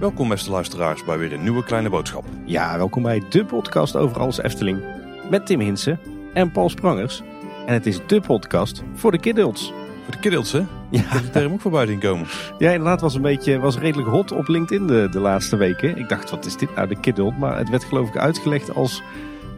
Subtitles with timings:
[0.00, 2.24] Welkom beste luisteraars bij weer een nieuwe kleine boodschap.
[2.44, 4.84] Ja, welkom bij de podcast over alles Efteling.
[5.30, 6.00] Met Tim Hinsen
[6.34, 7.22] en Paul Sprangers.
[7.66, 9.72] En het is de podcast voor de kidults.
[10.02, 10.58] Voor de kiddels hè?
[10.90, 11.00] Ja.
[11.00, 12.26] Ik heb de term ook voorbij zien komen.
[12.58, 15.96] Ja, inderdaad was een beetje, was redelijk hot op LinkedIn de, de laatste weken.
[15.98, 17.38] Ik dacht, wat is dit nou, de kidult?
[17.38, 19.02] Maar het werd geloof ik uitgelegd als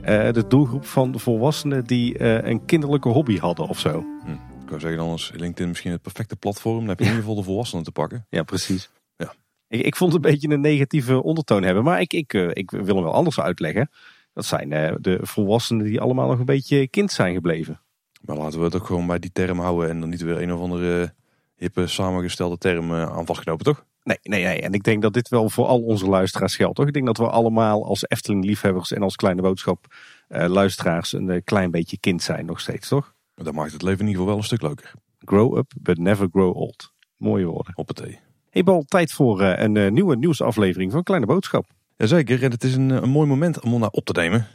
[0.09, 4.05] de doelgroep van volwassenen die eh, een kinderlijke hobby hadden of zo.
[4.25, 4.31] Hm.
[4.63, 6.79] Ik wou zeggen, dan is LinkedIn misschien het perfecte platform.
[6.79, 8.27] Dan heb je in ieder geval de volwassenen te pakken.
[8.29, 8.91] Ja, precies.
[9.17, 9.35] Ja.
[9.69, 12.71] Ik, ik vond het een beetje een negatieve ondertoon hebben, maar ik, ik, eh, ik
[12.71, 13.91] wil hem wel anders uitleggen.
[14.33, 17.81] Dat zijn eh, de volwassenen die allemaal nog een beetje kind zijn gebleven.
[18.21, 20.53] Maar laten we het ook gewoon bij die term houden en dan niet weer een
[20.53, 21.15] of andere
[21.57, 23.85] hippe samengestelde term eh, aan vastknopen, toch?
[24.09, 24.61] Nee, nee, nee.
[24.61, 26.87] En ik denk dat dit wel voor al onze luisteraars geldt, toch?
[26.87, 29.87] Ik denk dat we allemaal als Efteling-liefhebbers en als kleine boodschap
[30.29, 33.15] eh, luisteraars een eh, klein beetje kind zijn nog steeds, toch?
[33.35, 34.93] Dat maakt het leven in ieder geval wel een stuk leuker.
[35.19, 36.93] Grow up, but never grow old.
[37.17, 37.77] Mooie woorden.
[37.77, 38.19] Op het thee.
[38.51, 41.67] Hey Bal, tijd voor eh, een nieuwe nieuwsaflevering van Kleine Boodschap.
[41.97, 44.47] Jazeker, en het is een, een mooi moment om naar op te nemen.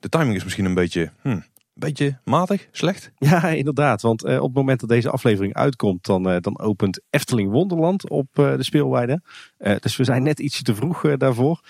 [0.00, 1.44] De timing is misschien een beetje, hm, een
[1.78, 3.10] beetje matig, slecht.
[3.16, 4.02] Ja, inderdaad.
[4.02, 8.10] Want eh, op het moment dat deze aflevering uitkomt, dan, eh, dan opent Efteling Wonderland
[8.10, 9.22] op eh, de speelweide.
[9.56, 11.60] Eh, dus we zijn net ietsje te vroeg daarvoor.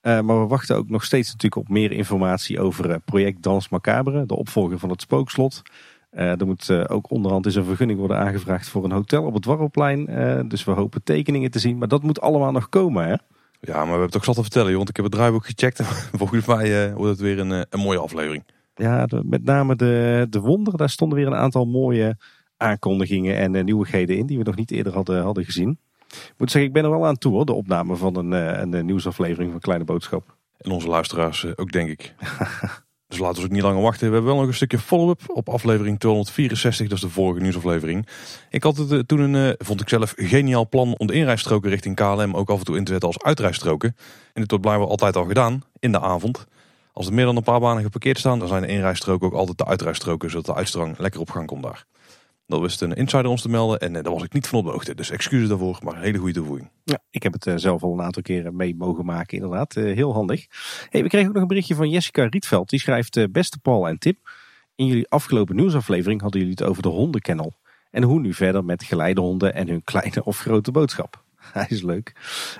[0.00, 3.68] Eh, maar we wachten ook nog steeds natuurlijk op meer informatie over eh, project Dans
[3.68, 5.62] Macabre, de opvolger van het Spookslot.
[6.10, 9.34] Eh, er moet eh, ook onderhand eens een vergunning worden aangevraagd voor een hotel op
[9.34, 10.06] het Warrelplein.
[10.06, 11.78] Eh, dus we hopen tekeningen te zien.
[11.78, 13.14] Maar dat moet allemaal nog komen, hè?
[13.60, 15.46] Ja, maar we hebben het ook zat te vertellen, joh, want ik heb het draaiboek
[15.46, 15.82] gecheckt.
[16.18, 18.44] Volgens mij eh, wordt het weer een, een mooie aflevering.
[18.78, 22.16] Ja, met name de, de Wonder, daar stonden weer een aantal mooie
[22.56, 25.78] aankondigingen en eh, nieuwigheden in die we nog niet eerder hadden, hadden gezien.
[26.08, 28.60] Ik moet zeggen, ik ben er wel aan toe hoor, de opname van een, eh,
[28.60, 30.36] een, eh, nieuwsaflevering van Kleine Boodschap.
[30.58, 32.14] En onze luisteraars ook, denk ik.
[33.08, 34.06] dus laten we ook niet langer wachten.
[34.06, 36.88] We hebben wel nog een stukje follow-up op aflevering 264.
[36.88, 38.08] Dat is de vorige nieuwsaflevering.
[38.50, 42.34] Ik had het toen een, vond ik zelf, geniaal plan om de inrijstroken richting KLM
[42.34, 43.96] ook af en toe in te zetten als uitrijstroken.
[44.32, 46.46] En dit wordt blijkbaar altijd al gedaan, in de avond.
[46.98, 49.58] Als er meer dan een paar banen geparkeerd staan, dan zijn de inrijstroken ook altijd
[49.58, 51.84] de uitrijstroken, zodat de uitstrang lekker op gang komt daar.
[52.46, 54.64] Dat wist een insider ons te melden en eh, daar was ik niet van op
[54.64, 54.94] de hoogte.
[54.94, 56.70] Dus excuses daarvoor, maar een hele goede toevoeging.
[56.84, 59.76] Ja, ik heb het eh, zelf al een aantal keren mee mogen maken, inderdaad.
[59.76, 60.46] Eh, heel handig.
[60.90, 62.70] Hey, we kregen ook nog een berichtje van Jessica Rietveld.
[62.70, 64.30] Die schrijft, beste Paul en Tip.
[64.74, 67.52] In jullie afgelopen nieuwsaflevering hadden jullie het over de hondenkennel.
[67.90, 71.22] En hoe nu verder met geleidehonden en hun kleine of grote boodschap.
[71.52, 72.12] Hij is leuk.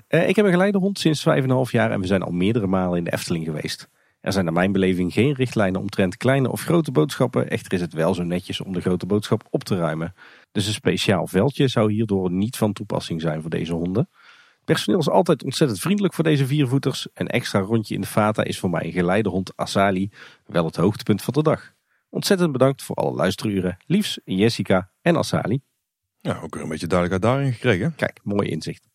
[0.08, 3.12] Ik heb een geleidehond sinds 5,5 jaar en we zijn al meerdere malen in de
[3.12, 3.88] Efteling geweest.
[4.20, 7.48] Er zijn naar mijn beleving geen richtlijnen omtrent kleine of grote boodschappen.
[7.48, 10.14] Echter is het wel zo netjes om de grote boodschap op te ruimen.
[10.52, 14.08] Dus een speciaal veldje zou hierdoor niet van toepassing zijn voor deze honden.
[14.56, 17.08] Het personeel is altijd ontzettend vriendelijk voor deze viervoeters.
[17.14, 20.10] Een extra rondje in de Fata is voor mij een geleidehond Asali
[20.46, 21.72] wel het hoogtepunt van de dag.
[22.08, 23.76] Ontzettend bedankt voor alle luisteruren.
[23.86, 25.60] Liefs, Jessica en Asali.
[26.20, 27.94] Ja, ook weer een beetje duidelijkheid daarin gekregen.
[27.94, 28.88] Kijk, mooi inzicht.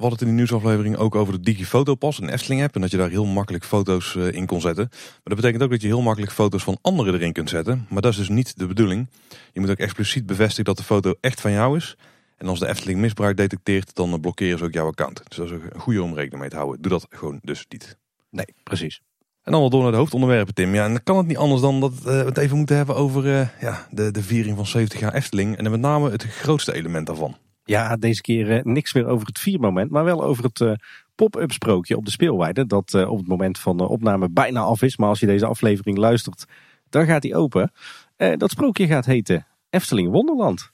[0.00, 2.74] We hadden het in de nieuwsaflevering ook over de Digifotopas, een Efteling app.
[2.74, 4.88] En dat je daar heel makkelijk foto's eh, in kon zetten.
[4.90, 7.86] Maar dat betekent ook dat je heel makkelijk foto's van anderen erin kunt zetten.
[7.88, 9.10] Maar dat is dus niet de bedoeling.
[9.52, 11.96] Je moet ook expliciet bevestigen dat de foto echt van jou is.
[12.36, 15.22] En als de Efteling misbruik detecteert, dan eh, blokkeren ze ook jouw account.
[15.28, 16.82] Dus dat is een goede om rekening mee te houden.
[16.82, 17.96] Doe dat gewoon dus niet.
[18.30, 19.02] Nee, precies.
[19.42, 20.74] En dan wel door naar de hoofdonderwerpen, Tim.
[20.74, 22.96] Ja, en dan kan het niet anders dan dat eh, we het even moeten hebben
[22.96, 25.56] over ja, de, de viering van 70 jaar Efteling.
[25.56, 27.36] En met name het grootste element daarvan.
[27.70, 30.72] Ja, deze keer eh, niks meer over het viermoment, maar wel over het eh,
[31.14, 32.66] pop-up sprookje op de speelweide.
[32.66, 34.96] Dat eh, op het moment van de opname bijna af is.
[34.96, 36.44] Maar als je deze aflevering luistert,
[36.88, 37.72] dan gaat die open.
[38.16, 40.72] Dat sprookje gaat heten Efteling Wonderland.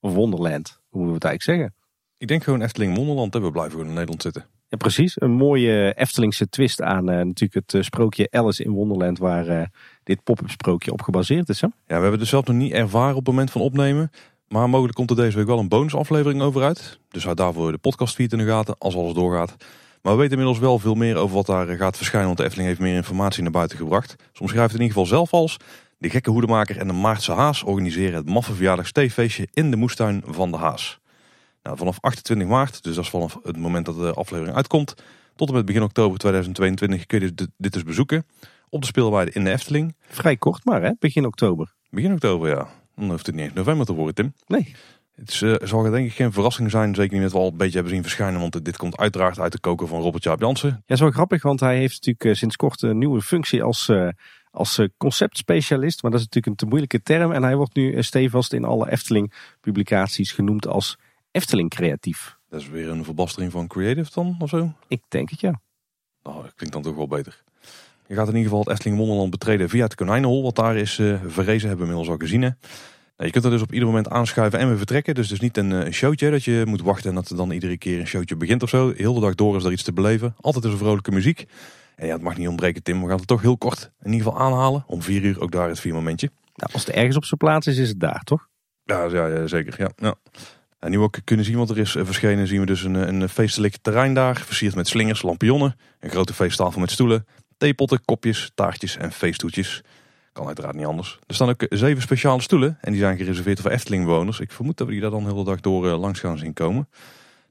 [0.00, 1.74] Of Wonderland, hoe moeten we het eigenlijk zeggen?
[2.18, 3.34] Ik denk gewoon Efteling Wonderland.
[3.34, 3.40] hè.
[3.40, 4.46] We blijven gewoon in Nederland zitten.
[4.68, 5.20] Ja, precies.
[5.20, 9.70] Een mooie Eftelingse twist aan natuurlijk het sprookje Alice in Wonderland, waar
[10.02, 11.60] dit pop-up sprookje op gebaseerd is.
[11.60, 11.66] Hè?
[11.66, 14.10] Ja, we hebben het dus zelf nog niet ervaren op het moment van opnemen.
[14.48, 16.98] Maar mogelijk komt er deze week wel een bonusaflevering over uit.
[17.08, 19.56] Dus houd daarvoor de podcastfeed in de gaten als alles doorgaat.
[20.02, 22.26] Maar we weten inmiddels wel veel meer over wat daar eh, gaat verschijnen.
[22.26, 24.16] Want de Efteling heeft meer informatie naar buiten gebracht.
[24.32, 25.56] Soms schrijft het in ieder geval zelf als...
[26.00, 30.50] De gekke hoedemaker en de Maartse Haas organiseren het maffe verjaardagstheefeestje in de moestuin van
[30.50, 31.00] de Haas.
[31.62, 34.94] Nou, vanaf 28 maart, dus dat is vanaf het moment dat de aflevering uitkomt...
[35.36, 38.26] tot en met begin oktober 2022 kun je dit, dit dus bezoeken.
[38.68, 39.96] Op de speelweide in de Efteling.
[40.08, 40.92] Vrij kort maar, hè?
[40.98, 41.74] begin oktober.
[41.90, 42.68] Begin oktober, ja.
[42.98, 44.32] Dan hoeft het niet eens november te worden, Tim.
[44.46, 44.74] Nee,
[45.14, 47.56] Het is, eh, zal denk ik geen verrassing zijn, zeker niet met we al een
[47.56, 48.40] beetje hebben zien verschijnen.
[48.40, 50.82] Want dit komt uiteraard uit de koker van Robert Jaap Jansen.
[50.86, 53.88] Ja, is wel grappig, want hij heeft natuurlijk eh, sinds kort een nieuwe functie als,
[53.88, 54.08] eh,
[54.50, 56.02] als conceptspecialist.
[56.02, 57.32] Maar dat is natuurlijk een te moeilijke term.
[57.32, 60.98] En hij wordt nu stevast in alle Efteling-publicaties genoemd als
[61.30, 62.36] Efteling Creatief.
[62.48, 64.72] Dat is weer een verbastering van Creative dan, of zo?
[64.88, 65.60] Ik denk het ja.
[66.22, 67.44] Nou, dat klinkt dan toch wel beter.
[68.08, 70.42] Je gaat in ieder geval het Efteling Wonderland betreden via het Konijnenhol.
[70.42, 72.42] Wat daar is uh, verrezen, hebben we inmiddels al gezien.
[72.42, 72.48] Hè?
[72.48, 72.60] Nou,
[73.16, 75.14] je kunt er dus op ieder moment aanschuiven en weer vertrekken.
[75.14, 77.50] Dus het is niet een, een showtje dat je moet wachten en dat er dan
[77.50, 78.92] iedere keer een showtje begint of zo.
[78.96, 80.34] Heel de dag door is er iets te beleven.
[80.40, 81.44] Altijd is er vrolijke muziek.
[81.96, 83.00] En ja, het mag niet ontbreken Tim.
[83.02, 84.84] We gaan het toch heel kort in ieder geval aanhalen.
[84.86, 86.30] Om vier uur ook daar het vier momentje.
[86.54, 88.48] Nou, als het ergens op zijn plaats is, is het daar toch?
[88.84, 89.74] Ja, ja, ja zeker.
[89.78, 90.14] Ja, ja.
[90.78, 93.76] En nu ook kunnen zien wat er is verschenen, zien we dus een, een feestelijk
[93.82, 94.36] terrein daar.
[94.36, 97.26] Versierd met slingers, lampionnen, een grote feesttafel met stoelen,
[97.58, 99.82] theepotten, kopjes, taartjes en feesttoetjes.
[100.32, 101.18] Kan uiteraard niet anders.
[101.26, 104.40] Er staan ook zeven speciale stoelen en die zijn gereserveerd voor Eftelingbewoners.
[104.40, 106.88] Ik vermoed dat we die daar dan de hele dag door langs gaan zien komen.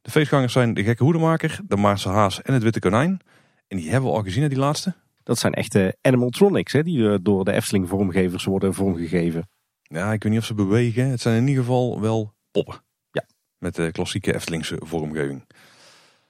[0.02, 3.20] De feestgangers zijn de gekke hoedemaker, de Maarse haas en het witte konijn.
[3.68, 4.94] En die hebben we al gezien, die laatste.
[5.24, 9.50] Dat zijn echte animatronics, hè, die door de Efteling vormgevers worden vormgegeven.
[9.82, 11.10] Ja, ik weet niet of ze bewegen.
[11.10, 12.76] Het zijn in ieder geval wel poppen.
[13.12, 13.26] Ja.
[13.58, 15.46] Met de klassieke Eftelingse vormgeving.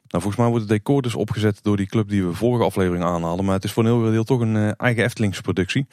[0.08, 3.04] Nou, volgens mij wordt het decor dus opgezet door die club die we vorige aflevering
[3.04, 3.46] aanhaalden.
[3.46, 5.88] Maar het is voor een heel deel toch een uh, eigen Eftelingse productie.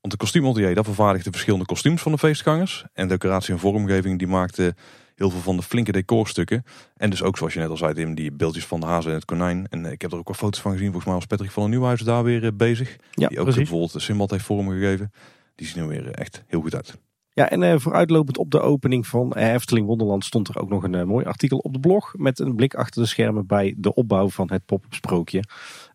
[0.00, 2.84] Want de kostuumatelier dat vervaardigt de verschillende kostuums van de feestgangers.
[2.92, 4.74] En decoratie en vormgeving die maakte
[5.14, 6.64] heel veel van de flinke decorstukken.
[6.96, 9.16] En dus ook zoals je net al zei Tim, die beeldjes van de hazen en
[9.16, 9.66] het konijn.
[9.70, 10.86] En eh, ik heb er ook wel foto's van gezien.
[10.86, 12.96] Volgens mij was Patrick van een Nieuwhuis daar weer eh, bezig.
[13.10, 13.62] Ja, die ook precies.
[13.62, 15.12] bijvoorbeeld de Simbad heeft vormgegeven.
[15.54, 16.98] Die zien er weer echt heel goed uit.
[17.32, 21.06] Ja, en uh, vooruitlopend op de opening van Efteling Wonderland stond er ook nog een
[21.06, 22.14] mooi artikel op de blog.
[22.16, 25.44] Met een blik achter de schermen bij de opbouw van het pop-up sprookje.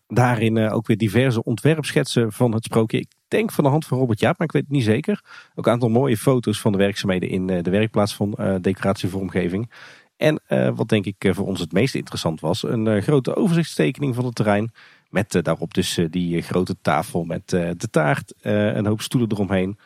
[0.06, 2.98] Daarin ook weer diverse ontwerpschetsen van het sprookje.
[2.98, 5.24] Ik denk van de hand van Robert Jaap, maar ik weet het niet zeker.
[5.54, 9.70] Ook een aantal mooie foto's van de werkzaamheden in de werkplaats van decoratievormgeving.
[10.16, 10.42] En
[10.74, 14.70] wat denk ik voor ons het meest interessant was, een grote overzichtstekening van het terrein.
[15.10, 19.78] Met daarop dus die grote tafel met de taart, een hoop stoelen eromheen.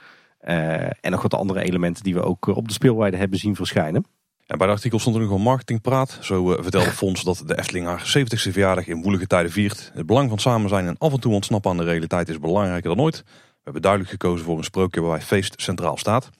[0.45, 4.05] Uh, en nog wat andere elementen die we ook op de speelweide hebben zien verschijnen.
[4.47, 6.19] En bij de artikel stond er nog een marketingpraat.
[6.21, 9.91] Zo uh, vertelde Fons dat de Efteling haar 70ste verjaardag in woelige tijden viert.
[9.95, 12.89] Het belang van samen zijn en af en toe ontsnappen aan de realiteit is belangrijker
[12.89, 13.23] dan ooit.
[13.27, 16.31] We hebben duidelijk gekozen voor een sprookje waarbij feest centraal staat.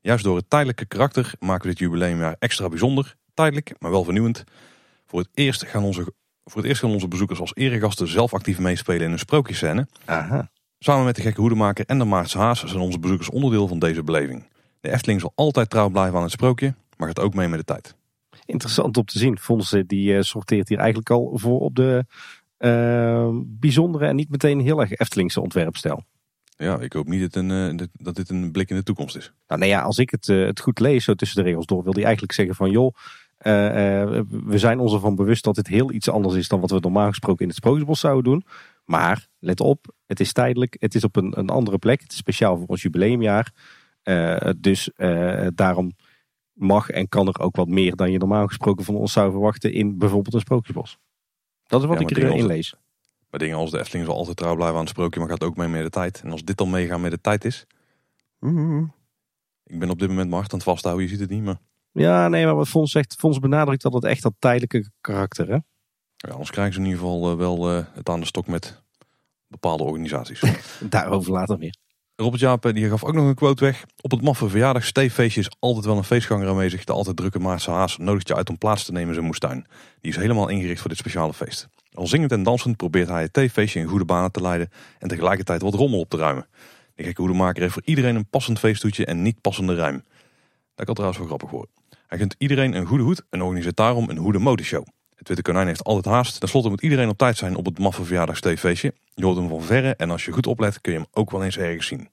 [0.00, 3.16] Juist door het tijdelijke karakter maken we dit jubileumjaar extra bijzonder.
[3.34, 4.44] Tijdelijk, maar wel vernieuwend.
[5.06, 6.12] Voor het eerst gaan onze,
[6.44, 9.86] voor het eerst gaan onze bezoekers als eregasten zelf actief meespelen in een sprookjescène.
[10.04, 10.50] Aha.
[10.82, 14.02] Samen met de gekke hoedemaker en de Maartse Haas zijn onze bezoekers onderdeel van deze
[14.02, 14.48] beleving.
[14.80, 17.64] De Efteling zal altijd trouw blijven aan het sprookje, maar gaat ook mee met de
[17.64, 17.94] tijd.
[18.44, 19.38] Interessant om te zien.
[19.38, 22.04] Fondsen die uh, sorteert hier eigenlijk al voor op de
[22.58, 26.04] uh, bijzondere en niet meteen heel erg Eftelingse ontwerpstijl.
[26.56, 29.32] Ja, ik hoop niet dat, een, uh, dat dit een blik in de toekomst is.
[29.46, 31.92] Nou, nou ja, als ik het, het goed lees, zo tussen de regels door, wil
[31.92, 32.94] hij eigenlijk zeggen van joh,
[34.44, 37.08] we zijn ons ervan bewust dat dit heel iets anders is dan wat we normaal
[37.08, 38.44] gesproken in het Sprookjesbos zouden doen.
[38.84, 42.00] Maar let op, het is tijdelijk, het is op een, een andere plek.
[42.00, 43.52] Het is speciaal voor ons jubileumjaar.
[44.04, 45.92] Uh, dus uh, daarom
[46.52, 49.72] mag en kan er ook wat meer dan je normaal gesproken van ons zou verwachten
[49.72, 50.98] in bijvoorbeeld een sprookjesbos.
[51.66, 52.74] Dat is wat ik erin lees.
[53.30, 55.56] Maar dingen als de Efteling zal altijd trouw blijven aan het sprookje, maar gaat ook
[55.56, 56.20] mee met de tijd.
[56.24, 57.66] En als dit dan meegaan met de tijd is.
[59.64, 61.60] Ik ben op dit moment mijn hart aan het vasthouden, je ziet het niet, maar.
[61.92, 65.58] Ja, nee, maar wat Fons zegt, Fons benadrukt dat het echt dat tijdelijke karakter, hè?
[66.16, 68.82] Ja, anders krijgen ze in ieder geval wel het aan de stok met
[69.50, 70.42] bepaalde organisaties.
[70.80, 71.74] Daarover later meer.
[72.16, 73.84] Robert Jaap die gaf ook nog een quote weg.
[74.00, 76.84] Op het maffe verjaardag steefeestje is altijd wel een feestganger aanwezig.
[76.84, 79.66] De altijd drukke Maarse haas nodigt je uit om plaats te nemen in zijn moestuin.
[80.00, 81.68] Die is helemaal ingericht voor dit speciale feest.
[81.92, 85.62] Al zingend en dansend probeert hij het theefeestje in goede banen te leiden en tegelijkertijd
[85.62, 86.46] wat rommel op te ruimen.
[86.94, 90.04] De gekke hoedemaker heeft voor iedereen een passend feesttoetje en niet passende ruim.
[90.74, 91.70] Dat kan trouwens wel grappig worden.
[92.06, 94.86] Hij gunt iedereen een goede hoed en organiseert daarom een hoede modeshow.
[95.14, 96.40] Het Witte Konijn heeft altijd haast.
[96.40, 98.94] Ten slotte moet iedereen op tijd zijn op het maffe verjaardagsteefeestje.
[99.20, 101.44] Je hoort hem van verre en als je goed oplet kun je hem ook wel
[101.44, 102.08] eens ergens zien.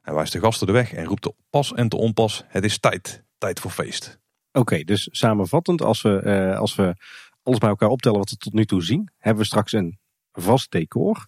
[0.00, 2.44] Hij wijst de gasten de weg en roept te pas en te onpas.
[2.46, 3.24] Het is tijd.
[3.38, 4.18] Tijd voor feest.
[4.52, 6.94] Oké, dus samenvattend, als we, uh, als we
[7.42, 9.98] alles bij elkaar optellen wat we tot nu toe zien, hebben we straks een
[10.32, 11.26] vast decor.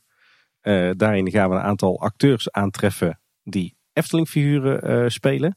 [0.62, 5.56] Uh, daarin gaan we een aantal acteurs aantreffen die Efteling-figuren uh, spelen.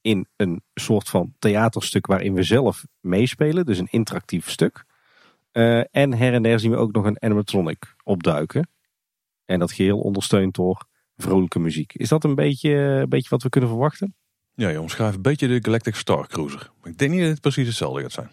[0.00, 4.84] In een soort van theaterstuk waarin we zelf meespelen, dus een interactief stuk.
[5.52, 8.68] en her en der zien we ook nog een animatronic opduiken.
[9.50, 10.84] En dat geheel ondersteund door
[11.16, 11.94] vrolijke muziek.
[11.94, 14.14] Is dat een beetje, een beetje wat we kunnen verwachten?
[14.54, 16.70] Ja, je omschrijft een beetje de Galactic Star Cruiser.
[16.80, 18.26] Maar ik denk niet dat het precies hetzelfde gaat zijn.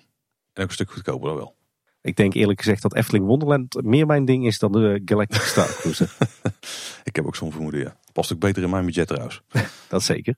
[0.54, 1.56] En ook een stuk goedkoper dan wel.
[2.02, 5.68] Ik denk eerlijk gezegd dat Efteling Wonderland meer mijn ding is dan de Galactic Star
[5.68, 6.18] Cruiser.
[7.04, 7.98] ik heb ook zo'n vermoeden, ja.
[8.14, 9.42] Past ook beter in mijn budget trouwens.
[9.90, 10.36] dat zeker.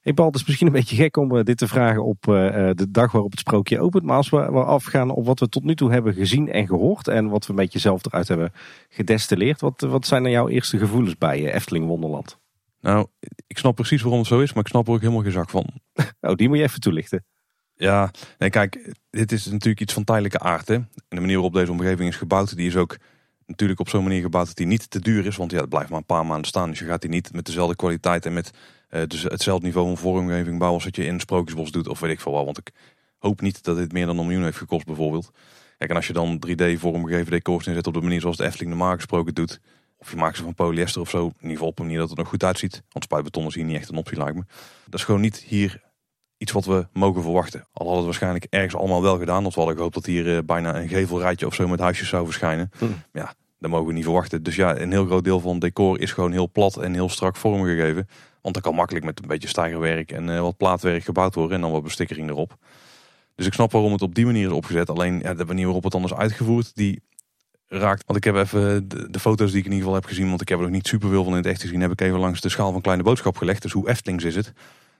[0.00, 2.34] Hey Paul, het is misschien een beetje gek om uh, dit te vragen op uh,
[2.74, 4.04] de dag waarop het sprookje opent.
[4.04, 7.08] Maar als we, afgaan op wat we tot nu toe hebben gezien en gehoord.
[7.08, 8.52] En wat we een beetje zelf eruit hebben
[8.88, 9.60] gedestilleerd.
[9.60, 12.38] Wat, wat zijn er jouw eerste gevoelens bij Efteling Wonderland?
[12.80, 13.06] Nou,
[13.46, 14.52] ik snap precies waarom het zo is.
[14.52, 15.66] Maar ik snap er ook helemaal geen zak van.
[16.20, 17.24] oh, die moet je even toelichten.
[17.74, 20.68] Ja, nee kijk, dit is natuurlijk iets van tijdelijke aard.
[20.68, 20.74] Hè?
[20.74, 22.96] En de manier waarop deze omgeving is gebouwd, die is ook
[23.50, 25.36] Natuurlijk op zo'n manier gebouwd dat die niet te duur is.
[25.36, 26.70] Want ja, het blijft maar een paar maanden staan.
[26.70, 28.50] Dus je gaat die niet met dezelfde kwaliteit en met
[28.90, 31.88] uh, dus hetzelfde niveau van vormgeving bouwen als wat je in Sprookjesbos doet.
[31.88, 32.44] Of weet ik veel wel.
[32.44, 32.70] Want ik
[33.18, 35.30] hoop niet dat dit meer dan een miljoen heeft gekost bijvoorbeeld.
[35.78, 38.70] Kijk, en als je dan 3D vormgegeven decors inzet op de manier zoals de Efteling
[38.70, 39.60] normaal gesproken doet.
[39.98, 41.26] Of je maakt ze van polyester of zo.
[41.26, 42.82] In ieder geval op een manier dat het er nog goed uitziet.
[42.88, 44.44] Want spuitbeton is hier niet echt een optie lijkt me.
[44.84, 45.82] Dat is gewoon niet hier
[46.36, 47.60] iets wat we mogen verwachten.
[47.60, 49.42] Al hadden het waarschijnlijk ergens allemaal wel gedaan.
[49.42, 52.24] Want we hadden gehoopt dat hier uh, bijna een gevelrijtje of zo met huisjes zou
[52.24, 52.70] verschijnen.
[52.78, 52.84] Hm.
[53.12, 54.42] Ja, dat mogen we niet verwachten.
[54.42, 57.08] Dus ja, een heel groot deel van het decor is gewoon heel plat en heel
[57.08, 58.08] strak vormgegeven.
[58.42, 61.54] Want dat kan makkelijk met een beetje stijgerwerk en uh, wat plaatwerk gebouwd worden.
[61.54, 62.56] En dan wat bestikkering erop.
[63.34, 64.90] Dus ik snap waarom het op die manier is opgezet.
[64.90, 67.02] Alleen ja, de manier waarop het anders uitgevoerd, die
[67.66, 68.06] raakt.
[68.06, 70.40] Want ik heb even de, de, foto's die ik in ieder geval heb gezien, want
[70.40, 72.18] ik heb er nog niet super veel van in het echt gezien, heb ik even
[72.18, 73.62] langs de schaal van Kleine Boodschap gelegd.
[73.62, 74.52] Dus hoe Eftelings is het?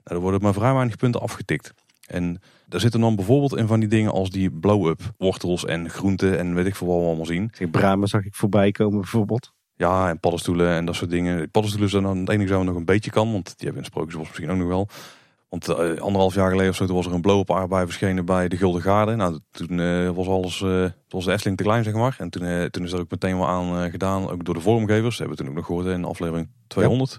[0.05, 1.75] Nou, er worden maar vrij weinig punten afgetikt.
[2.07, 6.39] En daar zitten dan bijvoorbeeld in van die dingen als die blow-up wortels en groenten
[6.39, 7.51] en weet ik veel wat we allemaal zien.
[7.71, 9.53] Bramen zag ik voorbij komen bijvoorbeeld.
[9.81, 11.51] Ja, en paddenstoelen en dat soort dingen.
[11.51, 14.27] Paddenstoelen zijn dan het enige zo nog een beetje kan, want die hebben in Sprookjesbos
[14.27, 14.89] misschien ook nog wel.
[15.49, 18.57] Want uh, anderhalf jaar geleden of zo, was er een blow-up aardbei verschenen bij de
[18.57, 19.15] Gulden Garde.
[19.17, 22.17] Nou, toen uh, was alles, uh, was de Efteling te klein, zeg maar.
[22.19, 25.19] En toen, toen is er ook meteen wel aan gedaan, ook door de vormgevers.
[25.19, 27.19] hebben we toen ook nog gehoord in aflevering 200.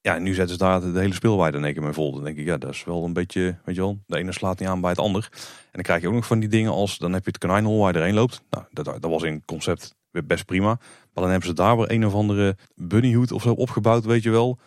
[0.00, 0.18] Ja.
[0.18, 2.12] nu zetten ze daar de hele speelweide in één keer mee vol.
[2.12, 4.58] Dan denk ik, ja, dat is wel een beetje, weet je wel, de ene slaat
[4.58, 5.28] niet aan bij het ander.
[5.32, 7.78] En dan krijg je ook nog van die dingen als, dan heb je het konijnhol
[7.78, 8.42] waar je erheen loopt.
[8.50, 10.78] Nou, dat, dat was in concept best prima.
[11.12, 14.30] Maar dan hebben ze daar weer een of andere bunnyhoed of zo opgebouwd, weet je
[14.30, 14.58] wel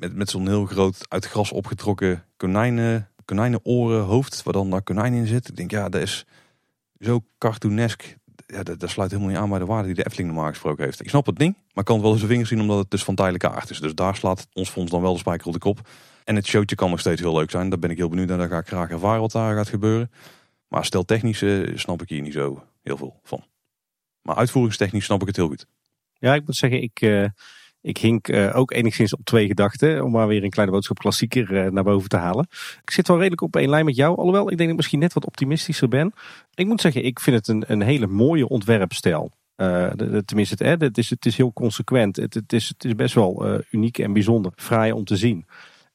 [0.00, 5.12] met, met zo'n heel groot uit gras opgetrokken konijnen, konijnenoren hoofd, waar dan daar konijn
[5.12, 5.48] in zit.
[5.48, 6.26] Ik denk, ja, dat is
[6.98, 8.18] zo cartoonesk.
[8.46, 10.84] Ja, dat, dat, sluit helemaal niet aan bij de waarde die de Efteling normaal gesproken
[10.84, 11.00] heeft.
[11.00, 13.04] Ik snap het ding, maar kan het wel eens zijn vingers zien omdat het dus
[13.04, 13.80] van tijdelijke aard is.
[13.80, 15.88] Dus daar slaat ons fonds dan wel de spijker op de kop.
[16.24, 17.68] En het showtje kan nog steeds heel leuk zijn.
[17.68, 18.38] Daar ben ik heel benieuwd naar.
[18.38, 20.10] Daar ga ik graag ervaren wat daar gaat gebeuren.
[20.68, 23.44] Maar stel technisch uh, snap ik hier niet zo heel veel van.
[24.30, 25.66] Maar uitvoeringstechnisch snap ik het heel goed.
[26.18, 27.26] Ja, ik moet zeggen, ik, uh,
[27.80, 30.04] ik hink uh, ook enigszins op twee gedachten.
[30.04, 32.46] Om maar weer een kleine boodschap klassieker uh, naar boven te halen.
[32.82, 34.16] Ik zit wel redelijk op één lijn met jou.
[34.16, 36.12] Alhoewel, ik denk dat ik misschien net wat optimistischer ben.
[36.54, 39.30] Ik moet zeggen, ik vind het een, een hele mooie ontwerpstijl.
[40.24, 42.16] Tenminste, het, het, is, het is heel consequent.
[42.16, 44.52] Het, het, is, het is best wel uniek en bijzonder.
[44.56, 45.46] Fraai om te zien.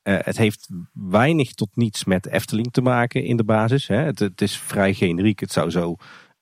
[0.04, 3.88] het heeft weinig tot niets met Efteling te maken in de basis.
[3.88, 3.98] Hè.
[3.98, 5.40] Het, het is vrij generiek.
[5.40, 5.96] Het zou zo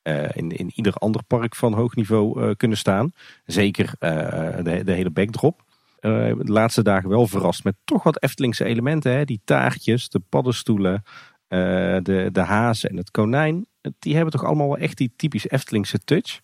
[0.04, 3.12] uh, in, in ieder ander park van hoog niveau uh, kunnen staan.
[3.46, 4.10] Zeker uh,
[4.64, 5.64] de, de, hele backdrop.
[6.02, 9.12] de laatste dagen wel verrast met toch wat Eftelingse elementen.
[9.12, 9.26] Hè?
[9.26, 11.04] Die taartjes, de paddenstoelen,
[11.48, 13.66] de, de hazen en het konijn.
[14.00, 16.42] Die hebben toch allemaal wel echt die typisch Eftelingse touch.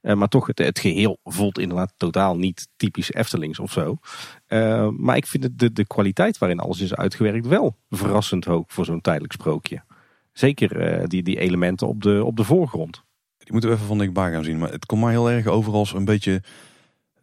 [0.00, 3.96] maar toch, het, het, geheel voelt inderdaad totaal niet typisch Eftelings of zo.
[4.96, 9.00] maar ik vind de, de kwaliteit waarin alles is uitgewerkt wel verrassend hoog voor zo'n
[9.00, 9.82] tijdelijk sprookje.
[10.34, 13.02] Zeker uh, die, die elementen op de, op de voorgrond.
[13.38, 14.58] Die moeten we even van dichtbij gaan zien.
[14.58, 16.42] Maar het komt mij heel erg over als een beetje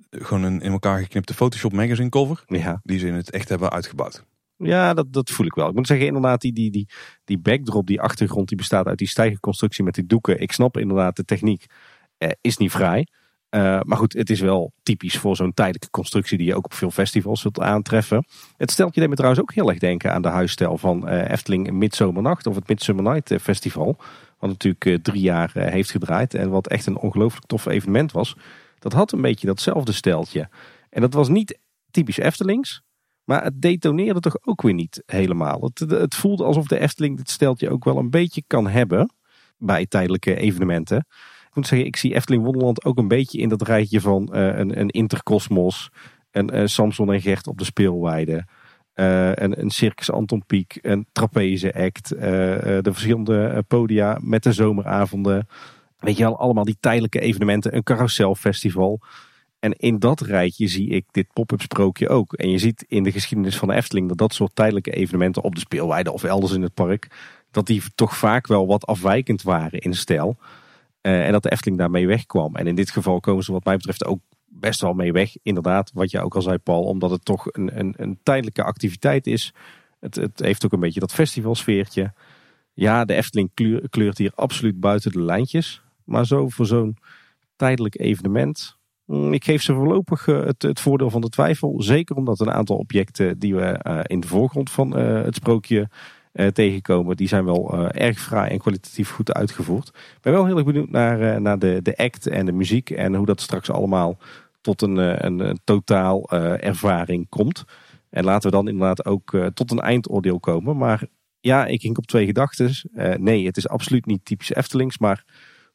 [0.10, 2.44] eh, gewoon een in elkaar geknipte Photoshop magazine cover.
[2.46, 2.80] Ja.
[2.84, 4.26] Die ze in het echt hebben uitgebouwd.
[4.58, 5.68] Ja, dat, dat voel ik wel.
[5.68, 6.90] Ik moet zeggen, inderdaad, die, die, die,
[7.24, 10.40] die backdrop, die achtergrond, die bestaat uit die stijgerconstructie met die doeken.
[10.40, 11.66] Ik snap inderdaad de techniek.
[12.18, 13.08] Eh, is niet vrij.
[13.56, 16.74] Uh, maar goed, het is wel typisch voor zo'n tijdelijke constructie die je ook op
[16.74, 18.26] veel festivals zult aantreffen.
[18.58, 21.30] Het stelt je deed me trouwens ook heel erg denken aan de huisstijl van uh,
[21.30, 23.98] Efteling Midzomernacht of het Midsummer Night eh, Festival.
[24.40, 28.36] Wat natuurlijk drie jaar heeft gedraaid en wat echt een ongelooflijk tof evenement was.
[28.80, 30.50] Dat had een beetje datzelfde steltje.
[30.90, 31.60] En dat was niet
[31.92, 32.82] typisch Eftelings,
[33.24, 35.62] maar het detoneerde toch ook weer niet helemaal.
[35.62, 39.14] Het, het voelde alsof de Efteling dit steltje ook wel een beetje kan hebben
[39.58, 41.06] bij tijdelijke evenementen.
[41.52, 44.58] Ik moet zeggen, ik zie Efteling Wonderland ook een beetje in dat rijtje van uh,
[44.58, 45.90] een, een Intercosmos.
[46.32, 48.46] Een uh, Samson en Gert op de speelweide.
[48.96, 50.80] Uh, een, een Circus Anton Pieck.
[50.82, 52.10] Een trapeze act.
[52.10, 55.48] de verschillende podia met de zomeravonden.
[56.00, 57.76] Weet je wel, allemaal die tijdelijke evenementen.
[57.76, 59.02] Een carouselfestival.
[59.60, 62.34] En in dat rijtje zie ik dit pop-up sprookje ook.
[62.34, 65.56] En je ziet in de geschiedenis van de Efteling dat dat soort tijdelijke evenementen op
[65.56, 67.08] de speelweide of elders in het park,
[67.52, 70.38] dat die toch vaak wel wat afwijkend waren in stijl.
[71.02, 72.56] Uh, en dat de Efteling daarmee wegkwam.
[72.56, 75.36] En in dit geval komen ze wat mij betreft ook best wel mee weg.
[75.44, 76.84] Inderdaad, wat je ook al zei Paul.
[76.84, 79.54] Omdat het toch een, een, een tijdelijke activiteit is.
[80.00, 82.14] Het, het heeft ook een beetje dat festivalsfeertje.
[82.74, 83.52] Ja, de Efteling
[83.90, 85.82] kleurt hier absoluut buiten de lijntjes.
[86.04, 86.98] Maar zo voor zo'n
[87.56, 88.78] tijdelijk evenement.
[89.06, 91.82] Mm, ik geef ze voorlopig eh, het, het, voordeel van de twijfel.
[91.82, 95.90] Zeker omdat een aantal objecten die we uh, in de voorgrond van het sprookje
[96.54, 97.16] tegenkomen.
[97.16, 99.88] Die zijn wel uh, erg fraai en kwalitatief goed uitgevoerd.
[99.88, 102.90] Ik ben wel heel erg benieuwd naar, uh, naar de, de act en de muziek.
[102.90, 104.18] En hoe dat straks allemaal
[104.62, 107.64] tot een, een, een totaal ervaring komt.
[108.10, 110.78] En laten we dan inderdaad ook tot een eindoordeel komen.
[110.78, 111.04] Maar
[111.40, 112.72] ja, ik hink op twee gedachten.
[113.20, 114.98] nee, het is absoluut niet typisch Eftelings.
[114.98, 115.24] Maar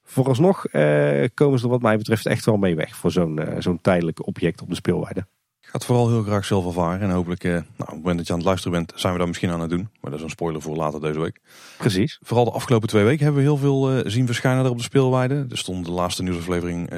[0.02, 3.80] vooralsnog uh, komen ze er wat mij betreft echt wel mee weg voor zo'n zo'n
[3.80, 5.26] tijdelijk object op de speelweide.
[5.76, 7.00] Het vooral heel graag zelf ervaren.
[7.00, 9.28] En hopelijk, nou, op het moment dat je aan het luisteren bent, zijn we daar
[9.28, 9.88] misschien aan het doen.
[10.00, 11.40] Maar dat is een spoiler voor later deze week.
[11.78, 12.18] Precies.
[12.22, 15.46] Vooral de afgelopen twee weken hebben we heel veel zien verschijnen daar op de speelweide.
[15.50, 16.90] Er stond de laatste nieuwsaflevering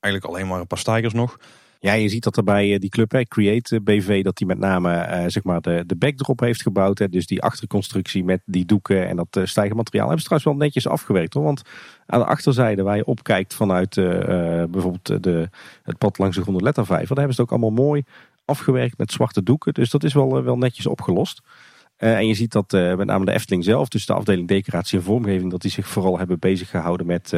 [0.00, 1.36] eigenlijk alleen maar een paar stijgers nog.
[1.84, 4.58] Ja, je ziet dat er bij eh, die club, hè, Create BV, dat die met
[4.58, 6.98] name uh, zeg maar de, de backdrop heeft gebouwd.
[6.98, 10.66] Hè, dus die achterconstructie met die doeken en dat uh, stijgermateriaal hebben ze trouwens wel
[10.66, 11.34] netjes afgewerkt.
[11.34, 11.62] Hoor, want
[12.06, 13.94] aan de achterzijde waar je opkijkt vanuit
[14.70, 15.48] bijvoorbeeld de,
[15.82, 18.02] het pad langs de Groene Lettervijver, daar hebben ze het ook allemaal mooi
[18.44, 19.74] afgewerkt met zwarte doeken.
[19.74, 21.42] Dus dat is wel, wel netjes opgelost.
[21.96, 25.50] en je ziet dat met name de Efteling zelf, dus de afdeling decoratie en vormgeving,
[25.50, 27.32] dat die zich vooral hebben bezig gehouden met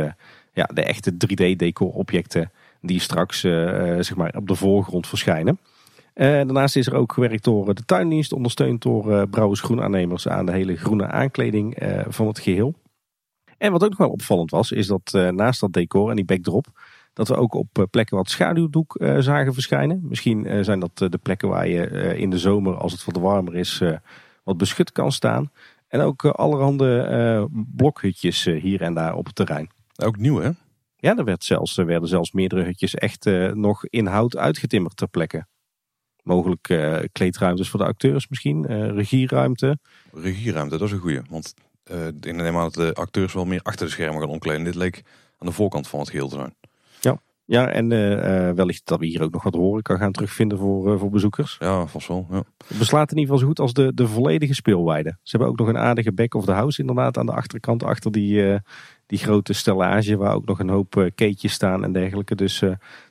[0.53, 2.51] ja, de echte 3D decor objecten
[2.81, 5.59] die straks eh, eh, zeg maar op de voorgrond verschijnen.
[6.15, 10.53] Uh, daarnaast is er ook gewerkt door de tuindienst, ondersteund door Brouwers Groenaannemers aan de
[10.53, 11.77] hele groene aankleding
[12.09, 12.75] van het geheel.
[13.59, 16.67] En wat ook nog wel opvallend was, is dat naast dat decor en die backdrop,
[17.13, 20.01] dat we ook op plekken wat schaduwdoek zagen verschijnen.
[20.03, 23.83] Misschien zijn dat de plekken waar je in de zomer, als het wat warmer is,
[24.45, 25.51] wat beschut kan staan.
[25.89, 29.71] En ook allerhande blokhutjes hier en daar op het terrein.
[29.97, 30.51] Ook nieuw hè?
[30.97, 34.97] Ja, er, werd zelfs, er werden zelfs meerdere hutjes echt uh, nog in hout uitgetimmerd
[34.97, 35.47] ter plekke.
[36.23, 39.79] Mogelijk uh, kleedruimtes voor de acteurs misschien, uh, regieruimte.
[40.13, 41.21] Regieruimte, dat is een goeie.
[41.29, 41.55] Want
[42.21, 44.65] ik neem aan dat de acteurs wel meer achter de schermen gaan omkleden.
[44.65, 45.03] Dit leek
[45.39, 46.55] aan de voorkant van het geheel te zijn.
[47.49, 47.89] Ja, en
[48.55, 51.57] wellicht dat we hier ook nog wat horeca gaan terugvinden voor, voor bezoekers.
[51.59, 52.27] Ja, vast wel.
[52.31, 52.43] Ja.
[52.67, 55.19] Het beslaat in ieder geval zo goed als de, de volledige speelweide.
[55.23, 57.83] Ze hebben ook nog een aardige back of the house inderdaad aan de achterkant.
[57.83, 58.61] Achter die,
[59.07, 62.35] die grote stellage waar ook nog een hoop keetjes staan en dergelijke.
[62.35, 62.63] Dus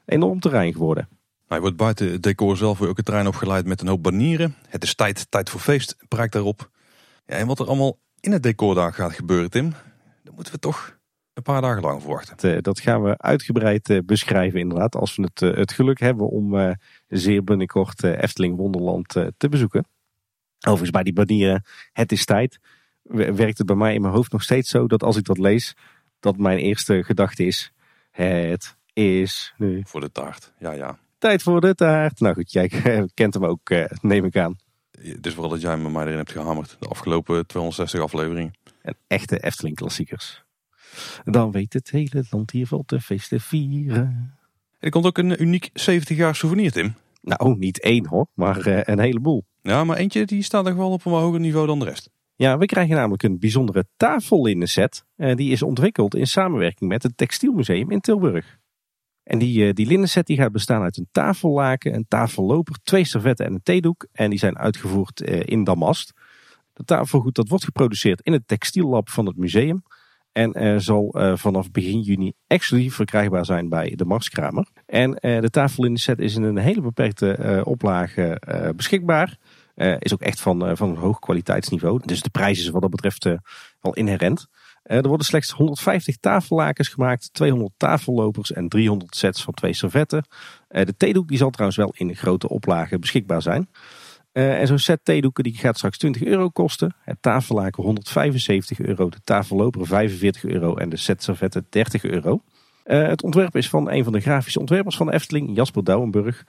[0.06, 1.08] enorm terrein geworden.
[1.48, 4.56] Hij wordt buiten het decor zelf ook het terrein opgeleid met een hoop banieren.
[4.68, 6.70] Het is tijd, tijd voor feest, prijkt daarop.
[7.26, 9.70] Ja, en wat er allemaal in het decor daar gaat gebeuren, Tim,
[10.24, 10.95] daar moeten we toch
[11.36, 12.38] een paar dagen lang verwachten.
[12.38, 16.76] Dat, uh, dat gaan we uitgebreid beschrijven inderdaad, als we het, het geluk hebben om
[17.08, 19.86] zeer binnenkort Efteling Wonderland te bezoeken.
[20.60, 22.60] Overigens bij die banieren, het is tijd
[23.14, 25.76] werkt het bij mij in mijn hoofd nog steeds zo dat als ik dat lees,
[26.20, 27.72] dat mijn eerste gedachte is:
[28.12, 29.82] het is nu.
[29.86, 30.98] Voor de taart, ja, ja.
[31.18, 32.20] Tijd voor de taart.
[32.20, 32.70] Nou goed, jij
[33.14, 34.58] kent hem ook, eh, neem ik aan.
[34.92, 36.78] Het is vooral dat jij me mij erin hebt gehamerd.
[36.80, 38.54] De afgelopen 260 afleveringen.
[38.82, 40.45] En echte Efteling-klassiekers.
[41.24, 44.34] Dan weet het hele land hier wel te feesten vieren.
[44.80, 46.96] Er komt ook een uniek 70 jaar souvenir, Tim.
[47.22, 49.46] Nou, niet één hoor, maar uh, een heleboel.
[49.62, 52.10] Ja, maar eentje die staat nog wel op een hoger niveau dan de rest.
[52.36, 55.06] Ja, we krijgen namelijk een bijzondere tafellinnenset.
[55.18, 58.58] Uh, die is ontwikkeld in samenwerking met het Textielmuseum in Tilburg.
[59.24, 63.46] En die, uh, die linnenset die gaat bestaan uit een tafellaken, een tafelloper, twee servetten
[63.46, 64.08] en een theedoek.
[64.12, 66.14] En die zijn uitgevoerd in damast.
[66.74, 69.84] De tafelgoed dat wordt geproduceerd in het textiellab van het museum.
[70.36, 74.68] En zal vanaf begin juni exclusief verkrijgbaar zijn bij de Marskramer.
[74.86, 78.42] En de tafellinnenset is in een hele beperkte oplage
[78.76, 79.38] beschikbaar.
[80.00, 82.02] Is ook echt van, van een hoog kwaliteitsniveau.
[82.06, 83.24] Dus de prijs is wat dat betreft
[83.82, 84.48] wel inherent.
[84.84, 90.26] er worden slechts 150 tafellakens gemaakt, 200 tafellopers en 300 sets van twee servetten.
[90.68, 93.70] de theedoek die zal trouwens wel in grote oplagen beschikbaar zijn.
[94.36, 96.96] En zo'n set theedoeken die gaat straks 20 euro kosten.
[97.00, 102.42] Het tafellaken 175 euro, de tafelloper 45 euro en de set servetten 30 euro.
[102.84, 106.44] het ontwerp is van een van de grafische ontwerpers van de Efteling, Jasper Douwenburg.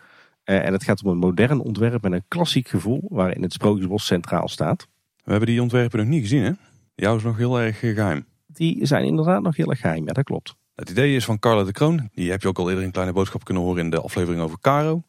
[0.46, 4.06] Uh, en het gaat om een modern ontwerp met een klassiek gevoel waarin het Sprookjesbos
[4.06, 4.88] centraal staat.
[5.24, 6.50] We hebben die ontwerpen nog niet gezien hè?
[6.94, 8.26] Jou is nog heel erg eh, geheim.
[8.46, 10.54] Die zijn inderdaad nog heel erg geheim, ja dat klopt.
[10.74, 12.08] Het idee is van Carla de Kroon.
[12.14, 14.60] Die heb je ook al eerder in Kleine Boodschap kunnen horen in de aflevering over
[14.60, 15.02] Caro.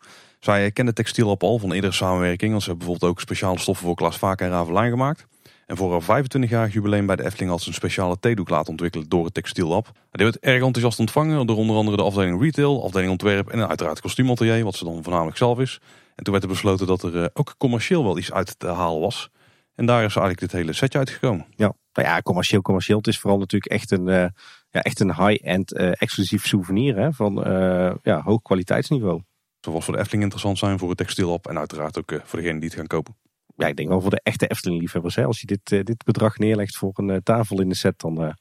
[0.48, 2.52] Zij kende textiel al van eerdere samenwerking.
[2.52, 5.26] Want ze hebben bijvoorbeeld ook speciale stoffen voor Klaas Vaak en Ravelijn gemaakt.
[5.66, 9.10] En voor haar 25-jarig jubileum bij de Efteling had ze een speciale theedoek laten ontwikkelen
[9.10, 9.92] door het textiellab.
[10.12, 14.02] Die werd erg enthousiast ontvangen door onder andere de afdeling retail, afdeling ontwerp en uiteraard
[14.02, 15.80] kostuumatelier, wat ze dan voornamelijk zelf is.
[16.16, 19.02] En toen werd er besloten dat er eh, ook commercieel wel iets uit te halen
[19.02, 19.30] was.
[19.76, 21.46] En daar is eigenlijk dit hele setje uitgekomen.
[21.56, 22.98] Ja, nou ja, commercieel, commercieel.
[22.98, 24.26] Het is vooral natuurlijk echt een, uh,
[24.70, 29.22] ja, een high-end uh, exclusief souvenir hè, van uh, ja, hoog kwaliteitsniveau.
[29.60, 32.70] Zoals voor de Efteling interessant zijn voor het textiellab en uiteraard ook voor degene die
[32.70, 33.16] het gaan kopen
[33.58, 35.18] ja, ik denk wel voor de echte Efteling-liefhebbers.
[35.18, 38.36] Als je dit, uh, dit bedrag neerlegt voor een uh, tafel in de set, dan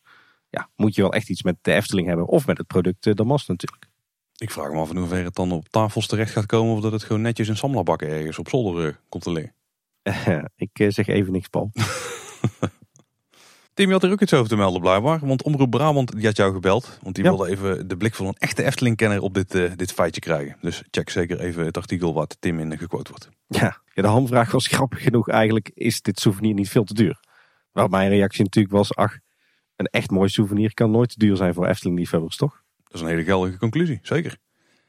[0.48, 2.26] ja, moet je wel echt iets met de Efteling hebben.
[2.26, 3.88] Of met het product Damas natuurlijk.
[4.36, 6.74] Ik vraag me af in hoeverre het dan op tafels terecht gaat komen.
[6.74, 9.54] Of dat het gewoon netjes in samlabakken ergens op zolder komt te liggen.
[10.56, 11.70] ik zeg even niks, Paul.
[13.76, 15.26] Tim, je had er ook iets over te melden blijkbaar.
[15.26, 16.98] Want Omroep Brabant die had jou gebeld.
[17.02, 20.20] Want die wilde even de blik van een echte Efteling-kenner op dit, uh, dit feitje
[20.20, 20.56] krijgen.
[20.60, 23.28] Dus check zeker even het artikel wat Tim in gequote wordt.
[23.46, 25.28] Ja, ja de hamvraag was grappig genoeg.
[25.28, 27.20] Eigenlijk is dit souvenir niet veel te duur.
[27.72, 29.18] Waar mijn reactie natuurlijk was, ach,
[29.76, 32.62] Een echt mooi souvenir kan nooit te duur zijn voor Efteling-liefhebbers, toch?
[32.84, 34.36] Dat is een hele geldige conclusie, zeker.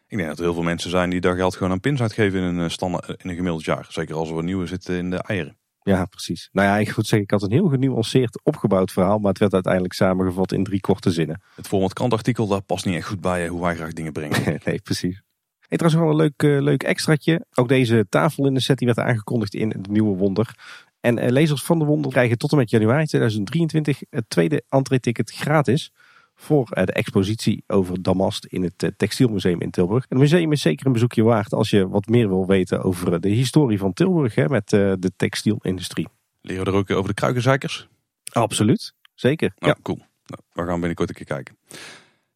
[0.07, 2.41] Ik denk dat er heel veel mensen zijn die daar geld gewoon aan pins uitgeven
[2.41, 3.85] in een, standaard, in een gemiddeld jaar.
[3.89, 5.57] Zeker als er wat nieuwe zitten in de eieren.
[5.87, 6.49] Ja, precies.
[6.51, 9.53] Nou ja, ik moet zeggen, ik had een heel genuanceerd opgebouwd verhaal, maar het werd
[9.53, 11.41] uiteindelijk samengevat in drie korte zinnen.
[11.55, 14.59] Het format krantartikel, daar past niet echt goed bij hoe wij graag dingen brengen.
[14.65, 15.21] nee, precies.
[15.67, 17.45] Hey, trouwens wel een leuk, uh, leuk extraatje.
[17.53, 20.55] Ook deze tafel in de set die werd aangekondigd in het nieuwe wonder.
[20.99, 25.31] En uh, lezers van de wonder krijgen tot en met januari 2023 het tweede entree-ticket
[25.31, 25.91] gratis
[26.39, 30.05] voor uh, de expositie over Damast in het Textielmuseum in Tilburg.
[30.09, 33.29] Het museum is zeker een bezoekje waard als je wat meer wil weten over de
[33.29, 36.07] historie van Tilburg hè, met de textielindustrie.
[36.41, 37.87] Leren we er ook over de kruikenzeikers?
[38.31, 39.53] Absoluut, zeker.
[39.57, 39.81] Nou, ja.
[39.81, 39.97] cool.
[39.97, 41.57] Nou, we gaan binnenkort een keer kijken.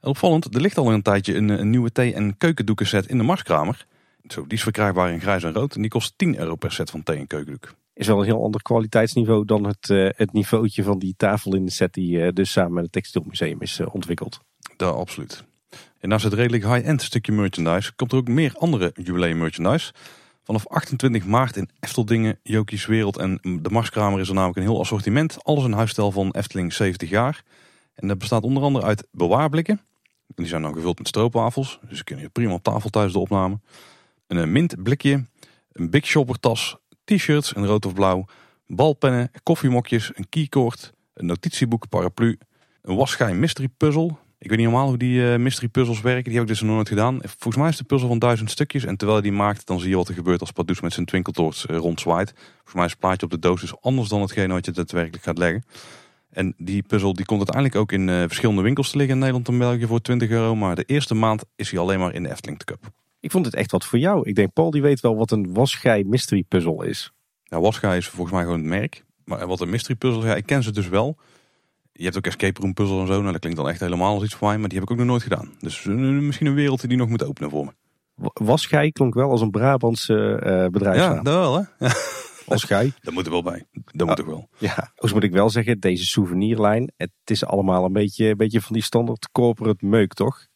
[0.02, 3.86] Opvallend, er ligt al een tijdje een, een nieuwe thee- en keukendoekenset in de Marskramer.
[4.28, 6.90] Zo, die is verkrijgbaar in grijs en rood en die kost 10 euro per set
[6.90, 7.74] van thee- en keukendoek.
[8.02, 11.66] Is wel een heel ander kwaliteitsniveau dan het, uh, het niveautje van die tafel in
[11.66, 14.40] de set die uh, dus samen met het Textielmuseum is uh, ontwikkeld.
[14.78, 15.44] Dat absoluut.
[16.00, 19.94] En naast het redelijk high-end stukje merchandise komt er ook meer andere jubileum merchandise.
[20.44, 24.80] Vanaf 28 maart in Efteldingen, Jokies Wereld en de Marskramer is er namelijk een heel
[24.80, 25.44] assortiment.
[25.44, 27.44] Alles een huisstijl van Efteling 70 jaar.
[27.94, 29.82] En dat bestaat onder andere uit bewaarblikken,
[30.28, 31.80] die zijn dan gevuld met stroopwafels.
[31.90, 33.60] Dus kunnen je prima op tafel tijdens de opname.
[34.28, 35.26] Een eh, mintblikje,
[35.72, 38.26] een Big Shopper tas, t-shirts in rood of blauw,
[38.68, 42.38] balpennen, koffiemokjes, een keycord, een notitieboek, paraplu,
[42.82, 44.16] een waschijn mystery puzzle.
[44.38, 46.24] Ik weet niet helemaal hoe die uh, mystery puzzles werken.
[46.24, 47.20] Die heb ik dus nog nooit gedaan.
[47.22, 48.84] Volgens mij is de puzzel van duizend stukjes.
[48.84, 51.06] En terwijl je die maakt, dan zie je wat er gebeurt als Pardoes met zijn
[51.06, 52.34] twinkeltoorts uh, rondzwaait.
[52.54, 55.24] Volgens mij is het plaatje op de doos dus anders dan hetgeen wat je daadwerkelijk
[55.24, 55.64] gaat leggen.
[56.32, 59.48] En die puzzel die komt uiteindelijk ook in uh, verschillende winkels te liggen in Nederland
[59.48, 60.56] en België voor 20 euro.
[60.56, 62.78] Maar de eerste maand is hij alleen maar in de Efteling te.
[63.22, 64.30] Ik vond het echt wat voor jou.
[64.30, 67.12] Ik denk, Paul die weet wel wat een wasgij mystery puzzel is.
[67.44, 69.04] Ja, wasgij is volgens mij gewoon het merk.
[69.26, 71.18] Maar wat een mystery puzzel, ja, ik ken ze dus wel.
[71.92, 73.20] Je hebt ook escape room puzzle en zo.
[73.20, 74.58] Nou, dat klinkt dan echt helemaal als iets voor mij.
[74.58, 75.52] Maar die heb ik ook nog nooit gedaan.
[75.60, 77.72] Dus uh, misschien een wereld die nog moet openen voor me.
[78.34, 81.16] Wasgij klonk wel als een Brabantse uh, bedrijfsnaam.
[81.16, 81.86] Ja, dat wel hè.
[81.86, 81.94] Ja.
[82.46, 82.94] Als gij.
[83.02, 83.66] Dat moet er wel bij.
[83.86, 84.50] Dat moet er wel.
[84.58, 88.62] Ja, dus moet ik wel zeggen, deze souvenirlijn, het is allemaal een beetje, een beetje
[88.62, 90.48] van die standaard corporate meuk, toch?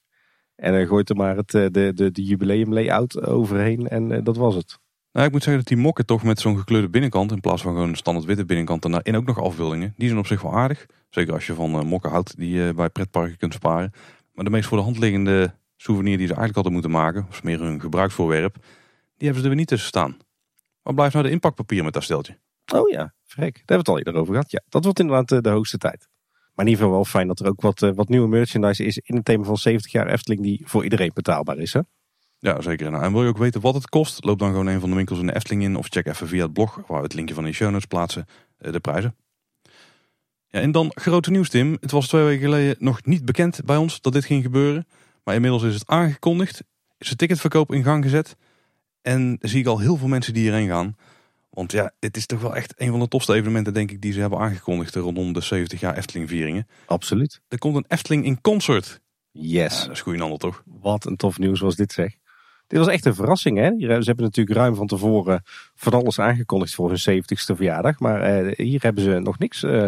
[0.55, 4.55] En dan gooit er maar het, de, de, de jubileum layout overheen en dat was
[4.55, 4.79] het.
[5.11, 7.73] Nou, ik moet zeggen dat die mokken toch met zo'n gekleurde binnenkant, in plaats van
[7.73, 10.53] gewoon een standaard witte binnenkant, en daarin ook nog afbeeldingen, die zijn op zich wel
[10.53, 10.85] aardig.
[11.09, 13.91] Zeker als je van uh, mokken houdt die je bij pretparken kunt sparen.
[14.33, 17.43] Maar de meest voor de hand liggende souvenir die ze eigenlijk hadden moeten maken, of
[17.43, 18.53] meer een gebruiksvoorwerp,
[19.17, 20.17] die hebben ze er weer niet tussen staan.
[20.81, 22.37] Waar blijft nou de inpakpapier met dat steltje?
[22.73, 23.53] Oh ja, vrek.
[23.53, 24.51] Daar hebben we het al eerder over gehad.
[24.51, 26.07] Ja, dat wordt inderdaad eh, de hoogste tijd.
[26.55, 28.97] Maar in ieder geval wel fijn dat er ook wat, eh, wat nieuwe merchandise is
[28.97, 31.73] in het thema van 70 jaar Efteling die voor iedereen betaalbaar is.
[31.73, 31.79] Hè?
[32.39, 32.91] Ja, zeker.
[32.91, 34.23] Nou, en wil je ook weten wat het kost?
[34.23, 36.43] Loop dan gewoon een van de winkels in de Efteling in of check even via
[36.43, 38.25] het blog, waar we het linkje van in de show notes plaatsen,
[38.57, 39.15] eh, de prijzen.
[40.47, 41.77] Ja, en dan grote nieuws Tim.
[41.79, 44.87] Het was twee weken geleden nog niet bekend bij ons dat dit ging gebeuren.
[45.23, 46.63] Maar inmiddels is het aangekondigd.
[46.97, 48.35] Is de ticketverkoop in gang gezet.
[49.01, 50.95] En zie ik al heel veel mensen die hierheen gaan.
[51.55, 54.13] Want ja, het is toch wel echt een van de tofste evenementen, denk ik, die
[54.13, 56.67] ze hebben aangekondigd rondom de 70 jaar Efteling vieringen.
[56.85, 57.41] Absoluut.
[57.47, 59.01] Er komt een Efteling in concert.
[59.31, 59.79] Yes.
[59.79, 60.63] Ja, dat is goeie ander toch?
[60.65, 62.15] Wat een tof nieuws was dit zeg.
[62.67, 63.71] Dit was echt een verrassing hè.
[63.77, 65.41] Ze hebben natuurlijk ruim van tevoren
[65.75, 67.99] van alles aangekondigd voor hun 70ste verjaardag.
[67.99, 69.87] Maar eh, hier hebben ze nog niks eh,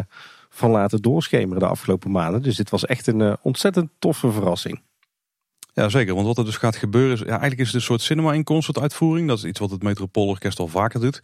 [0.49, 2.41] van laten doorschemeren de afgelopen maanden.
[2.41, 4.81] Dus dit was echt een uh, ontzettend toffe verrassing.
[5.73, 6.13] Ja, zeker.
[6.13, 7.19] Want wat er dus gaat gebeuren is...
[7.19, 9.27] Ja, eigenlijk is het een soort cinema in concert uitvoering.
[9.27, 11.21] Dat is iets wat het Metropoolorkest al vaker doet.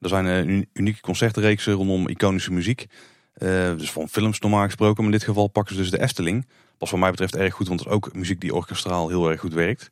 [0.00, 2.86] Er zijn een unieke concertreeksen rondom iconische muziek.
[3.38, 4.96] Uh, dus van films normaal gesproken.
[4.96, 6.46] Maar in dit geval pakken ze dus de Efteling.
[6.78, 9.40] Pas wat mij betreft erg goed, want het is ook muziek die orkestraal heel erg
[9.40, 9.90] goed werkt.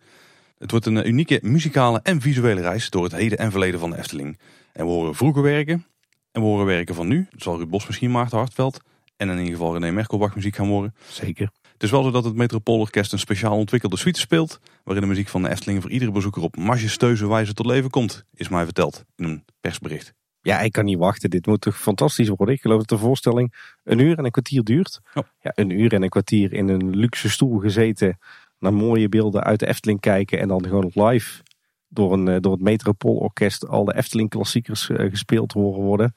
[0.58, 3.98] Het wordt een unieke muzikale en visuele reis door het heden en verleden van de
[3.98, 4.38] Efteling.
[4.72, 5.86] En we horen vroeger werken
[6.32, 7.26] en we horen werken van nu.
[7.30, 8.80] Dat zal Ruud Bos misschien, Maarten Hartveld.
[9.16, 10.94] En in ieder geval René Merkelbach muziek gaan horen.
[11.08, 11.50] Zeker.
[11.76, 14.60] Het is wel zo dat het Metropoolorkest een speciaal ontwikkelde suite speelt.
[14.84, 18.24] Waarin de muziek van de Efteling voor iedere bezoeker op majestueuze wijze tot leven komt.
[18.34, 20.14] Is mij verteld in een persbericht.
[20.40, 21.30] Ja, ik kan niet wachten.
[21.30, 22.54] Dit moet toch fantastisch worden.
[22.54, 25.00] Ik geloof dat de voorstelling een uur en een kwartier duurt.
[25.14, 25.24] Oh.
[25.40, 28.18] Ja, een uur en een kwartier in een luxe stoel gezeten.
[28.58, 30.38] Naar mooie beelden uit de Efteling kijken.
[30.38, 31.42] En dan gewoon live
[31.88, 36.14] door, een, door het Metropoolorkest al de Efteling klassiekers gespeeld horen worden.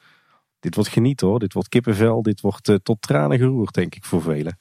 [0.59, 1.39] Dit wordt geniet hoor.
[1.39, 2.21] Dit wordt kippenvel.
[2.21, 4.57] Dit wordt uh, tot tranen geroerd denk ik voor velen.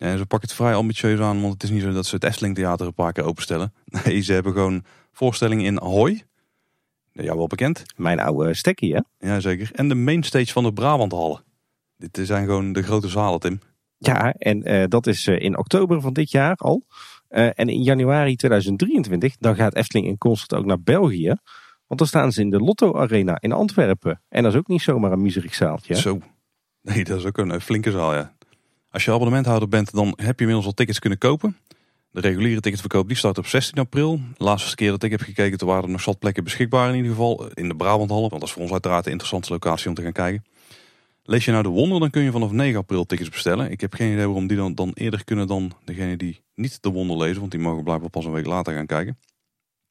[0.00, 1.40] Ze pakken het vrij ambitieus aan.
[1.40, 3.72] Want het is niet zo dat ze het Efteling Theater een paar keer openstellen.
[4.04, 6.22] Nee, ze hebben gewoon voorstellingen in Ahoy.
[7.12, 7.84] Ja, wel bekend.
[7.96, 9.00] Mijn oude stekkie hè?
[9.28, 9.70] Ja, zeker.
[9.72, 11.44] En de mainstage van de Brabanthallen.
[11.96, 13.60] Dit zijn gewoon de grote zalen, Tim.
[13.98, 16.84] Ja, en uh, dat is uh, in oktober van dit jaar al.
[17.30, 21.34] Uh, en in januari 2023, dan gaat Efteling in concert ook naar België.
[21.86, 24.22] Want dan staan ze in de Lotto Arena in Antwerpen.
[24.28, 25.94] En dat is ook niet zomaar een miserig zaaltje.
[25.94, 26.00] Hè?
[26.00, 26.20] Zo.
[26.82, 28.34] Nee, dat is ook een flinke zaal, ja.
[28.90, 31.56] Als je abonnementhouder bent, dan heb je inmiddels al tickets kunnen kopen.
[32.10, 34.20] De reguliere ticketverkoop die start op 16 april.
[34.36, 36.94] De laatste keer dat ik heb gekeken, toen waren er nog zat plekken beschikbaar in
[36.94, 37.46] ieder geval.
[37.54, 40.12] In de Brabanthallen, want dat is voor ons uiteraard een interessante locatie om te gaan
[40.12, 40.44] kijken.
[41.22, 43.70] Lees je nou de wonder, dan kun je vanaf 9 april tickets bestellen.
[43.70, 46.88] Ik heb geen idee waarom die dan, dan eerder kunnen dan degene die niet de
[46.88, 47.40] wonder lezen.
[47.40, 49.18] Want die mogen blijkbaar pas een week later gaan kijken.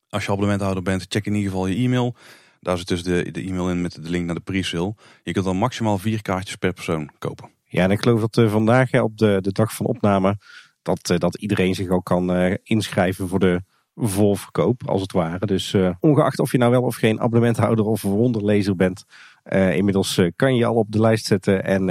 [0.10, 2.16] Als je abonnementhouder bent, check in ieder geval je e-mail.
[2.60, 4.96] Daar zit dus de, de e-mail in met de link naar de pre-sale.
[5.24, 7.58] Je kunt dan maximaal vier kaartjes per persoon kopen.
[7.72, 10.38] Ja, en ik geloof dat uh, vandaag op de, de dag van opname...
[10.82, 13.62] dat, uh, dat iedereen zich ook kan uh, inschrijven voor de
[13.96, 15.46] volverkoop, als het ware.
[15.46, 19.06] Dus ongeacht of je nou wel of geen abonnementhouder of wonderlezer bent...
[19.52, 21.86] inmiddels kan je al op de lijst zetten en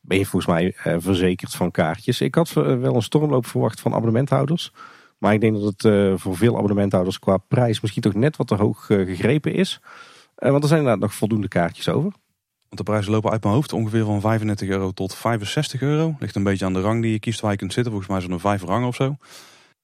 [0.00, 2.20] ben je volgens mij verzekerd van kaartjes.
[2.20, 4.72] Ik had wel een stormloop verwacht van abonnementhouders...
[5.18, 8.54] Maar ik denk dat het voor veel abonnementhouders qua prijs misschien toch net wat te
[8.54, 9.80] hoog gegrepen is.
[10.34, 12.12] Want er zijn inderdaad nog voldoende kaartjes over.
[12.72, 16.16] Want de prijzen lopen uit mijn hoofd ongeveer van 35 euro tot 65 euro.
[16.18, 17.92] Ligt een beetje aan de rang die je kiest waar je kunt zitten.
[17.92, 19.16] Volgens mij zijn er vijf rangen of zo.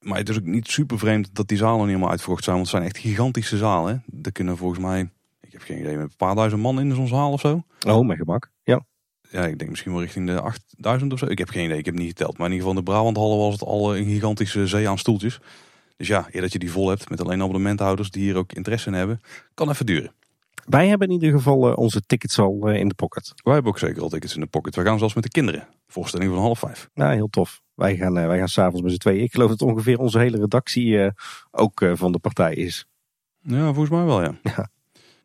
[0.01, 2.57] Maar het is ook niet super vreemd dat die zalen niet helemaal uitverkocht zijn.
[2.57, 4.05] Want het zijn echt gigantische zalen.
[4.23, 7.33] Er kunnen volgens mij, ik heb geen idee, een paar duizend man in zo'n zaal
[7.33, 7.63] of zo.
[7.87, 8.51] Oh, met gemak.
[8.63, 8.85] Ja
[9.31, 11.27] ja, ik denk misschien wel richting de 8000 of zo.
[11.27, 12.39] Ik heb geen idee, ik heb niet geteld.
[12.39, 15.41] Maar in ieder geval in de Brabanthallen was het al een gigantische zee aan stoeltjes.
[15.97, 18.89] Dus ja, eer dat je die vol hebt met alleen abonnementhouders die hier ook interesse
[18.89, 19.21] in hebben,
[19.55, 20.13] kan even duren.
[20.69, 23.33] Wij hebben in ieder geval uh, onze tickets al uh, in de pocket.
[23.43, 24.75] Wij hebben ook zeker al tickets in de pocket.
[24.75, 25.69] We gaan zelfs met de kinderen.
[25.87, 26.89] Voorstelling van half vijf.
[26.95, 27.63] Nou, heel tof.
[27.75, 29.23] Wij gaan, uh, wij gaan s'avonds met z'n tweeën.
[29.23, 31.13] Ik geloof dat ongeveer onze hele redactie
[31.51, 32.87] ook van de partij is.
[33.41, 34.35] Ja, volgens mij wel ja.
[34.57, 34.71] ja.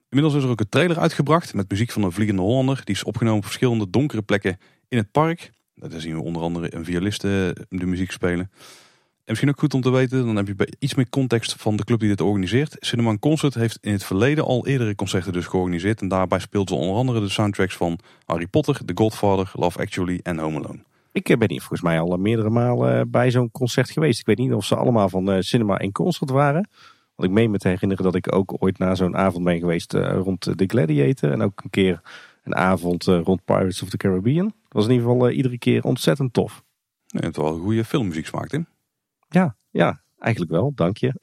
[0.10, 2.82] Inmiddels is er ook een trailer uitgebracht met muziek van een Vliegende Hollander.
[2.84, 5.52] Die is opgenomen op verschillende donkere plekken in het park.
[5.76, 8.52] Daar zien we onder andere een violiste de muziek spelen.
[9.24, 11.84] En misschien ook goed om te weten, dan heb je iets meer context van de
[11.84, 12.76] club die dit organiseert.
[12.80, 16.02] Cineman Concert heeft in het verleden al eerdere concerten dus georganiseerd.
[16.02, 20.20] En daarbij speelt ze onder andere de soundtracks van Harry Potter, The Godfather, Love Actually
[20.24, 20.80] en Home Alone.
[21.12, 24.20] Ik ben hier volgens mij al meerdere malen bij zo'n concert geweest.
[24.20, 26.70] Ik weet niet of ze allemaal van Cinema en Concert waren.
[27.16, 29.94] Want ik meen me te herinneren dat ik ook ooit naar zo'n avond ben geweest
[29.94, 31.32] rond The Gladiator.
[31.32, 32.02] En ook een keer
[32.44, 34.46] een avond rond Pirates of the Caribbean.
[34.46, 36.64] Dat was in ieder geval iedere keer ontzettend tof.
[37.08, 38.68] Nee, het wel goede filmmuziek smaakt in.
[39.34, 40.72] Ja, ja, eigenlijk wel.
[40.76, 41.08] Dank je.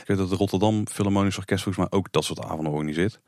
[0.00, 3.14] ik weet dat de Rotterdam Philharmonisch Orkest volgens mij ook dat soort avonden organiseert.
[3.14, 3.20] Er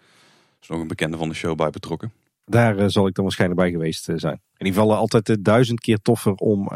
[0.61, 2.13] is nog een bekende van de show bij betrokken.
[2.45, 4.43] Daar zal ik dan waarschijnlijk bij geweest zijn.
[4.57, 6.69] In ieder geval altijd duizend keer toffer om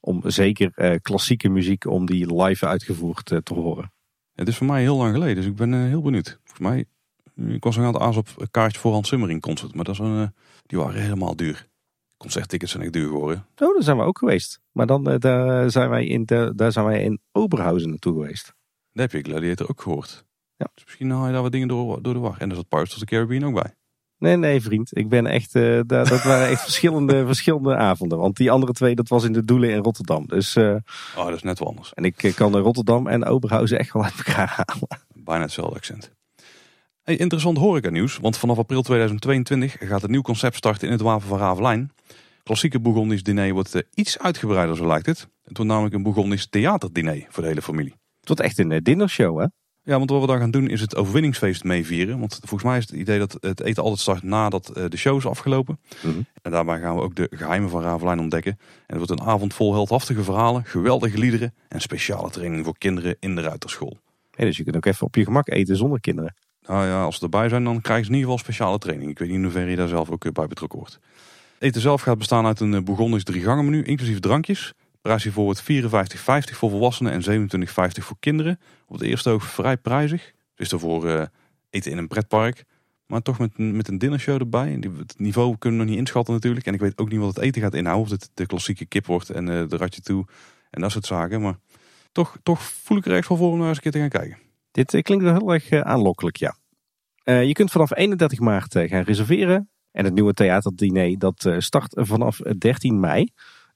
[0.00, 3.92] om zeker uh, klassieke muziek om die live uitgevoerd uh, te horen.
[4.34, 6.38] Het is voor mij heel lang geleden, dus ik ben uh, heel benieuwd.
[6.44, 6.84] Voor mij,
[7.54, 10.00] ik was een aantal aas op een kaartje voor Hans Summering concert, maar dat is
[10.00, 10.34] een,
[10.66, 11.66] die waren helemaal duur.
[12.18, 13.46] Concerttickets zijn echt duur geworden.
[13.56, 14.60] Oh, daar zijn we ook geweest.
[14.72, 18.54] Maar dan daar zijn wij in, de, daar zijn wij in Oberhausen naartoe geweest.
[18.92, 20.24] Daar heb je Gladiator ook gehoord.
[20.56, 20.66] Ja.
[20.74, 22.36] Dus misschien haal je daar wat dingen door, door de war.
[22.38, 23.74] En er zat Pirates of the Caribbean ook bij.
[24.18, 24.96] Nee, nee, vriend.
[24.96, 25.54] Ik ben echt.
[25.54, 28.18] Uh, dat, dat waren echt verschillende, verschillende avonden.
[28.18, 30.26] Want die andere twee, dat was in de Doelen in Rotterdam.
[30.26, 30.74] Dus, uh,
[31.16, 31.94] oh, dat is net wel anders.
[31.94, 34.88] En ik kan de Rotterdam en Oberhausen echt wel uit elkaar halen.
[35.14, 36.12] Bijna hetzelfde accent.
[37.02, 38.16] Hey, interessant horeca nieuws.
[38.16, 41.92] Want vanaf april 2022 gaat het nieuw concept starten in het Wapen van Ravelijn.
[42.48, 45.18] Klassieke Bourgondisch diner wordt uh, iets uitgebreider, zo lijkt het.
[45.18, 47.92] Het wordt namelijk een Bourgondisch theaterdiner voor de hele familie.
[47.92, 49.46] Het wordt echt een dinnershow, hè?
[49.82, 52.18] Ja, want wat we daar gaan doen is het overwinningsfeest meevieren.
[52.18, 55.26] Want volgens mij is het idee dat het eten altijd start nadat de show is
[55.26, 55.80] afgelopen.
[56.02, 56.26] Mm -hmm.
[56.42, 58.52] En daarbij gaan we ook de geheimen van Ravelijn ontdekken.
[58.60, 63.16] En het wordt een avond vol heldhaftige verhalen, geweldige liederen en speciale training voor kinderen
[63.20, 63.96] in de ruiterschool.
[64.30, 66.34] Hey, dus je kunt ook even op je gemak eten zonder kinderen.
[66.66, 69.10] Nou ja, als ze erbij zijn dan krijgen ze in ieder geval speciale training.
[69.10, 70.98] Ik weet niet in hoeverre je daar zelf ook bij betrokken wordt.
[71.58, 74.74] Eten zelf gaat bestaan uit een Bourgondisch drie gangen menu, inclusief drankjes.
[75.00, 77.66] Prijs hiervoor wordt 54,50 voor volwassenen en 27,50
[78.04, 78.60] voor kinderen.
[78.86, 80.32] Op het eerste oog vrij prijzig.
[80.54, 81.22] Dus daarvoor uh,
[81.70, 82.64] eten in een pretpark.
[83.06, 84.78] Maar toch met, met een dinnershow erbij.
[84.80, 86.66] Het niveau kunnen we nog niet inschatten natuurlijk.
[86.66, 88.04] En ik weet ook niet wat het eten gaat inhouden.
[88.04, 90.26] Of het de klassieke kip wordt en uh, de ratje toe.
[90.70, 91.40] En dat soort zaken.
[91.40, 91.58] Maar
[92.12, 94.08] toch, toch voel ik er echt wel voor om naar eens een keer te gaan
[94.08, 94.38] kijken.
[94.70, 96.56] Dit klinkt wel heel erg aanlokkelijk, ja.
[97.24, 99.68] je kunt vanaf 31 maart gaan reserveren.
[99.98, 103.28] En het nieuwe theaterdiner dat start vanaf 13 mei.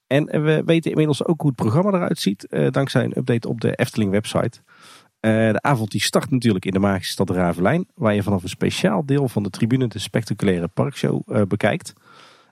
[0.07, 2.47] En we weten inmiddels ook hoe het programma eruit ziet.
[2.51, 4.61] Uh, dankzij een update op de Efteling website.
[5.21, 7.87] De avond die start natuurlijk in de magische stad Ravelijn.
[7.95, 11.93] Waar je vanaf een speciaal deel van de tribune de spectaculaire parkshow bekijkt.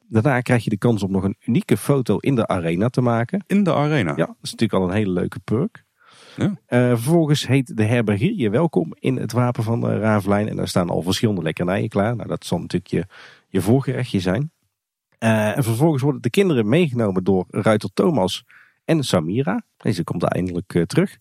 [0.08, 3.44] Daarna krijg je de kans om nog een unieke foto in de arena te maken.
[3.46, 4.10] In de arena?
[4.16, 5.84] Ja, dat is natuurlijk al een hele leuke perk.
[6.36, 6.56] Ja.
[6.96, 10.48] vervolgens heet de herbergier je welkom in het wapen van Ravelijn.
[10.48, 12.16] En daar staan al verschillende lekkernijen klaar.
[12.16, 13.06] Nou, dat zal natuurlijk je,
[13.50, 14.52] je voorgerechtje zijn.
[15.18, 18.44] Uh, en vervolgens worden de kinderen meegenomen door ruiter Thomas
[18.84, 19.62] en Samira.
[19.76, 21.18] Deze komt eindelijk uh, terug.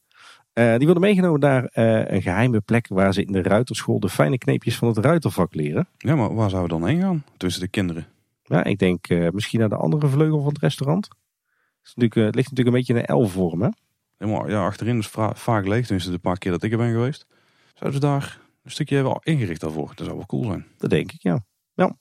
[0.53, 1.69] Uh, die worden meegenomen naar
[2.11, 5.87] een geheime plek waar ze in de ruiterschool de fijne kneepjes van het ruitervak leren.
[5.97, 7.23] Ja, maar waar zouden we dan heen gaan?
[7.37, 8.07] Tussen de kinderen.
[8.49, 11.05] Ja, ik denk eh, misschien naar de andere vleugel van het restaurant.
[11.05, 13.69] Het, natuurlijk, eh, het ligt natuurlijk een beetje in een L-vorm, hè?
[14.17, 15.85] Helemaal, ja, achterin is va- vaak leeg.
[15.85, 17.25] Tenminste, de paar keer dat ik er ben geweest.
[17.73, 19.91] Zouden ze daar een stukje hebben ingericht daarvoor?
[19.95, 20.65] Dat zou wel cool zijn.
[20.77, 21.43] Dat denk ik, ja.
[21.73, 21.97] ja.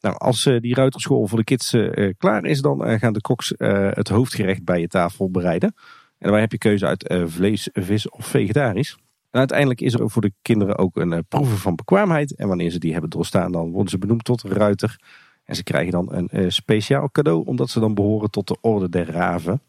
[0.00, 3.20] Nou, als eh, die ruiterschool voor de kids eh, eh, klaar is, dan gaan de
[3.20, 5.68] koks het hoofdgerecht bij je tafel bereiden.
[5.68, 8.96] En daarbij heb je keuze uit vlees, vis of vegetarisch.
[9.30, 12.34] En uiteindelijk is er voor de kinderen ook een proeven van bekwaamheid.
[12.34, 15.00] En wanneer ze die hebben doorstaan, dan worden ze benoemd tot ruiter.
[15.44, 19.10] En ze krijgen dan een speciaal cadeau, omdat ze dan behoren tot de Orde der
[19.10, 19.62] Raven.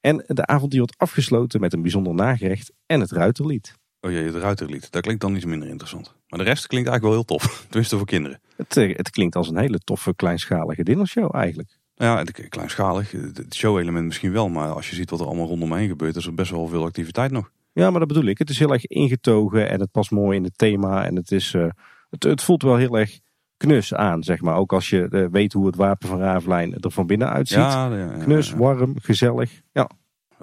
[0.00, 3.74] En de avond die wordt afgesloten met een bijzonder nagerecht en het ruiterlied.
[4.00, 4.90] Oh jee, het ruiterlied.
[4.90, 6.17] Dat klinkt dan iets minder interessant.
[6.28, 7.60] Maar de rest klinkt eigenlijk wel heel tof.
[7.68, 8.40] Tenminste voor kinderen.
[8.56, 11.78] Het, eh, het klinkt als een hele toffe, kleinschalige dinnershow eigenlijk.
[11.94, 13.10] Ja, kleinschalig.
[13.10, 14.48] Het show-element misschien wel.
[14.48, 17.30] Maar als je ziet wat er allemaal rondomheen gebeurt, is er best wel veel activiteit
[17.30, 17.50] nog.
[17.72, 18.38] Ja, maar dat bedoel ik.
[18.38, 21.04] Het is heel erg ingetogen en het past mooi in het thema.
[21.04, 21.68] En het, is, eh,
[22.10, 23.18] het, het voelt wel heel erg
[23.56, 24.56] knus aan, zeg maar.
[24.56, 27.58] Ook als je eh, weet hoe het wapen van Ravelijn er van binnen uitziet.
[27.58, 29.62] Ja, ja, ja, knus, warm, gezellig.
[29.72, 29.90] Ja,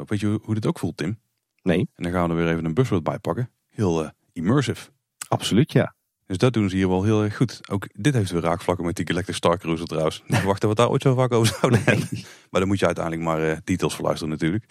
[0.06, 1.20] Weet je hoe, hoe dit ook voelt, Tim?
[1.62, 3.50] nee, En dan gaan we er weer even een buzzword bij pakken.
[3.70, 4.90] Heel eh, immersive.
[5.28, 5.96] Absoluut ja.
[6.26, 7.70] Dus dat doen ze hier wel heel erg goed.
[7.70, 10.24] Ook dit heeft weer raakvlakken met die Galactic Star Cruiser trouwens.
[10.28, 12.08] Verwacht dat we daar ooit zo vaak over zouden hebben.
[12.50, 14.66] Maar dan moet je uiteindelijk maar eh, details voor luisteren natuurlijk.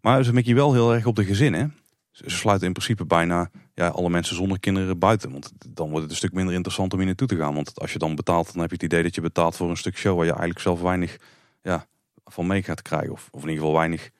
[0.00, 1.74] Maar ze mikken je wel heel erg op de gezinnen.
[2.10, 5.32] Ze ze sluiten in principe bijna ja, alle mensen zonder kinderen buiten.
[5.32, 7.54] Want dan wordt het een stuk minder interessant om hier naartoe te gaan.
[7.54, 9.76] Want als je dan betaalt, dan heb je het idee dat je betaalt voor een
[9.76, 10.16] stuk show...
[10.16, 11.16] waar je eigenlijk zelf weinig
[11.62, 11.86] ja,
[12.24, 13.12] van mee gaat krijgen.
[13.12, 14.10] Of, of in ieder geval weinig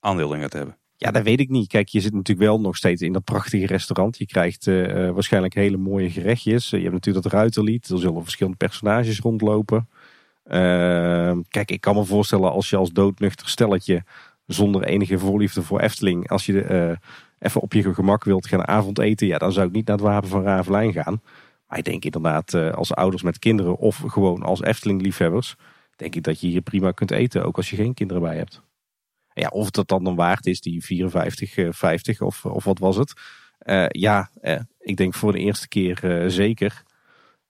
[0.00, 0.76] aandeel in gaat hebben.
[0.98, 1.68] Ja, dat weet ik niet.
[1.68, 4.18] Kijk, je zit natuurlijk wel nog steeds in dat prachtige restaurant.
[4.18, 6.70] Je krijgt eh, eh, waarschijnlijk hele mooie gerechtjes.
[6.70, 7.88] Je hebt natuurlijk dat ruiterlied.
[7.88, 9.88] Er zullen verschillende personages rondlopen.
[10.44, 14.04] Ehm, kijk, ik kan me voorstellen als je als doodnuchter stelletje...
[14.46, 16.28] zonder enige voorliefde voor Efteling...
[16.28, 16.96] als je eh,
[17.38, 19.26] even op je gemak wilt gaan avondeten...
[19.26, 21.20] ja, dan zou ik niet naar het Wapen van Ravelijn gaan.
[21.68, 23.76] Maar ik denk inderdaad als ouders met kinderen...
[23.76, 25.56] of gewoon als Efteling-liefhebbers...
[25.96, 27.44] denk ik dat je hier prima kunt eten...
[27.44, 28.65] ook als je geen kinderen bij hebt.
[29.38, 32.96] Ja, of dat dan dan waard is, die 54, eh, 50 of, of wat was
[32.96, 33.12] het.
[33.58, 36.82] Eh, ja, eh, ik denk voor de eerste keer eh, zeker.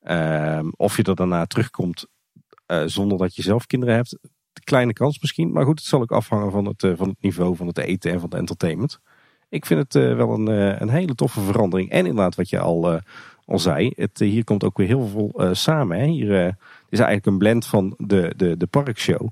[0.03, 2.07] Ehm, of je er daarna terugkomt
[2.67, 4.19] eh, zonder dat je zelf kinderen hebt.
[4.65, 5.53] Kleine kans misschien.
[5.53, 8.13] Maar goed, het zal ook afhangen van het, eh, van het niveau van het eten
[8.13, 9.01] en van het entertainment.
[9.49, 11.91] Ik vind het eh, wel een, eh, een hele toffe verandering.
[11.91, 13.01] En inderdaad, wat je al, eh,
[13.45, 13.93] al zei.
[13.97, 15.99] Het, eh, hier komt ook weer heel veel eh, samen.
[15.99, 16.07] Hè.
[16.07, 16.53] Hier eh,
[16.89, 19.29] is eigenlijk een blend van de, de, de parkshow.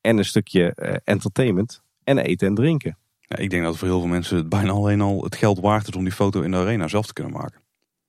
[0.00, 1.82] En een stukje eh, entertainment.
[2.04, 2.98] En eten en drinken.
[3.20, 5.88] Ja, ik denk dat voor heel veel mensen het bijna alleen al het geld waard
[5.88, 5.94] is...
[5.94, 7.60] om die foto in de arena zelf te kunnen maken.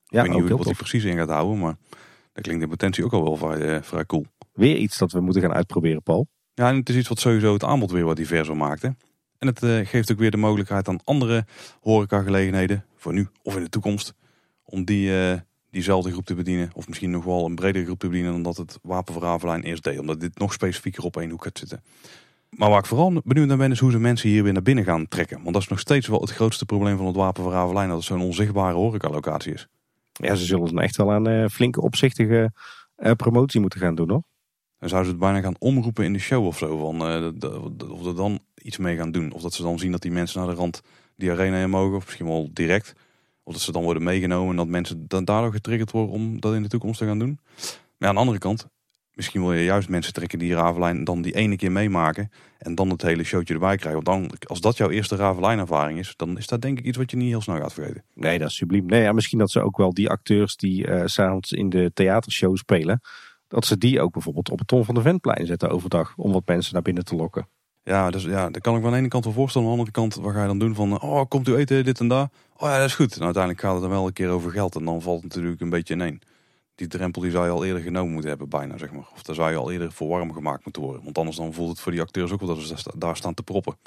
[0.03, 1.75] Ja, ik weet niet wat hij precies in gaat houden, maar
[2.34, 4.25] dat klinkt in potentie ook al wel vrij, eh, vrij cool.
[4.53, 6.27] Weer iets dat we moeten gaan uitproberen, Paul.
[6.53, 8.81] Ja, en het is iets wat sowieso het aanbod weer wat diverser maakt.
[8.81, 8.89] Hè?
[9.38, 11.45] En het eh, geeft ook weer de mogelijkheid aan andere
[11.81, 14.13] horecagelegenheden, voor nu of in de toekomst,
[14.63, 16.69] om die, eh, diezelfde groep te bedienen.
[16.73, 19.63] Of misschien nog wel een bredere groep te bedienen dan dat het Wapen van Ravelijn
[19.63, 19.99] eerst deed.
[19.99, 21.84] Omdat dit nog specifieker op één hoek gaat zitten.
[22.58, 24.84] Maar waar ik vooral benieuwd naar ben is hoe ze mensen hier weer naar binnen
[24.84, 25.41] gaan trekken.
[25.41, 27.88] Want dat is nog steeds wel het grootste probleem van het Wapen van Ravelijn.
[27.88, 29.68] Dat het zo'n onzichtbare horecalocatie is.
[30.12, 32.52] Ja, ze zullen dan echt wel aan eh, flinke opzichtige
[32.96, 34.24] eh, promotie moeten gaan doen, hoor.
[34.80, 36.78] Dan zouden ze het bijna gaan omroepen in de show of zo.
[36.78, 39.32] Van, eh, of er dan iets mee gaan doen.
[39.32, 40.82] Of dat ze dan zien dat die mensen naar de rand
[41.15, 41.96] die arena in mogen.
[41.96, 42.94] Of misschien wel direct.
[43.44, 46.54] Of dat ze dan worden meegenomen en dat mensen dan daardoor getriggerd worden om dat
[46.54, 47.39] in de toekomst te gaan doen.
[47.98, 48.68] Maar aan de andere kant,
[49.15, 52.32] misschien wil je juist mensen trekken die Ravelijn dan die ene keer meemaken.
[52.58, 54.04] En dan het hele showtje erbij krijgen.
[54.04, 56.97] Want dan, als dat jouw eerste Ravelijn ervaring is, dan is dat denk ik iets
[56.97, 58.04] wat je niet heel snel gaat vergeten.
[58.13, 58.86] Nee, dat is subliem.
[58.86, 61.91] Nee, ja, misschien dat ze ook wel die acteurs die eh, s s'avonds in de
[61.93, 63.01] theatershow spelen...
[63.47, 66.13] dat ze die ook bijvoorbeeld op het Ton van de Ventplein zetten overdag...
[66.17, 67.47] om wat mensen naar binnen te lokken.
[67.84, 69.67] Ja, dus ja, dat kan ik me aan de ene kant wel voorstellen.
[69.67, 71.99] Aan de andere kant, wat ga je dan doen van, oh, komt u eten, dit
[71.99, 72.30] en dat?
[72.58, 73.15] Oh ja, dat is goed.
[73.15, 74.75] En uiteindelijk gaat het dan wel een keer over geld.
[74.75, 76.21] En dan valt het natuurlijk een beetje ineen.
[76.76, 79.08] Die drempel die zou je al eerder genomen moeten hebben, bijna, zeg maar.
[79.14, 81.04] Of daar zou je al eerder voor warm gemaakt moeten worden.
[81.04, 83.18] Want anders dan voelt het voor die acteurs ook wel dat ze daar sta- daar
[83.18, 83.78] staan te proppen.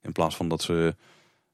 [0.00, 0.94] In plaats van dat ze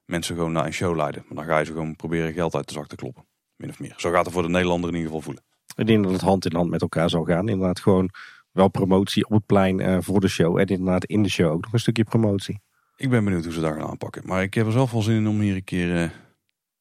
[0.05, 1.23] mensen gewoon naar een show leiden.
[1.27, 3.25] Maar dan ga je ze gewoon proberen geld uit de zak te kloppen.
[3.55, 3.93] Min of meer.
[3.97, 5.43] Zo gaat het voor de Nederlander in ieder geval voelen.
[5.75, 7.49] Ik denk dat het hand in hand met elkaar zal gaan.
[7.49, 8.09] Inderdaad gewoon
[8.51, 10.57] wel promotie op het plein eh, voor de show.
[10.57, 12.59] En inderdaad in de show ook nog een stukje promotie.
[12.95, 14.21] Ik ben benieuwd hoe ze daar gaan aanpakken.
[14.25, 16.09] Maar ik heb er zelf wel zin in om hier een keer eh,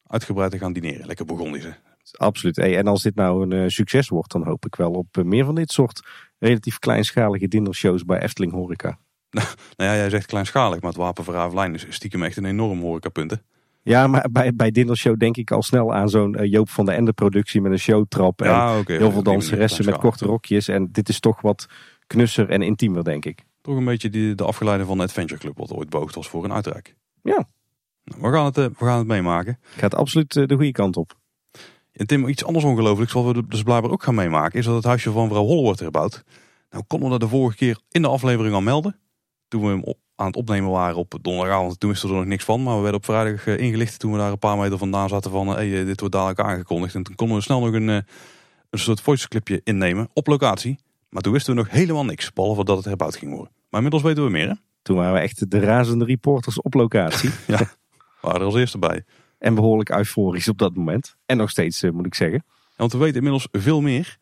[0.07, 1.07] uitgebreid te gaan dineren.
[1.07, 1.71] Lekker Burgondisch, hè.
[2.13, 2.57] Absoluut.
[2.57, 5.25] Hey, en als dit nou een eh, succes wordt, dan hoop ik wel op eh,
[5.25, 6.01] meer van dit soort
[6.39, 8.99] relatief kleinschalige dinnershows bij Efteling Horeca.
[9.77, 12.81] Nou ja, jij zegt kleinschalig, maar het Wapen van Ravelijn is stiekem echt een enorm
[12.81, 13.31] horecapunt.
[13.31, 13.37] hè.
[13.83, 16.95] Ja, maar bij, bij dinnershow denk ik al snel aan zo'n eh, Joop van der
[16.95, 18.43] Ende productie met een showtrap.
[18.43, 20.69] En heel veel danseressen met korte rokjes.
[20.69, 21.67] En dit is toch wat
[22.07, 23.45] knusser en intiemer, denk ik.
[23.61, 26.45] Toch een beetje die, de afgeleide van de Adventure Club, wat ooit beoogd was voor
[26.45, 26.97] een uitreik.
[27.23, 27.49] Ja.
[28.05, 29.59] Nou, we, gaan het, we gaan het meemaken.
[29.77, 31.20] Gaat absoluut de goede kant op.
[32.01, 34.59] En Tim, iets anders ongelooflijks wat we dus blijkbaar ook gaan meemaken...
[34.59, 36.25] is dat het huisje van vrouw Holle wordt herbouwd.
[36.71, 38.99] Nou konden we dat de vorige keer in de aflevering al melden.
[39.49, 41.81] Toen we hem op, aan het opnemen waren op donderdagavond.
[41.81, 42.63] Toen wisten we er nog niks van.
[42.63, 45.31] Maar we werden op vrijdag eh, ingelicht toen we daar een paar meter vandaan zaten
[45.31, 45.49] van...
[45.49, 46.95] Hey, dit wordt dadelijk aangekondigd.
[46.95, 48.05] En toen konden we snel nog een, een
[48.71, 50.79] soort voice clipje innemen op locatie.
[51.09, 52.33] Maar toen wisten we nog helemaal niks.
[52.33, 53.53] Behalve dat het herbouwd ging worden.
[53.55, 54.55] Maar inmiddels weten we meer hè?
[54.83, 57.31] Toen waren we echt de razende reporters op locatie.
[57.47, 57.71] ja,
[58.21, 59.05] waren er als eerste bij.
[59.41, 61.17] En behoorlijk euforisch op dat moment.
[61.27, 62.45] En nog steeds, moet ik zeggen.
[62.77, 64.19] Want we weten inmiddels veel meer.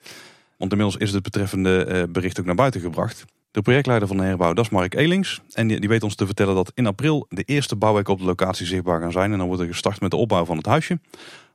[0.57, 3.25] Want inmiddels is het betreffende bericht ook naar buiten gebracht.
[3.51, 5.41] De projectleider van de herbouw, dat is Mark Elings.
[5.53, 8.25] En die, die weet ons te vertellen dat in april de eerste bouwwerken op de
[8.25, 9.33] locatie zichtbaar gaan zijn.
[9.33, 11.01] En dan wordt er gestart met de opbouw van het huisje.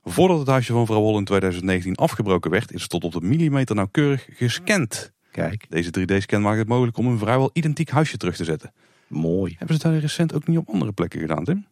[0.04, 3.20] Voordat het huisje van vrouw Hol in 2019 afgebroken werd, is het tot op de
[3.20, 5.12] millimeter nauwkeurig gescand.
[5.30, 5.66] Kijk.
[5.68, 8.72] Deze 3D-scan maakt het mogelijk om een vrijwel identiek huisje terug te zetten.
[9.06, 9.54] Mooi.
[9.58, 11.66] Hebben ze het recent ook niet op andere plekken gedaan, Tim?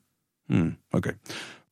[0.46, 1.18] Hmm, Oké.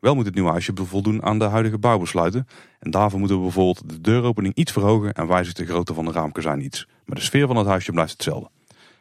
[0.01, 2.47] Wel moet het nieuwe huisje voldoen aan de huidige bouwbesluiten.
[2.79, 6.13] En daarvoor moeten we bijvoorbeeld de deuropening iets verhogen en wijzigt de grootte van de
[6.13, 6.87] raamkozijn iets.
[7.05, 8.51] Maar de sfeer van het huisje blijft hetzelfde.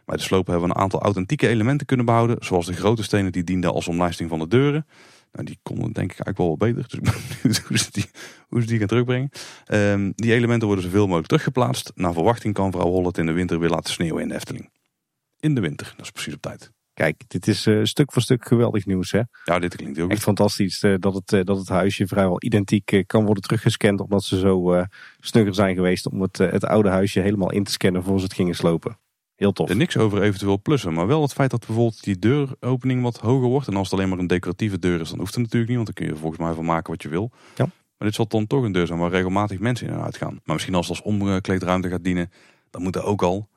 [0.06, 3.32] Bij de slopen hebben we een aantal authentieke elementen kunnen behouden, zoals de grote stenen
[3.32, 4.86] die dienden als omlijsting van de deuren.
[5.32, 7.88] Nou, die konden denk ik eigenlijk wel wat beter, dus ik ben benieuwd hoe ze
[7.92, 8.10] die,
[8.48, 9.30] hoe die gaan terugbrengen.
[9.72, 11.92] Um, die elementen worden zoveel mogelijk teruggeplaatst.
[11.96, 14.70] Naar verwachting kan vrouw Hollet in de winter weer laten sneeuwen in de Efteling.
[15.40, 16.72] In de winter, dat is precies op tijd.
[17.00, 19.22] Kijk, dit is uh, stuk voor stuk geweldig nieuws hè.
[19.44, 23.04] Ja, dit klinkt ook Echt fantastisch uh, dat, het, uh, dat het huisje vrijwel identiek
[23.08, 24.02] kan worden teruggescand.
[24.02, 24.84] Omdat ze zo
[25.20, 28.34] snugger zijn geweest om het, het oude huisje helemaal in te scannen voor ze het
[28.34, 28.98] gingen slopen.
[29.36, 29.70] Heel tof.
[29.70, 33.50] Er niks over eventueel plussen, maar wel het feit dat bijvoorbeeld die deuropening wat hoger
[33.50, 33.68] wordt.
[33.68, 35.84] En als het alleen maar een decoratieve deur is, dan hoeft het natuurlijk niet.
[35.84, 37.32] Want dan kun je er volgens mij van maken wat je wil.
[37.56, 37.66] Ja.
[37.98, 40.40] Maar dit zal dan toch een deur zijn waar regelmatig mensen in en uit gaan.
[40.44, 42.32] Maar misschien als het als omkleedruimte gaat dienen,
[42.70, 43.50] dan moet er ook al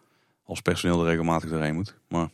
[0.44, 1.96] als personeel er regelmatig doorheen moet.
[2.08, 2.28] Maar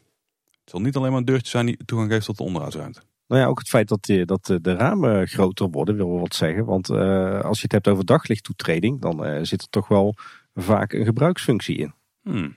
[0.69, 3.01] het zal niet alleen maar een deurtje zijn die toegang geeft tot de onderhoudsruimte.
[3.27, 6.35] Nou ja, ook het feit dat, de, dat de ramen groter worden, wil wel wat
[6.35, 6.65] zeggen.
[6.65, 10.15] Want uh, als je het hebt over daglichttoetreding, dan uh, zit er toch wel
[10.55, 11.93] vaak een gebruiksfunctie in.
[12.23, 12.57] Hmm.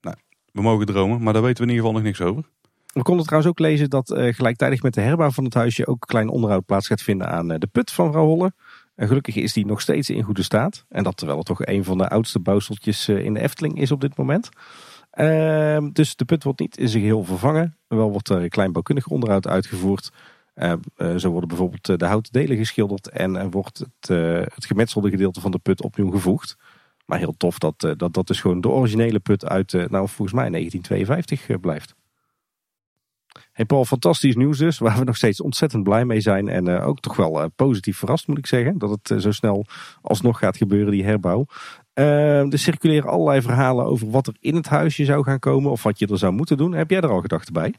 [0.00, 0.16] Nou,
[0.52, 2.44] we mogen dromen, maar daar weten we in ieder geval nog niks over.
[2.92, 6.00] We konden trouwens ook lezen dat uh, gelijktijdig met de herbouw van het huisje ook
[6.06, 8.52] klein onderhoud plaats gaat vinden aan de put van vrouw Holle.
[8.94, 10.84] En gelukkig is die nog steeds in goede staat.
[10.88, 14.00] En dat terwijl het toch een van de oudste bouwseltjes in de Efteling is op
[14.00, 14.48] dit moment.
[15.16, 17.76] Uh, dus de put wordt niet in zijn geheel vervangen.
[17.88, 20.10] Wel wordt er kleinbouwkundig onderhoud uitgevoerd.
[20.54, 24.08] Uh, uh, zo worden bijvoorbeeld de houten delen geschilderd en wordt het,
[24.54, 26.56] het gemetselde gedeelte van de put opnieuw gevoegd.
[27.06, 30.48] Maar heel tof dat dat, dat dus gewoon de originele put uit, nou volgens mij
[30.50, 31.94] 1952 blijft.
[33.52, 36.48] Hey Paul, fantastisch nieuws dus, waar we nog steeds ontzettend blij mee zijn.
[36.48, 39.66] En ook toch wel positief verrast moet ik zeggen, dat het zo snel
[40.02, 41.46] alsnog gaat gebeuren, die herbouw.
[41.94, 45.98] Er circuleren allerlei verhalen over wat er in het huisje zou gaan komen of wat
[45.98, 46.72] je er zou moeten doen.
[46.72, 47.74] Heb jij er al gedachten bij?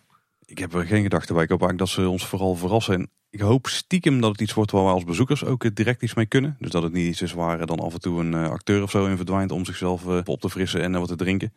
[0.45, 1.43] Ik heb er geen gedachten bij.
[1.43, 2.93] Ik hoop eigenlijk dat ze ons vooral verrassen.
[2.93, 6.13] En ik hoop stiekem dat het iets wordt waar wij als bezoekers ook direct iets
[6.13, 6.55] mee kunnen.
[6.59, 9.05] Dus dat het niet iets is waar dan af en toe een acteur of zo
[9.05, 11.53] in verdwijnt om zichzelf op te frissen en wat te drinken.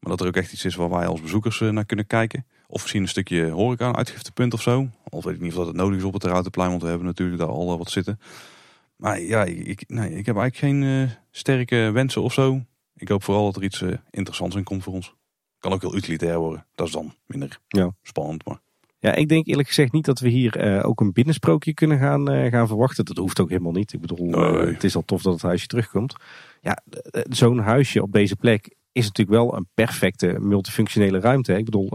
[0.00, 2.46] Maar dat er ook echt iets is waar wij als bezoekers naar kunnen kijken.
[2.66, 4.88] Of misschien een stukje horeca, uitgiftepunt of zo.
[5.08, 7.06] Al weet ik niet of dat het nodig is op het Routenplein, want we hebben
[7.06, 8.20] natuurlijk daar al wat zitten.
[8.98, 12.62] Maar ja, ik, nee, ik heb eigenlijk geen uh, sterke wensen of zo.
[12.94, 15.14] Ik hoop vooral dat er iets uh, interessants in komt voor ons.
[15.58, 16.66] Kan ook heel utilitair worden.
[16.74, 17.94] Dat is dan minder ja.
[18.02, 18.44] spannend.
[18.44, 18.60] Maar...
[18.98, 22.50] Ja, ik denk eerlijk gezegd niet dat we hier uh, ook een binnensprookje kunnen gaan,
[22.50, 23.04] gaan verwachten.
[23.04, 23.92] Dat hoeft ook helemaal niet.
[23.92, 24.72] Ik bedoel, nee.
[24.72, 26.14] het is al tof dat het huisje terugkomt.
[26.60, 26.82] Ja,
[27.28, 31.56] zo'n huisje op deze plek is natuurlijk wel een perfecte multifunctionele ruimte.
[31.56, 31.88] Ik bedoel,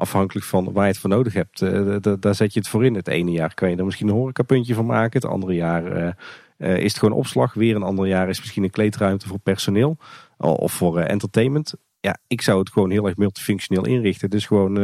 [0.00, 2.94] afhankelijk van waar je het voor nodig hebt, uh, daar zet je het voor in.
[2.94, 5.20] Het ene jaar kan je er misschien een horecapuntje van maken.
[5.20, 6.14] Het andere jaar
[6.58, 7.54] uh, is het gewoon opslag.
[7.54, 9.96] Weer een ander jaar is misschien een kleedruimte voor personeel
[10.36, 11.74] of voor entertainment.
[12.00, 14.30] Ja, ik zou het gewoon heel erg multifunctioneel inrichten.
[14.30, 14.76] Dus gewoon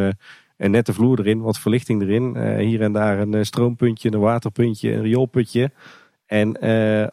[0.57, 2.59] een nette vloer erin, wat verlichting erin.
[2.59, 5.71] hier en daar een stroompuntje, een waterpuntje, een rioolputje.
[6.27, 6.59] En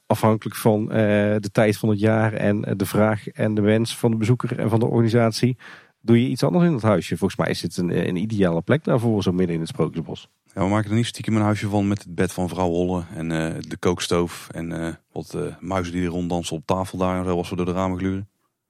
[0.06, 4.18] afhankelijk van de tijd van het jaar en de vraag en de wens van de
[4.18, 5.58] bezoeker en van de organisatie,
[6.04, 7.18] doe je iets anders in het huisje.
[7.18, 10.30] Volgens mij is het een, een ideale plek daarvoor, zo midden in het Sprookjesbos.
[10.54, 13.04] Ja, we maken er niet stiekem een huisje van met het bed van vrouw Holle
[13.14, 17.50] en uh, de kookstoof en wat muizen die ronddansen op tafel daar en zo als
[17.50, 18.30] we door de ramen gluren.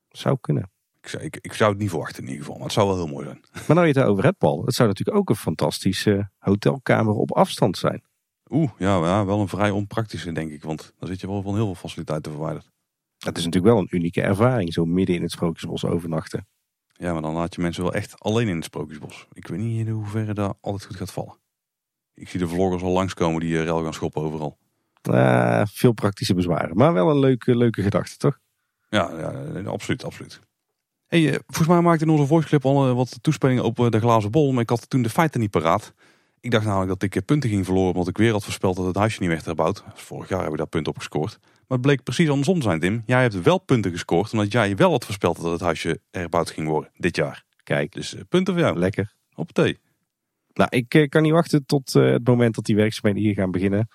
[0.10, 0.72] Zou kunnen.
[1.02, 2.96] Ik zou, ik, ik zou het niet verwachten in ieder geval, maar het zou wel
[2.96, 3.40] heel mooi zijn.
[3.68, 7.32] Maar nou je het erover hebt, Paul, het zou natuurlijk ook een fantastische hotelkamer op
[7.32, 8.04] afstand zijn.
[8.50, 11.56] Oeh, ja, ja, wel een vrij onpraktische denk ik, want dan zit je wel van
[11.56, 12.72] heel veel faciliteiten verwijderd.
[13.18, 16.48] Het is natuurlijk wel een unieke ervaring, zo midden in het Sprookjesbos overnachten.
[16.94, 19.28] Ja, maar dan laat je mensen wel echt alleen in het Sprookjesbos.
[19.34, 21.38] Ik weet niet in hoeverre dat altijd goed gaat vallen.
[22.14, 24.58] Ik zie de vloggers al langskomen die uh, rel gaan schoppen overal.
[25.10, 28.40] Uh, veel praktische bezwaren, maar wel een leuke, leuke gedachte, toch?
[28.90, 30.40] Ja, ja absoluut, absoluut.
[31.08, 34.32] Hey, uh, volgens mij maakte in onze voice clip al wat toespelingen op de glazen
[34.32, 35.94] bol, maar ik had toen de feiten niet paraat.
[36.40, 38.96] Ik dacht namelijk dat ik punten ging verloren omdat ik weer had voorspeld dat het
[38.96, 39.84] huisje niet werd herbouwd.
[39.94, 41.40] Vorig jaar heb ik daar punten op gescoord.
[41.68, 43.04] Maar het bleek precies andersom te zijn, Tim.
[43.06, 46.68] Jij hebt wel punten gescoord omdat jij wel had voorspeld dat het huisje herbouwd ging
[46.68, 47.44] worden dit jaar.
[47.64, 48.78] Kijk, Dus eh, punten voor jou.
[48.78, 49.14] lekker.
[49.36, 49.80] Op thee.
[50.54, 53.52] Nou, ik eh, kan niet wachten tot eh, het moment dat die werkzaamheden hier gaan
[53.52, 53.88] beginnen.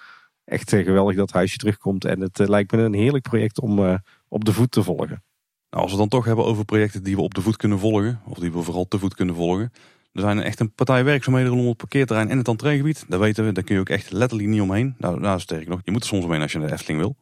[0.45, 2.05] Echt geweldig dat het huisje terugkomt.
[2.05, 5.23] En het lijkt me een heerlijk project om op de voet te volgen.
[5.71, 7.79] Nou, als we het dan toch hebben over projecten die we op de voet kunnen
[7.79, 9.73] volgen, of die we vooral te voet kunnen volgen.
[10.13, 13.05] Er zijn echt een partij werkzaamheden rondom het parkeerterrein en het entreegebied.
[13.09, 14.95] Dat weten we, daar kun je ook echt letterlijk niet omheen.
[14.99, 17.17] Nou, nou sterker nog, je moet er soms omheen als je naar de Efteling wil.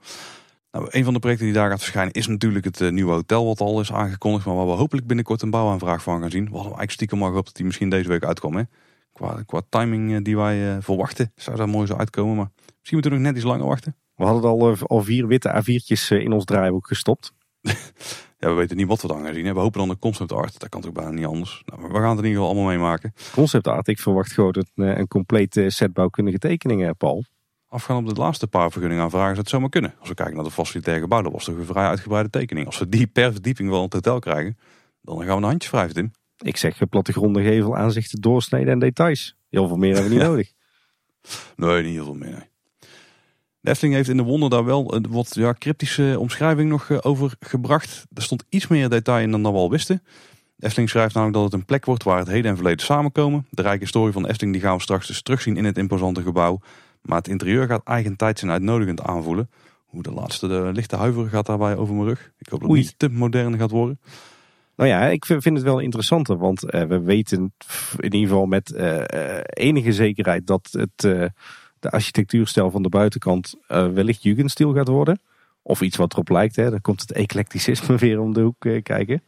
[0.71, 3.47] Nou, een van de projecten die daar gaat verschijnen is natuurlijk het eh, nieuwe hotel
[3.47, 4.47] wat al is aangekondigd.
[4.47, 6.45] Maar waar we hopelijk binnenkort een bouwaanvraag van gaan zien.
[6.45, 8.57] We hadden eigenlijk stiekem maar gehoopt dat die misschien deze week uitkwam.
[8.57, 8.63] Hè?
[9.17, 12.37] Qua, qua timing eh, die wij eh, verwachten zou daar mooi zo uitkomen.
[12.37, 13.97] Maar misschien moeten we nog net iets langer wachten.
[14.15, 17.33] We hadden al, al vier witte A4'tjes eh, in ons draaiboek gestopt.
[18.39, 19.47] Ja, we weten niet wat we dan gaan zien.
[19.47, 19.53] hè.
[19.55, 20.59] We hopen dan een concept art.
[20.61, 21.63] Dat kan toch bijna niet anders.
[21.65, 23.13] Nou, maar we gaan het in ieder geval allemaal meemaken.
[23.33, 27.25] Concept art, ik verwacht gewoon een, eh, een complete set bouwkundige tekeningen, Paul.
[27.69, 29.95] Afgaan op de laatste paar vergunningen aanvragen zou het zomaar kunnen.
[29.99, 32.67] Als we kijken naar de facilitair gebouw, dat was toch een vrij uitgebreide tekening.
[32.67, 34.59] Als we die per verdieping wel in het hotel krijgen,
[35.01, 36.11] dan gaan we de handjes wrijven, Tim.
[36.37, 39.37] Ik zeg eh, plattegronden, gevel, aanzichten, doorsneden en details.
[39.51, 40.53] Heel veel meer hebben we niet nodig.
[41.57, 42.49] Nee, niet heel veel meer.
[43.67, 46.99] De Efteling heeft in de wonder daar wel een wat ja, cryptische omschrijving nog eh,
[47.01, 48.07] over gebracht.
[48.15, 50.03] Er stond iets meer detail in dan we al wisten.
[50.57, 53.47] De Efteling schrijft namelijk dat het een plek wordt waar het heden en verleden samenkomen.
[53.51, 56.23] De rijke historie van de Efteling die gaan we straks dus terugzien in het imposante
[56.23, 56.61] gebouw.
[57.03, 59.51] Maar het interieur gaat eigentijds en uitnodigend aanvoelen.
[59.87, 62.33] Hoe de laatste de lichte huiver gaat daarbij over mijn rug.
[62.39, 64.01] Ik hoop dat het niet te modern gaat worden.
[64.77, 67.55] Nou ja, ik vind het wel interessanter, want eh, we weten
[67.97, 71.33] in ieder geval met eh, enige zekerheid dat het,
[71.87, 75.21] de architectuurstijl van de buitenkant eh, wellicht Jugendstil gaat worden.
[75.63, 76.71] Of iets wat erop lijkt, hè.
[76.71, 79.23] dan komt het eclecticisme weer om de hoek eh, kijken.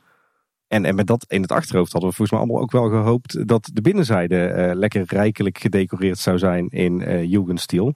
[0.67, 3.49] En, en met dat in het achterhoofd hadden we volgens mij allemaal ook wel gehoopt
[3.49, 7.95] dat de binnenzijde eh, lekker rijkelijk gedecoreerd zou zijn in Jugendstil.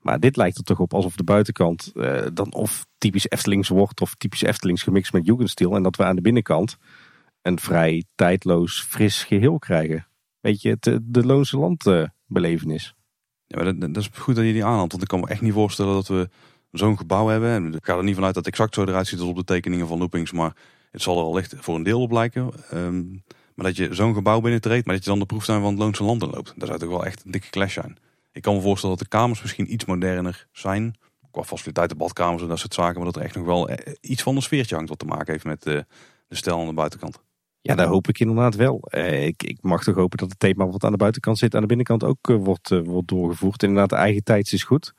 [0.00, 1.92] Maar dit lijkt er toch op alsof de buitenkant
[2.32, 5.74] dan of typisch Eftelings wordt of typisch Eftelings gemixt met Jugendstil.
[5.74, 6.76] En dat we aan de binnenkant
[7.42, 10.06] een vrij tijdloos, fris geheel krijgen.
[10.40, 12.94] Weet je, eh, de Loonse Land eh, belevenis.
[13.50, 14.90] Ja, maar dat, dat is goed dat je die aanhaalt.
[14.90, 16.28] Want ik kan me echt niet voorstellen dat we
[16.72, 17.50] zo'n gebouw hebben.
[17.50, 19.44] En ik ga er niet vanuit dat het exact zo eruit ziet als op de
[19.44, 20.32] tekeningen van Loopings.
[20.32, 20.56] Maar
[20.90, 22.50] het zal er al echt voor een deel op lijken.
[22.70, 23.10] Ehm,
[23.54, 26.04] maar dat je zo'n gebouw binnentreedt, maar dat je dan de proeftuin van het Loonse
[26.04, 26.52] Land inloopt.
[26.56, 27.96] Dat zou toch wel echt een dikke clash zijn.
[28.32, 30.94] Ik kan me voorstellen dat de kamers misschien iets moderner zijn.
[31.30, 32.96] Qua faciliteiten, badkamers en dat soort zaken.
[32.96, 35.32] Maar dat er echt nog wel eh, iets van een sfeertje hangt wat te maken
[35.32, 35.78] heeft met eh,
[36.28, 37.20] de stijl aan de buitenkant.
[37.62, 38.80] Ja, daar hoop ik inderdaad wel.
[38.80, 41.60] Eh, ik, ik mag toch hopen dat het thema wat aan de buitenkant zit, aan
[41.60, 43.62] de binnenkant ook eh, wordt, eh, wordt doorgevoerd.
[43.62, 44.94] Inderdaad, de eigen tijds is goed.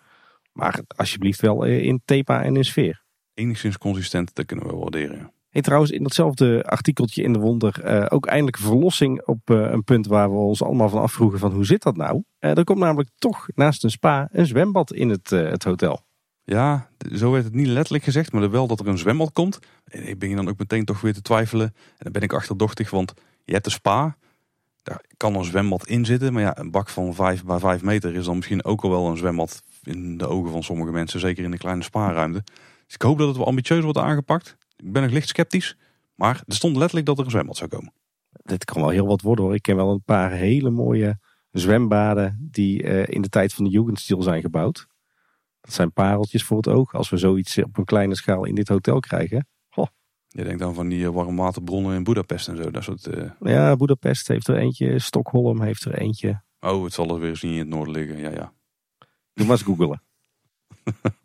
[0.51, 3.03] Maar alsjeblieft wel in thema en in sfeer.
[3.33, 5.17] Enigszins consistent, dat kunnen we waarderen.
[5.17, 5.31] ja.
[5.49, 10.29] Hey, trouwens, in datzelfde artikeltje in de Wonder ook eindelijk verlossing op een punt waar
[10.29, 12.23] we ons allemaal van afvroegen van hoe zit dat nou?
[12.39, 16.05] Er komt namelijk toch naast een spa een zwembad in het, het hotel.
[16.51, 19.59] Ja, zo werd het niet letterlijk gezegd, maar wel dat er een zwembad komt.
[19.83, 21.67] En ik begin dan ook meteen toch weer te twijfelen.
[21.67, 24.17] En dan ben ik achterdochtig, want je hebt de spa.
[24.83, 26.33] Daar kan een zwembad in zitten.
[26.33, 29.07] Maar ja, een bak van 5 bij 5 meter is dan misschien ook al wel
[29.07, 31.19] een zwembad in de ogen van sommige mensen.
[31.19, 32.43] Zeker in de kleine spaarruimte.
[32.85, 34.57] Dus ik hoop dat het wel ambitieus wordt aangepakt.
[34.75, 35.77] Ik ben nog licht sceptisch.
[36.15, 37.93] Maar er stond letterlijk dat er een zwembad zou komen.
[38.31, 39.53] Dit kan wel heel wat worden hoor.
[39.53, 41.19] Ik ken wel een paar hele mooie
[41.51, 44.89] zwembaden die eh, in de tijd van de Jugendstil zijn gebouwd.
[45.61, 46.93] Dat zijn pareltjes voor het oog.
[46.93, 49.47] Als we zoiets op een kleine schaal in dit hotel krijgen.
[50.33, 52.71] Je denkt dan van die eh, warmwaterbronnen in Budapest en zo.
[52.71, 54.99] Dat soort, eh, Ja, Budapest heeft er eentje.
[54.99, 56.41] Stockholm heeft er eentje.
[56.59, 58.17] Oh, het zal er weer eens niet in het noorden liggen.
[58.17, 58.53] Ja, ja.
[59.33, 60.03] Doe maar eens googelen.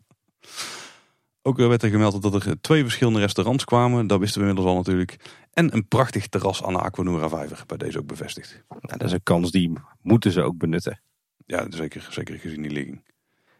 [1.41, 4.07] Ook werd er gemeld dat er twee verschillende restaurants kwamen.
[4.07, 5.15] Dat wisten we inmiddels al natuurlijk.
[5.53, 7.63] En een prachtig terras aan de Aquanura Vijver.
[7.67, 8.63] Bij deze ook bevestigd.
[8.69, 11.01] Nou, dat is een kans die moeten ze ook benutten.
[11.45, 13.03] Ja, zeker, zeker gezien die ligging.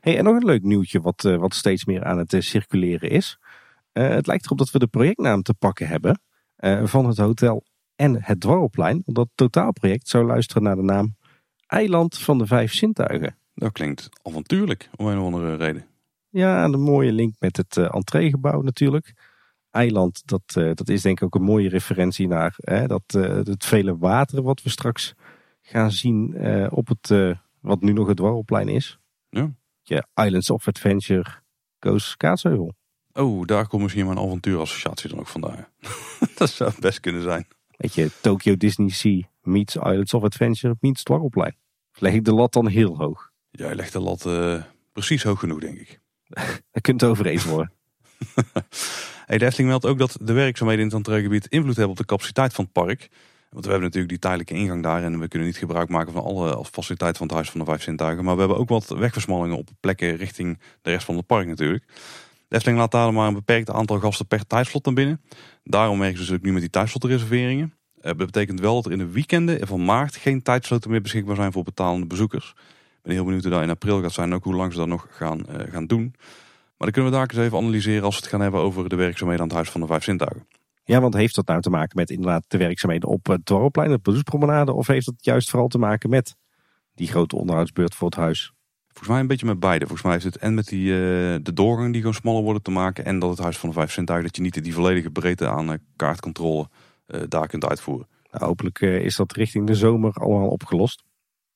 [0.08, 3.10] Hey, en nog een leuk nieuwtje wat, eh, wat steeds meer aan het eh, circuleren
[3.10, 3.39] is.
[3.91, 6.22] Eh, het lijkt erop dat we de projectnaam te pakken hebben
[6.84, 7.64] van het hotel
[7.95, 9.01] en het Dwarrelplein.
[9.05, 11.16] Want dat totaalproject zou luisteren naar de naam
[11.66, 13.38] Eiland van de Vijf Zintuigen.
[13.53, 15.86] Dat klinkt avontuurlijk, om een of andere reden.
[16.30, 19.14] Ja, en een mooie link met het eh entreegebouw natuurlijk.
[19.72, 23.03] Eiland, dat, dat is denk ik ook een mooie referentie naar hè, dat,
[23.47, 25.14] het vele water wat we straks
[25.62, 26.36] gaan zien
[26.72, 28.99] op het, wat nu nog het Dwarrelplein is.
[29.30, 29.51] Ja.
[29.90, 31.26] Je Islands of Adventure,
[31.80, 32.74] Koos Kaatsheuvel.
[33.14, 35.68] Oh, daar komt misschien mijn avontuurassociatie dan ook vandaan.
[36.38, 37.48] dat zou best kunnen zijn.
[37.70, 41.58] Weet je, Tokyo Disney Sea meets Islands of Adventure meets Dwarrelplein.
[41.94, 43.32] Leg ik de lat dan heel hoog.
[43.52, 46.00] Jij legt de lat eh, precies hoog genoeg, denk ik.
[46.72, 47.72] Daar kunt het over eens worden.
[49.28, 52.06] Hey, de Efteling meldt ook dat de werkzaamheden in het entreegebied invloed hebben op de
[52.06, 53.10] capaciteit van het park.
[53.50, 56.24] Want we hebben natuurlijk die tijdelijke ingang daar en we kunnen niet gebruik maken van
[56.24, 58.24] alle faciliteiten van het Huis van de Vijf Zintuigen.
[58.24, 61.84] Maar we hebben ook wat wegversmallingen op plekken richting de rest van het park natuurlijk.
[62.48, 65.22] De Efteling laat daar maar een beperkt aantal gasten per tijdslot naar binnen.
[65.64, 67.74] Daarom werken ze dus ook nu met die tijdslotreserveringen.
[67.95, 71.36] Eh, dat betekent wel dat er in de weekenden van maart geen tijdsloten meer beschikbaar
[71.36, 72.54] zijn voor betalende bezoekers.
[72.98, 74.78] Ik ben heel benieuwd hoe dat in april gaat zijn en ook hoe lang ze
[74.78, 76.14] dat nog gaan, uh, gaan doen.
[76.78, 78.95] Maar dan kunnen we daar eens even analyseren als we het gaan hebben over de
[78.95, 80.48] werkzaamheden aan het Huis van de Vijf Zintuigen.
[80.88, 84.00] Ja, want heeft dat nou te maken met inderdaad de werkzaamheden op het Dwarrelplein, de
[84.02, 86.36] bezoekspromenade, of heeft dat juist vooral te maken met
[86.94, 88.54] die grote onderhoudsbeurt voor het huis?
[88.88, 89.86] Volgens mij een beetje met beide.
[89.86, 90.98] Volgens mij heeft het en met die, uh,
[91.42, 93.06] de doorgang die gewoon smaller worden te maken.
[93.06, 95.70] En dat het Huis van de Vijf Zintuigen, dat je niet die volledige breedte aan
[95.72, 96.70] uh, kaartcontrole
[97.08, 98.08] uh, daar kunt uitvoeren.
[98.32, 101.04] Nou, hopelijk is dat richting de zomer allemaal opgelost.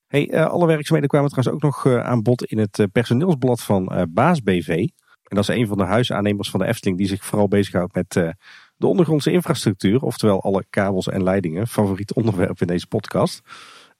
[0.07, 4.67] Hey, alle werkzaamheden kwamen trouwens ook nog aan bod in het personeelsblad van Baas BV.
[4.67, 8.35] En dat is een van de huisaannemers van de Efteling die zich vooral bezighoudt met
[8.81, 10.01] de ondergrondse infrastructuur.
[10.01, 11.67] Oftewel alle kabels en leidingen.
[11.67, 13.41] Favoriet onderwerp in deze podcast.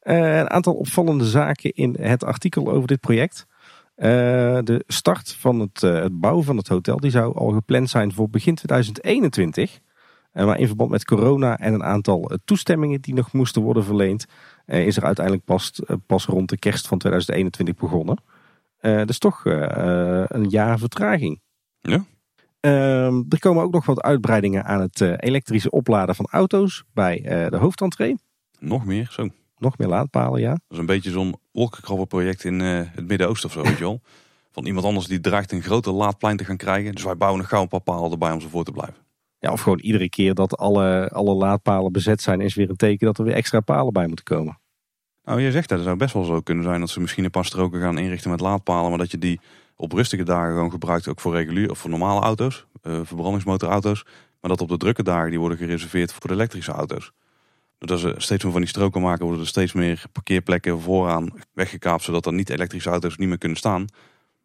[0.03, 3.45] Uh, een aantal opvallende zaken in het artikel over dit project.
[3.95, 4.07] Uh,
[4.63, 8.13] de start van het, uh, het bouwen van het hotel die zou al gepland zijn
[8.13, 9.79] voor begin 2021.
[10.33, 14.25] maar in verband met corona en een aantal toestemmingen die nog moesten worden verleend,
[14.65, 18.17] is er uiteindelijk pas, pas rond de kerst van 2021 begonnen.
[19.07, 21.41] dus toch een jaar vertraging.
[21.81, 22.05] Ja.
[22.61, 27.57] Ehm, er komen ook nog wat uitbreidingen aan het elektrische opladen van auto's bij de
[27.57, 28.15] hoofdentree.
[28.59, 29.29] Nog meer, zo.
[29.61, 30.49] Nog meer laadpalen, ja.
[30.49, 34.01] Dat is een beetje zo'n wolkenkrabberproject in uh, het Midden-Oosten of zo, weet je wel.
[34.51, 36.91] Van iemand anders die dreigt een grote laadplein te gaan krijgen.
[36.91, 38.95] Dus wij bouwen een gauw een paar palen erbij om ze voor te blijven.
[39.39, 43.05] Ja, of gewoon iedere keer dat alle, alle laadpalen bezet zijn, is weer een teken
[43.05, 44.59] dat er weer extra palen bij moeten komen.
[45.23, 47.29] Nou, je zegt dat het zou best wel zo kunnen zijn dat ze misschien een
[47.31, 49.39] paar stroken gaan inrichten met laadpalen, maar dat je die
[49.81, 54.03] op rustige dagen gewoon gebruikt, ook voor regulier of voor normale auto's, uh, verbrandingsmotorauto's.
[54.39, 57.11] Maar dat op de drukke dagen die worden gereserveerd voor de elektrische auto's.
[57.77, 62.03] Doordat ze steeds meer van die stroken maken, worden er steeds meer parkeerplekken vooraan weggekaapt,
[62.03, 63.85] zodat er niet elektrische auto's niet meer kunnen staan.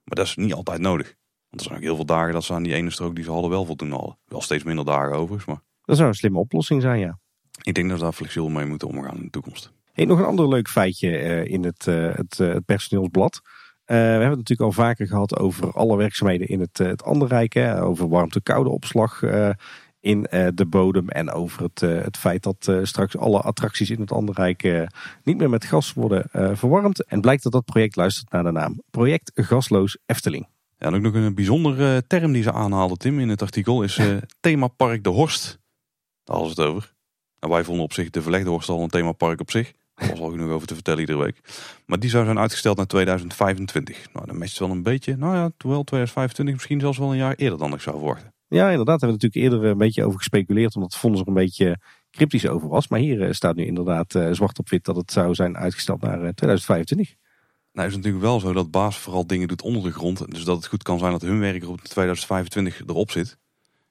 [0.05, 1.14] Maar dat is niet altijd nodig.
[1.49, 3.30] Want er zijn ook heel veel dagen dat ze aan die ene strook die ze
[3.30, 4.18] hadden wel voldoen hadden.
[4.26, 5.61] Wel steeds minder dagen overigens, maar...
[5.84, 7.18] Dat zou een slimme oplossing zijn, ja.
[7.62, 9.72] Ik denk dat we daar flexibel mee moeten omgaan in de toekomst.
[9.93, 13.41] Hey, nog een ander leuk feitje uh, in het, uh, het, uh, het personeelsblad.
[13.87, 17.53] We hebben het natuurlijk al vaker gehad over alle werkzaamheden in het, het Anderrijk.
[17.53, 19.22] Hè, over warmte-koude opslag
[20.01, 21.09] in uh, de bodem.
[21.09, 24.89] En over het, het feit dat straks alle attracties in het Anderrijk
[25.22, 27.05] niet meer met gas worden verwarmd.
[27.05, 30.49] En blijkt dat dat project luistert naar de naam Project Gasloos Efteling.
[30.78, 34.01] Ja, en ook nog een bijzondere term die ze aanhaalden, Tim, in het artikel is
[34.41, 35.59] themapark De Horst.
[36.24, 36.95] Daar hadden ze het over.
[37.41, 39.72] Nou, wij vonden op zich de Verlegde Horst al een themapark op zich.
[39.97, 41.40] Daar was al genoeg over te vertellen iedere week.
[41.86, 44.12] Maar die zou zijn uitgesteld naar 2025.
[44.12, 45.16] Nou, dan matcht wel een beetje.
[45.16, 48.34] Nou ja, terwijl 2025 misschien zelfs wel een jaar eerder dan ik zou verwachten.
[48.49, 49.01] Ja, inderdaad.
[49.01, 50.74] Daar hebben we natuurlijk eerder een beetje over gespeculeerd.
[50.74, 51.78] Omdat Vonnis er een beetje
[52.11, 52.88] cryptisch over was.
[52.88, 56.22] Maar hier staat nu inderdaad uh, zwart op wit dat het zou zijn uitgesteld naar
[56.22, 57.14] uh, 2025.
[57.72, 60.30] Nou is het natuurlijk wel zo dat Baas vooral dingen doet onder de grond.
[60.30, 63.38] Dus dat het goed kan zijn dat hun werk er op 2025 erop zit.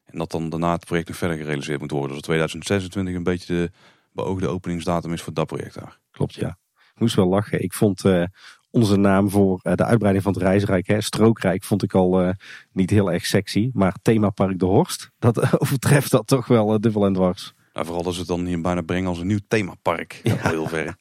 [0.06, 2.12] En dat dan daarna het project nog verder gerealiseerd moet worden.
[2.12, 3.72] Dus 2026 een beetje de
[4.16, 6.00] beoogde openingsdatum is voor dat project daar.
[6.12, 6.58] Klopt, ja.
[6.94, 7.64] Ik moest wel lachen.
[7.64, 8.24] Ik vond uh,
[8.70, 12.30] onze naam voor uh, de uitbreiding van het reisrijk, hè, Strookrijk, vond ik al uh,
[12.72, 13.70] niet heel erg sexy.
[13.74, 17.54] Maar themapark De Horst, dat overtreft dat toch wel dubbel en dwars.
[17.74, 20.20] Nou, vooral als ze het dan hier bijna brengen als een nieuw themapark.
[20.24, 20.36] Ja.
[20.38, 20.96] Heel ver.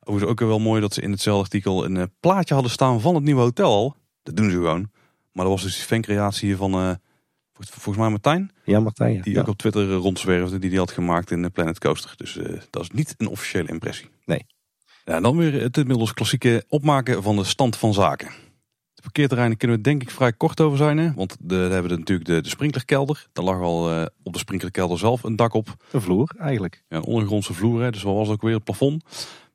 [0.00, 3.24] Overigens ook wel mooi dat ze in hetzelfde artikel een plaatje hadden staan van het
[3.24, 3.96] nieuwe hotel.
[4.22, 4.90] Dat doen ze gewoon.
[5.32, 6.98] Maar dat was dus die fancreatie van
[7.60, 8.50] volgens mij Martijn.
[8.64, 9.14] Ja, Martijn.
[9.14, 9.22] Ja.
[9.22, 12.12] Die ook op Twitter rondzwerfde, die die had gemaakt in de Planet Coaster.
[12.16, 14.08] Dus uh, dat is niet een officiële impressie.
[14.24, 14.46] Nee.
[15.04, 18.28] Ja, dan weer het inmiddels klassieke opmaken van de stand van zaken.
[18.94, 20.98] De parkeerterreinen kunnen we denk ik vrij kort over zijn.
[20.98, 21.12] Hè?
[21.14, 23.26] Want de, daar hebben we natuurlijk de, de sprinklerkelder.
[23.32, 25.76] Daar lag al uh, op de sprinklerkelder zelf een dak op.
[25.92, 26.84] Een vloer eigenlijk.
[26.88, 27.82] Ja, een ondergrondse vloer.
[27.82, 27.90] Hè?
[27.90, 29.04] Dus wat was ook weer het plafond.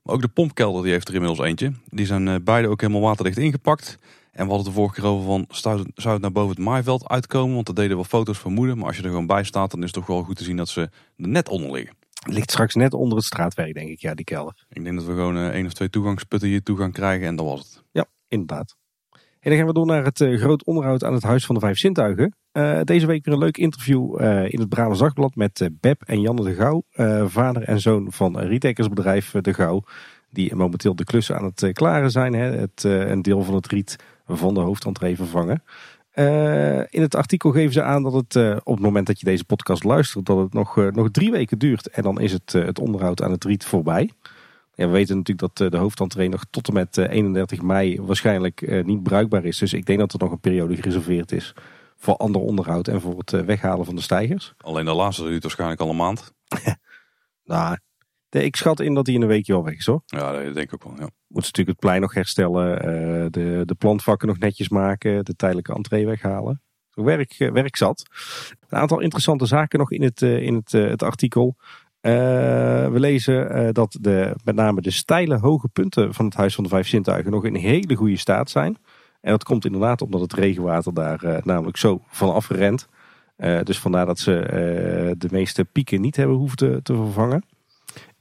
[0.03, 1.73] Maar ook de pompkelder die heeft er inmiddels eentje.
[1.89, 3.99] Die zijn beide ook helemaal waterdicht ingepakt.
[4.35, 7.07] En we hadden het de vorige keer over van, zou het naar boven het maaiveld
[7.07, 7.53] uitkomen?
[7.53, 8.77] Want daar deden we foto's vermoeden.
[8.77, 10.57] Maar als je er gewoon bij staat, dan is het toch wel goed te zien
[10.57, 11.95] dat ze er net onder liggen.
[12.29, 14.65] Ligt straks net onder het straatwerk, denk ik, ja, die kelder.
[14.69, 17.35] Ik denk dat we gewoon uh, één of twee toegangsputten hier toe gaan krijgen en
[17.35, 17.83] dat was het.
[17.91, 18.75] Ja, inderdaad.
[19.11, 21.61] En dan gaan we door naar het uh, groot onderhoud aan het Huis van de
[21.61, 22.35] Vijf Zintuigen.
[22.53, 26.43] Uh, deze week weer een leuk interview in het Brabants Dagblad met Beb en Janne
[26.43, 26.83] de Gouw.
[27.27, 29.83] vader en zoon van retakersbedrijf De Gouw.
[30.29, 32.33] Die momenteel de klussen aan het klaren zijn.
[32.33, 32.51] Hè.
[32.51, 33.95] Het, een deel van het riet
[34.27, 35.63] van de hoofdentree vervangen.
[36.15, 39.25] Uh, in het artikel geven ze aan dat het uh, op het moment dat je
[39.25, 41.89] deze podcast luistert, dat het nog, uh, nog drie weken duurt.
[41.89, 44.11] En dan is het, het onderhoud aan het riet voorbij.
[44.73, 49.03] Ja, we weten natuurlijk dat de hoofdentree nog tot en met 31 mei waarschijnlijk niet
[49.03, 49.57] bruikbaar is.
[49.57, 51.53] Dus ik denk dat er nog een periode gereserveerd is
[51.97, 54.53] voor ander onderhoud en voor het weghalen van de stijgers.
[54.57, 56.33] Alleen de laatste duurt waarschijnlijk al een maand.
[57.45, 57.77] nou,
[58.43, 60.01] ik schat in dat hij in een weekje wel weg is hoor.
[60.05, 60.91] Ja, dat denk ik ook wel.
[60.91, 61.09] Ja.
[61.27, 65.73] Moeten natuurlijk het plein nog herstellen, uh, de, de plantvakken nog netjes maken, de tijdelijke
[65.73, 66.61] entree weghalen.
[66.93, 68.03] Werk, werk zat.
[68.69, 71.55] Een aantal interessante zaken nog in het, in het, het artikel.
[72.01, 76.69] we lezen dat de, met name de steile hoge punten van het Huis van de
[76.69, 78.77] Vijf Zintuigen nog in hele goede staat zijn.
[79.21, 82.87] En dat komt inderdaad omdat het regenwater daar namelijk zo van afgerend.
[83.63, 87.43] Dus vandaar dat ze de meeste pieken niet hebben hoeven te, te vervangen.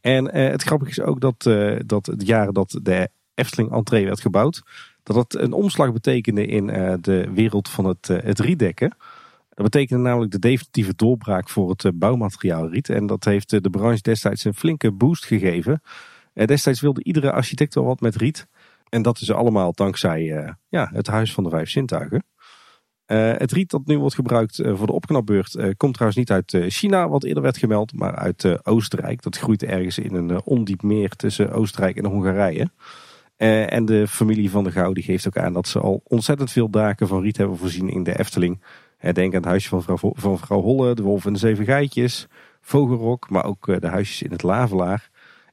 [0.04, 1.42] En uh, het grappige is ook dat,
[1.86, 4.62] dat het jaar dat de Efteling entree werd gebouwd,
[5.02, 6.66] dat het een omslag betekende in
[7.00, 8.96] de wereld van het, het rietdekken.
[9.48, 12.88] Dat betekende namelijk de definitieve doorbraak voor het bouwmateriaal riet.
[12.88, 15.82] En dat heeft de branche destijds een flinke boost gegeven.
[16.32, 18.46] destijds wilde iedere architect wel wat met riet.
[18.88, 22.24] En dat is allemaal dankzij ja, het Huis van de Vijf Zintuigen.
[23.06, 26.30] Uh, het riet dat nu wordt gebruikt uh, voor de opknapbeurt uh, komt trouwens niet
[26.30, 29.22] uit China, wat eerder werd gemeld, maar uit Oostenrijk.
[29.22, 32.70] Dat groeit ergens in een ondiep meer tussen Oostenrijk en Hongarije.
[33.36, 36.70] en de familie van de Gouw die geeft ook aan dat ze al ontzettend veel
[36.70, 38.62] daken van riet hebben voorzien in de Efteling.
[39.00, 42.26] denk aan het huisje van vrouw, van Holle, de Wolf en de Zeven Geitjes,
[42.60, 45.10] Vogelrok, maar ook de huisjes in het Lavelaar.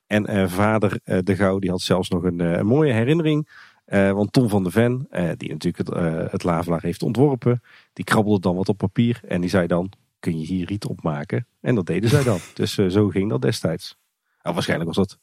[0.08, 3.48] En vader de Gouw die had zelfs nog een, een mooie herinnering
[3.92, 7.62] uh, want Tom van de Ven, uh, die natuurlijk het, uh, het Lavelaar heeft ontworpen,
[7.94, 11.48] die krabbelde dan wat op papier en die zei dan, kun je hier riet opmaken?
[11.60, 12.40] En dat deden zij dan.
[12.54, 13.98] dus zo ging dat destijds.
[14.42, 15.20] Nou, waarschijnlijk was dat,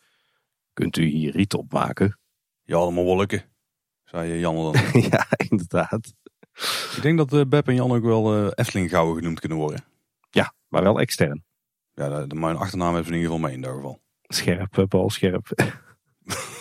[0.73, 2.19] kunt u hier riet opmaken?
[2.63, 3.45] Ja, allemaal wel lukken,
[4.05, 4.75] zei Jan dan.
[5.11, 6.15] ja, inderdaad.
[6.97, 9.85] Ik denk dat Beb en Jan ook wel Efteling Gouwen genoemd kunnen worden.
[10.31, 11.45] Ja, maar wel extern.
[11.95, 14.01] Ja, de, mijn achternaam hebben ze in ieder geval mee in ieder geval.
[14.23, 15.49] Scherp, Paul, scherp.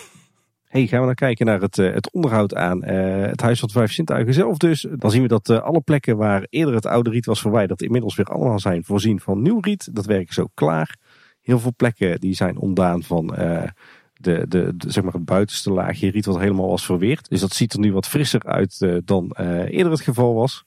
[0.68, 3.68] Hey, gaan we dan kijken naar het, eh, het onderhoud aan uh, het Huis van
[3.68, 4.86] de Vijf Zintuigen zelf dus.
[4.94, 8.16] Dan zien we dat uh, alle plekken waar eerder het oude riet was verwijderd inmiddels
[8.16, 9.94] weer allemaal zijn voorzien van nieuw riet.
[9.94, 10.96] Dat werk is ook klaar.
[11.42, 13.72] Heel veel plekken die zijn ontdaan van de,
[14.14, 17.28] de, de, zeg maar het buitenste laagje riet wat helemaal was verweerd.
[17.28, 19.32] Dus dat ziet er nu wat frisser uit dan
[19.68, 20.64] eerder het geval was.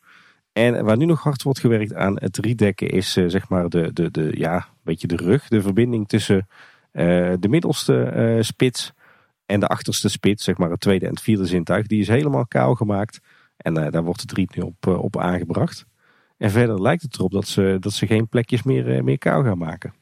[0.54, 4.12] En waar nu nog hard wordt gewerkt aan het rietdekken is zeg maar de, de,
[4.12, 5.48] de, ja, beetje de rug.
[5.48, 6.48] De verbinding tussen
[6.92, 8.94] de middelste spits
[9.52, 12.48] en de achterste spits, zeg maar het tweede en het vierde zintuig, die is helemaal
[12.48, 13.20] kaal gemaakt.
[13.58, 15.86] En uh, daar wordt het riet nu op, uh, op aangebracht.
[16.38, 19.44] En verder lijkt het erop dat ze, dat ze geen plekjes meer, uh, meer kaal
[19.44, 19.94] gaan maken.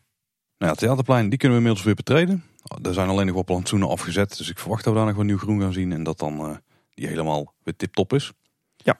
[0.58, 2.43] Nou, het theaterplein die kunnen we inmiddels weer betreden.
[2.82, 4.38] Er zijn alleen nog wat plantsoenen afgezet.
[4.38, 5.91] Dus ik verwacht dat we daar nog wat nieuw groen gaan zien.
[5.91, 6.60] En dat dan
[6.93, 8.32] die helemaal weer tip-top is.
[8.76, 9.00] Ja.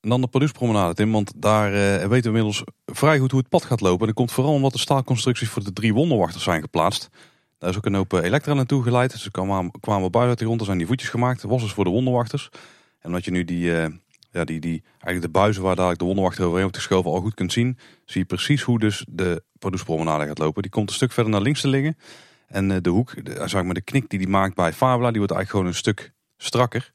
[0.00, 1.12] En dan de productpromenade, Tim.
[1.12, 1.70] Want daar
[2.08, 4.00] weten we inmiddels vrij goed hoe het pad gaat lopen.
[4.00, 7.08] En dat komt vooral omdat de staalconstructies voor de drie wonderwachters zijn geplaatst.
[7.64, 9.10] Daar is ook een hoop eh, elektra naartoe geleid.
[9.12, 10.60] Dus ze kwamen, buiten uit de grond.
[10.60, 11.42] Er zijn die voetjes gemaakt.
[11.42, 12.48] Dat was dus voor de wonderwachters.
[13.00, 13.86] En omdat je nu die, uh,
[14.30, 17.34] ja, die, die, eigenlijk de buizen waar dadelijk de wonderwachter overheen wordt geschoven al goed
[17.34, 17.78] kunt zien.
[18.04, 20.62] Zie je precies hoe dus de Pardoespromenade gaat lopen.
[20.62, 21.96] Die komt een stuk verder naar links te liggen.
[22.46, 25.18] En uh, de hoek, de, zeg maar de knik die die maakt bij Fabula, die
[25.18, 26.90] wordt eigenlijk gewoon een stuk strakker.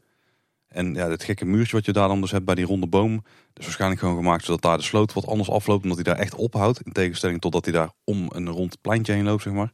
[0.68, 3.24] En ja, het gekke muurtje wat je daar dan dus hebt bij die ronde boom.
[3.54, 5.84] is waarschijnlijk gewoon gemaakt zodat daar de sloot wat anders afloopt.
[5.84, 6.82] Omdat hij daar echt ophoudt.
[6.82, 9.72] In tegenstelling tot dat hij daar om een rond pleintje heen loopt, zeg maar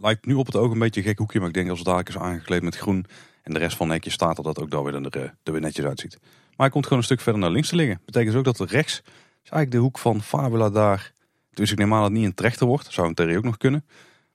[0.00, 1.38] lijkt nu op het oog een beetje een gek hoekje.
[1.38, 3.06] Maar ik denk als het daar is aangekleed met groen.
[3.42, 5.60] En de rest van het hekje staat er dat ook daar weer, er, er weer
[5.60, 6.18] netjes uitziet.
[6.20, 8.00] Maar hij komt gewoon een stuk verder naar links te liggen.
[8.04, 9.02] Betekent dus ook dat er rechts
[9.44, 11.12] is eigenlijk de hoek van Fabula daar.
[11.50, 12.92] Dus ik neem aan dat het niet een trechter wordt.
[12.92, 13.84] Zou een theorie ook nog kunnen.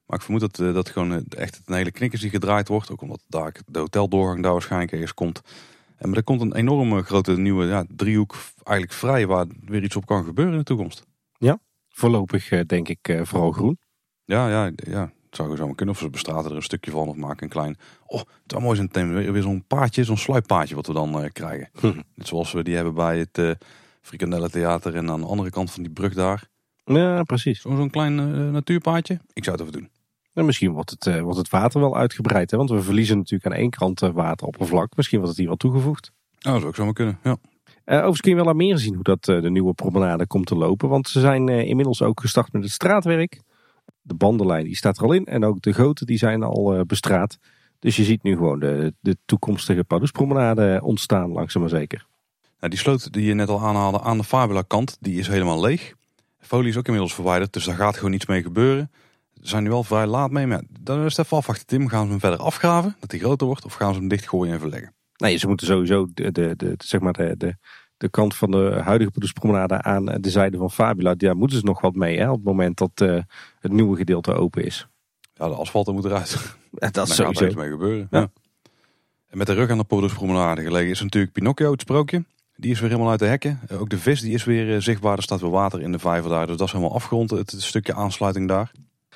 [0.05, 2.91] Maar ik vermoed dat, eh, dat gewoon eh, echt een hele knikkers die gedraaid wordt.
[2.91, 5.41] Ook omdat daar de hoteldoorgang daar waarschijnlijk ergens komt.
[5.97, 9.95] En maar er komt een enorme grote nieuwe ja, driehoek eigenlijk vrij waar weer iets
[9.95, 11.05] op kan gebeuren in de toekomst.
[11.37, 13.79] Ja, voorlopig eh, denk ik vooral groen.
[14.25, 15.11] Ja, ja, ja.
[15.29, 15.95] Zou zo kunnen.
[15.95, 17.77] Of ze bestraten er een stukje van of maken een klein...
[18.05, 19.31] Oh, het zou mooi zijn thema.
[19.31, 21.69] Weer, zo'n paadje, zo'n sluippaadje wat we dan uh, krijgen.
[21.79, 22.01] Hm.
[22.15, 23.51] Net zoals we die hebben bij het uh,
[24.01, 26.47] Frikandelle Theater en aan de andere kant van die brug daar.
[26.83, 27.61] Ja, precies.
[27.61, 29.19] Zo'n zo'n klein uh, natuurpaadje.
[29.33, 29.89] Ik zou het even doen.
[30.33, 32.51] En misschien wordt het, uh, wordt het water wel uitgebreid.
[32.51, 32.57] Hè?
[32.57, 34.95] Want we verliezen natuurlijk aan één kant wateroppervlak.
[34.95, 36.11] Misschien wordt het hier wel toegevoegd.
[36.39, 37.37] Nou, dat zou ook zomaar kunnen, ja.
[37.85, 40.55] Uh, overigens kun je wel aan meer zien hoe dat de nieuwe promenade komt te
[40.55, 40.89] lopen.
[40.89, 43.41] Want ze zijn inmiddels ook gestart met het straatwerk.
[44.01, 45.25] De bandenlijn die staat er al in.
[45.25, 47.37] En ook de goten die zijn al uh, bestraat.
[47.79, 52.05] Dus je ziet nu gewoon de, de toekomstige Pardoespromenade ontstaan, langzaam maar zeker.
[52.59, 55.61] Nou, die sloot die je net al aanhaalde aan de Fabula kant, die is helemaal
[55.61, 55.93] leeg.
[56.39, 58.91] De folie is ook inmiddels verwijderd, dus daar gaat gewoon niets mee gebeuren.
[59.33, 61.65] Ze zijn nu wel vrij laat mee, maar dan is het even afwachten.
[61.65, 64.53] Tim, gaan ze hem verder afgraven, dat hij groter wordt, of gaan ze hem dichtgooien
[64.53, 64.93] en verleggen?
[65.15, 67.55] Nee, ze moeten sowieso de, de, de, zeg maar de, de,
[67.99, 71.81] de kant van de huidige Promenade aan de zijde van Fabula, daar moeten ze nog
[71.81, 73.21] wat mee hè, op het moment dat uh,
[73.59, 74.87] het nieuwe gedeelte open is.
[75.33, 76.57] Ja, de asfalt moet eruit.
[76.91, 77.43] Dat is sowieso.
[77.43, 78.07] gaat er mee gebeuren.
[78.11, 78.31] Ja.
[79.27, 82.23] En met de rug aan de Promenade gelegen is natuurlijk Pinocchio, het sprookje.
[82.55, 83.59] Die is weer helemaal uit de hekken.
[83.71, 85.17] Ook de vis die is weer eh, zichtbaar.
[85.17, 86.47] Er staat weer water in de vijver daar.
[86.47, 88.71] Dus dat is helemaal afgerond, het stukje aansluiting daar.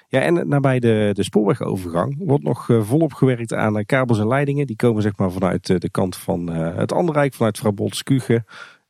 [0.07, 4.67] Ja, en nabij de, de spoorwegovergang wordt nog volop gewerkt aan kabels en leidingen.
[4.67, 8.43] Die komen zeg maar vanuit de kant van het Anderrijk, vanuit Frabolskuge.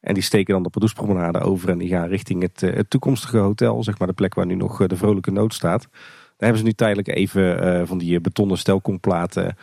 [0.04, 3.84] En die steken dan de Padoespromenade over en die gaan richting het, het toekomstige hotel,
[3.84, 5.88] zeg maar de plek waar nu nog de vrolijke nood staat.
[5.92, 9.58] Daar hebben ze nu tijdelijk even van die betonnen stelkomplaten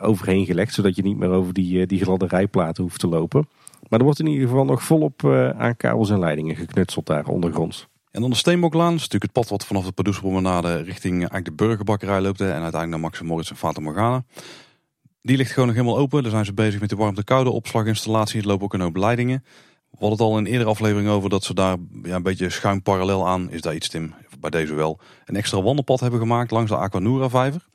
[0.00, 3.48] overheen gelegd, zodat je niet meer over die, die gladde rijplaten hoeft te lopen.
[3.88, 5.24] Maar er wordt in ieder geval nog volop
[5.58, 7.88] aan kabels en leidingen geknutseld daar ondergronds.
[8.10, 11.64] En dan de Steenboklaan, is natuurlijk het pad wat vanaf de Padoespromenade richting eigenlijk de
[11.64, 12.40] Burgerbakkerij loopt.
[12.40, 14.24] En uiteindelijk naar Max Moritz en Fata Morgana.
[15.22, 16.22] Die ligt gewoon nog helemaal open.
[16.22, 18.40] Daar zijn ze bezig met de warmte-koude opslaginstallatie.
[18.40, 19.44] Er lopen ook een hoop leidingen.
[20.00, 22.50] We hadden het al in een eerdere aflevering over dat ze daar ja, een beetje
[22.50, 26.50] schuin parallel aan, is daar iets Tim, bij deze wel, een extra wandelpad hebben gemaakt
[26.50, 27.66] langs de Aquanura vijver.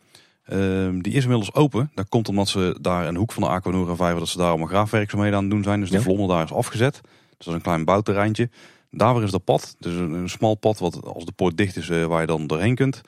[0.45, 1.91] Ehm, die is inmiddels open.
[1.93, 4.67] Dat komt omdat ze daar een hoek van de Aquanura vijver, dat ze daar allemaal
[4.67, 5.79] graafwerkzaamheden aan het doen zijn.
[5.79, 6.93] Dus de vlonder daar is afgezet.
[6.93, 8.49] Dus dat is een klein bouwterreintje.
[8.91, 9.75] Daar is dat pad.
[9.79, 12.47] Dus een, een smal pad wat als de poort dicht is eh, waar je dan
[12.47, 13.01] doorheen kunt.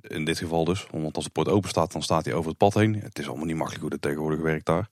[0.00, 0.86] In dit geval dus.
[0.90, 2.94] Want als de poort open staat dan staat hij over het pad heen.
[2.94, 4.88] Het is allemaal niet makkelijk hoe het tegenwoordig werkt daar.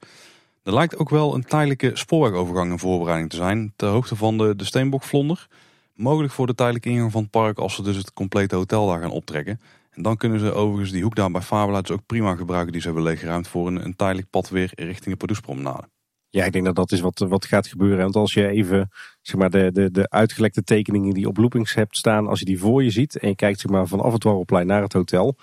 [0.66, 3.72] Er lijkt ook wel een tijdelijke spoorwegovergang in voorbereiding te zijn.
[3.76, 5.46] Ter hoogte van de, de Steenbokvlonder.
[5.94, 9.00] Mogelijk voor de tijdelijke ingang van het park als ze dus het complete hotel daar
[9.00, 9.60] gaan optrekken.
[9.90, 12.80] En dan kunnen ze overigens die hoek daar bij Fabula dus ook prima gebruiken die
[12.80, 15.88] ze hebben leeggeruimd voor een, een tijdelijk pad weer richting de Pardoespromenade.
[16.28, 17.98] Ja, ik denk dat dat is wat, wat gaat gebeuren.
[17.98, 18.90] Want als je even
[19.22, 22.58] zeg maar, de, de, de uitgelekte tekeningen die op loopings hebt staan, als je die
[22.58, 25.36] voor je ziet en je kijkt zeg maar, vanaf het Warrelplein naar het hotel,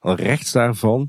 [0.00, 1.08] dan rechts daarvan,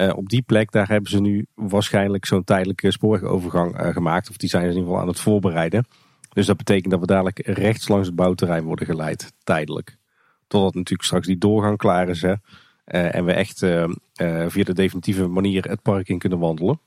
[0.00, 4.30] uh, op die plek, daar hebben ze nu waarschijnlijk zo'n tijdelijke spoorwegovergang uh, gemaakt.
[4.30, 5.86] Of die zijn ze in ieder geval aan het voorbereiden.
[6.32, 9.96] Dus dat betekent dat we dadelijk rechts langs het bouwterrein worden geleid, tijdelijk.
[10.46, 13.58] Totdat natuurlijk straks die doorgang klaar is hè, uh, en we echt
[14.48, 16.80] via de definitieve manier het park in kunnen wandelen.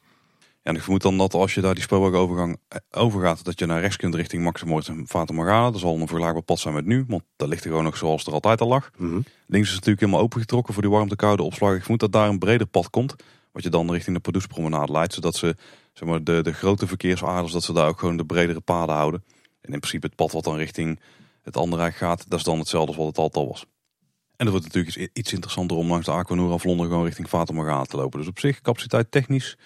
[0.63, 3.79] En ik vermoed dan dat als je daar die spoorwegovergang eh, overgaat, dat je naar
[3.79, 5.71] rechts kunt richting Maximoort en Fata Morgana.
[5.71, 8.19] Dat zal een vergelijkbaar pad zijn met nu, want daar ligt er gewoon nog zoals
[8.19, 8.91] het er altijd al lag.
[8.97, 9.23] Mm -hmm.
[9.47, 11.75] Links is natuurlijk helemaal opengetrokken voor die warmte koude opslag.
[11.75, 13.15] Ik vermoed dat daar een breder pad komt,
[13.51, 15.13] wat je dan richting de Pardoespromenade leidt.
[15.13, 15.55] Zodat ze
[15.93, 19.23] zeg maar, de, de grote verkeersaders, dat ze daar ook gewoon de bredere paden houden.
[19.61, 20.99] En in principe het pad wat dan richting
[21.41, 23.65] het andere gaat, dat is dan hetzelfde als wat het altijd al was.
[24.35, 27.53] En dat wordt natuurlijk iets interessanter om langs de Aquanura of Londen gewoon richting Fata
[27.53, 28.19] Morgana te lopen.
[28.19, 29.57] Dus op zich, capaciteit technisch,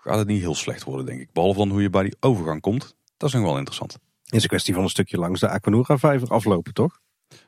[0.00, 1.32] gaat het niet heel slecht worden, denk ik.
[1.32, 2.96] Behalve dan hoe je bij die overgang komt.
[3.16, 3.92] Dat is nog wel interessant.
[4.24, 7.00] Het is een kwestie van een stukje langs de Aquanura vijver aflopen, toch?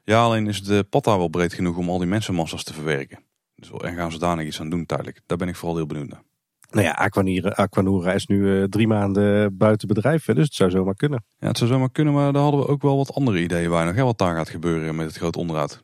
[0.05, 3.18] Ja, alleen is de pad daar wel breed genoeg om al die mensenmassa's te verwerken.
[3.55, 5.20] Dus en gaan ze daar nog iets aan doen tijdelijk.
[5.26, 6.22] Daar ben ik vooral heel benieuwd naar.
[6.70, 10.94] Nou ja, Aquanura, Aquanura is nu uh, drie maanden buiten bedrijf, dus het zou zomaar
[10.94, 11.24] kunnen.
[11.38, 13.84] Ja, het zou zomaar kunnen, maar daar hadden we ook wel wat andere ideeën bij
[13.84, 13.94] nog.
[13.94, 15.82] Hè, wat daar gaat gebeuren met het groot onderhoud.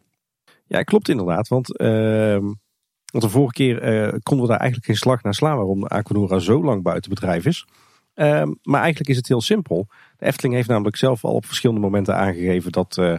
[0.67, 1.81] Ja, klopt inderdaad, want...
[1.81, 2.39] Uh,
[3.13, 6.39] want de vorige keer uh, konden we daar eigenlijk geen slag naar slaan waarom Aquanura
[6.39, 7.67] zo lang buiten bedrijf is.
[8.15, 9.87] Uh, maar eigenlijk is het heel simpel.
[10.17, 13.19] De Efteling heeft namelijk zelf al op verschillende momenten aangegeven dat uh,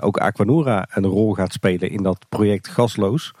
[0.00, 3.32] ook Aquanura een rol gaat spelen in dat project gasloos.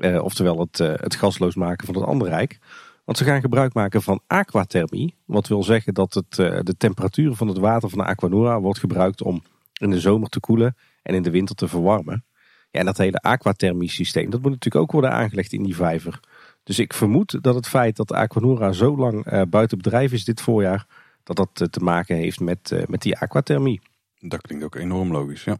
[0.00, 2.58] oftewel het, het gasloos maken van het Anderrijk.
[3.04, 5.14] Want ze gaan gebruik maken van aquathermie.
[5.24, 6.34] Wat wil zeggen dat het,
[6.66, 10.40] de temperatuur van het water van de Aquanura wordt gebruikt om in de zomer te
[10.40, 12.24] koelen en in de winter te verwarmen.
[12.70, 16.20] Ja, en dat hele aquathermie systeem, dat moet natuurlijk ook worden aangelegd in die vijver.
[16.62, 20.40] Dus ik vermoed dat het feit dat Aquanura zo lang uh, buiten bedrijf is dit
[20.40, 20.86] voorjaar,
[21.22, 23.80] dat dat uh, te maken heeft met, uh, met die aquathermie.
[24.18, 25.56] Dat klinkt ook enorm logisch, ja.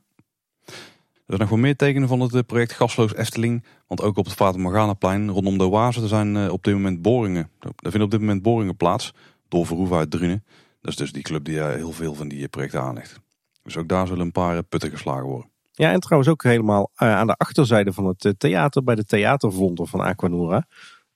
[0.65, 3.65] Er zijn nog wel meer tekenen van het project Gasloos Efteling.
[3.87, 7.51] Want ook op het Vater Morganaplein rondom de Oase er zijn op dit moment boringen.
[7.61, 9.15] Er vinden op dit moment boringen plaats
[9.49, 10.45] door Verhoeven uit Drunen.
[10.81, 13.21] Dat is dus die club die heel veel van die projecten aanlegt.
[13.63, 15.51] Dus ook daar zullen een paar putten geslagen worden.
[15.79, 19.05] Ja, en trouwens ook helemaal uh, aan de achterzijde van het uh, theater, bij de
[19.05, 20.66] theatervonder van Aquanura.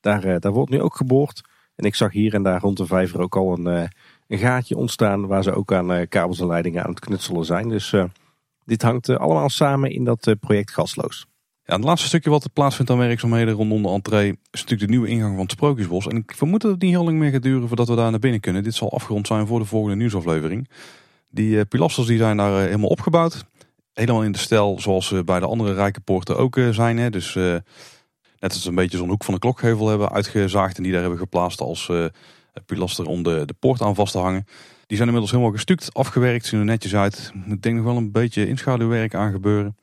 [0.00, 1.40] Daar, uh, daar wordt nu ook geboord.
[1.74, 3.88] En ik zag hier en daar rond de vijver ook al een,
[4.26, 7.68] een gaatje ontstaan waar ze ook aan kabels en leidingen aan het knutselen zijn.
[7.68, 7.94] Dus
[8.64, 11.26] dit hangt allemaal samen in dat project Gasloos.
[11.64, 14.96] Ja, het laatste stukje wat er plaatsvindt aan werkzaamheden rondom de entree is natuurlijk de
[14.96, 16.06] nieuwe ingang van het Sprookjesbos.
[16.06, 18.20] En ik vermoed dat het niet heel lang meer gaat duren voordat we daar naar
[18.20, 18.62] binnen kunnen.
[18.62, 20.68] Dit zal afgerond zijn voor de volgende nieuwsaflevering.
[21.30, 23.44] Die pilasters die zijn daar helemaal opgebouwd
[24.01, 26.98] helemaal in de stijl zoals ze bij de andere rijke poorten ook eh, zijn.
[26.98, 27.11] Hè.
[27.11, 27.44] Dus uh,
[28.38, 31.18] net als een beetje zo'n hoek van de klokgevel hebben uitgezaagd en die daar hebben
[31.18, 32.05] geplaatst als uh,
[32.66, 34.44] pilaster om de, de poort aan vast te hangen.
[34.86, 37.32] Die zijn inmiddels helemaal gestuukt, afgewerkt, zien er netjes uit.
[37.48, 39.76] Ik denk nog wel een beetje inschaduwwerk aan gebeuren.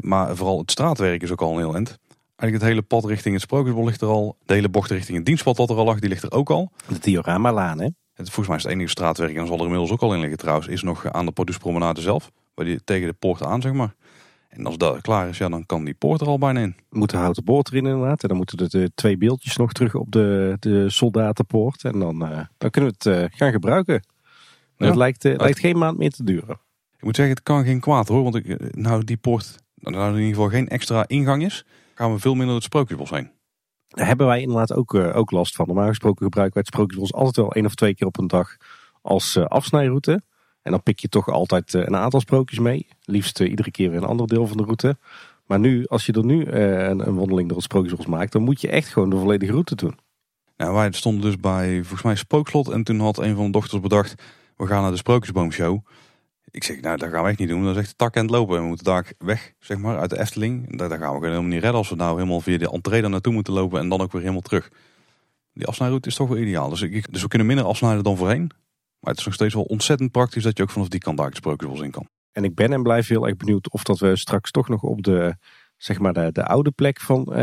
[0.00, 1.98] maar vooral het straatwerk is ook al een heel eind.
[2.36, 4.36] Eigenlijk het hele pad richting het Sprookjesbol ligt er al.
[4.44, 6.72] De hele bocht richting het dienstpad dat er al lag, die ligt er ook al.
[6.88, 7.88] De Diorama-laan, hè?
[8.14, 10.38] Het, volgens mij is het enige straatwerk, en zal er inmiddels ook al in liggen
[10.38, 12.30] trouwens, is nog aan de Produspromenade zelf.
[12.56, 13.94] Waar die, tegen de poort aan, zeg maar.
[14.48, 16.76] En als dat klaar is, ja, dan kan die poort er al bijna in.
[16.90, 18.22] Moet de houten poort erin inderdaad.
[18.22, 21.84] En dan moeten de, de twee beeldjes nog terug op de, de soldatenpoort.
[21.84, 24.02] En dan, uh, dan kunnen we het uh, gaan gebruiken.
[24.76, 24.86] Ja.
[24.86, 26.60] Het lijkt, uh, lijkt geen maand meer te duren.
[26.96, 28.22] Ik moet zeggen, het kan geen kwaad hoor.
[28.22, 32.18] Want ik, nou, die poort, er in ieder geval geen extra ingang is, gaan we
[32.18, 33.30] veel minder het Sprookjesbos heen.
[33.88, 35.66] Daar hebben wij inderdaad ook, ook last van.
[35.66, 38.56] Normaal gesproken gebruiken wij het Sprookjesbos altijd wel één of twee keer op een dag
[39.02, 40.22] als afsnijroute.
[40.66, 42.86] En dan pik je toch altijd uh, een aantal sprookjes mee.
[43.04, 44.96] Liefst iedere keer weer een ander deel van de route.
[45.46, 48.60] Maar nu, als je er nu een, een, wandeling door het Sprookjesbos maakt, dan moet
[48.60, 49.98] je echt gewoon de volledige route doen.
[50.56, 53.80] Nou, wij stonden dus bij volgens mij Spookslot en toen had een van de dochters
[53.80, 54.14] bedacht,
[54.56, 55.78] we gaan naar de Sprookjesboomshow.
[56.50, 57.64] Ik zeg, nou, dat gaan we echt niet doen.
[57.64, 58.60] Dan zegt de tak het lopen.
[58.60, 60.78] We moeten daar weg, zeg maar, uit de Efteling.
[60.78, 63.32] Daar, gaan we helemaal niet redden als we nou helemaal via de entree daar naartoe
[63.32, 64.70] moeten lopen en dan ook weer helemaal terug.
[65.52, 66.68] Die afsnijroute is toch wel ideaal.
[66.68, 68.50] Dus, ik, dus we kunnen minder afsnijden dan voorheen.
[69.06, 71.30] Maar het is nog steeds wel ontzettend praktisch dat je ook vanaf die kant daar
[71.30, 72.08] gesproken in kan.
[72.32, 75.02] En ik ben en blijf heel erg benieuwd of dat we straks toch nog op
[75.02, 75.36] de,
[75.76, 77.36] zeg maar de, de oude plek van uh,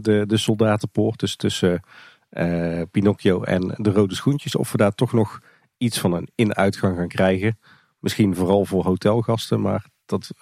[0.00, 1.20] de, de soldatenpoort.
[1.20, 1.80] Dus tussen
[2.30, 4.56] uh, Pinocchio en de rode schoentjes.
[4.56, 5.40] Of we daar toch nog
[5.76, 7.58] iets van een in-uitgang gaan krijgen.
[7.98, 10.40] Misschien vooral voor hotelgasten, maar dat uh,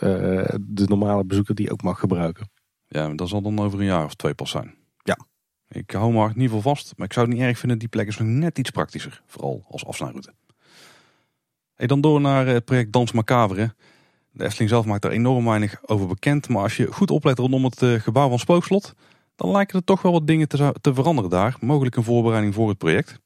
[0.61, 2.51] de normale bezoeker die ook mag gebruiken.
[2.87, 4.75] Ja, dat zal dan over een jaar of twee pas zijn.
[5.03, 5.19] Ja.
[5.69, 7.79] Ik hou me in ieder geval vast, maar ik zou het niet erg vinden.
[7.79, 10.33] Die plek is nog net iets praktischer, vooral als afsnijroute.
[11.87, 13.75] Dan door naar het project Dans Macabre.
[14.31, 16.49] De Efteling zelf maakt er enorm weinig over bekend.
[16.49, 18.95] Maar als je goed oplet rondom het eh, gebouw van Spookslot,
[19.37, 21.57] dan lijken er toch wel wat dingen te, te veranderen daar.
[21.61, 23.19] Mogelijk een voorbereiding voor het project.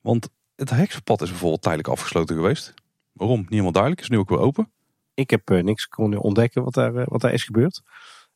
[0.00, 2.74] Want het heksenpad is bijvoorbeeld tijdelijk afgesloten geweest.
[3.12, 3.38] Waarom?
[3.38, 4.02] Niet helemaal duidelijk.
[4.02, 4.72] Is nu ook weer open.
[5.14, 7.82] Ik heb uh, niks kunnen ontdekken wat daar, uh, wat daar is gebeurd.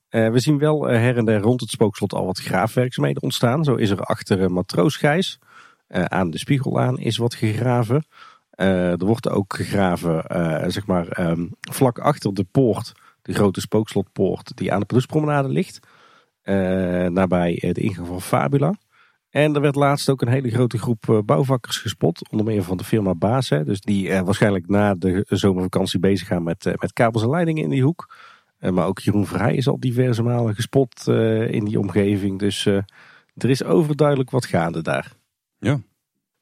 [0.09, 3.65] We zien wel her en der rond het spookslot al wat graafwerkzaamheden ontstaan.
[3.65, 5.39] Zo is er achter Matroos Gijs,
[5.89, 8.07] aan de Spiegelaan, is wat gegraven.
[8.57, 10.25] Er wordt ook gegraven,
[10.73, 12.93] zeg maar, um, vlak achter de poort,
[13.23, 15.79] de grote spookslotpoort die aan de Paloespromenade ligt.
[17.13, 18.75] nabij de ingang van Fabula.
[19.35, 22.31] En er werd laatst ook een hele grote groep eh, bouwvakkers gespot.
[22.31, 23.49] Onder meer van de firma Baas.
[23.49, 27.83] Dus die waarschijnlijk na de zomervakantie bezig gaan met, met kabels en leidingen in die
[27.83, 28.15] hoek.
[28.59, 31.09] maar ook Jeroen Vrij is al diverse malen gespot
[31.49, 32.39] in die omgeving.
[32.39, 32.67] Dus
[33.35, 35.13] er is overduidelijk wat gaande daar.
[35.59, 35.81] Ja.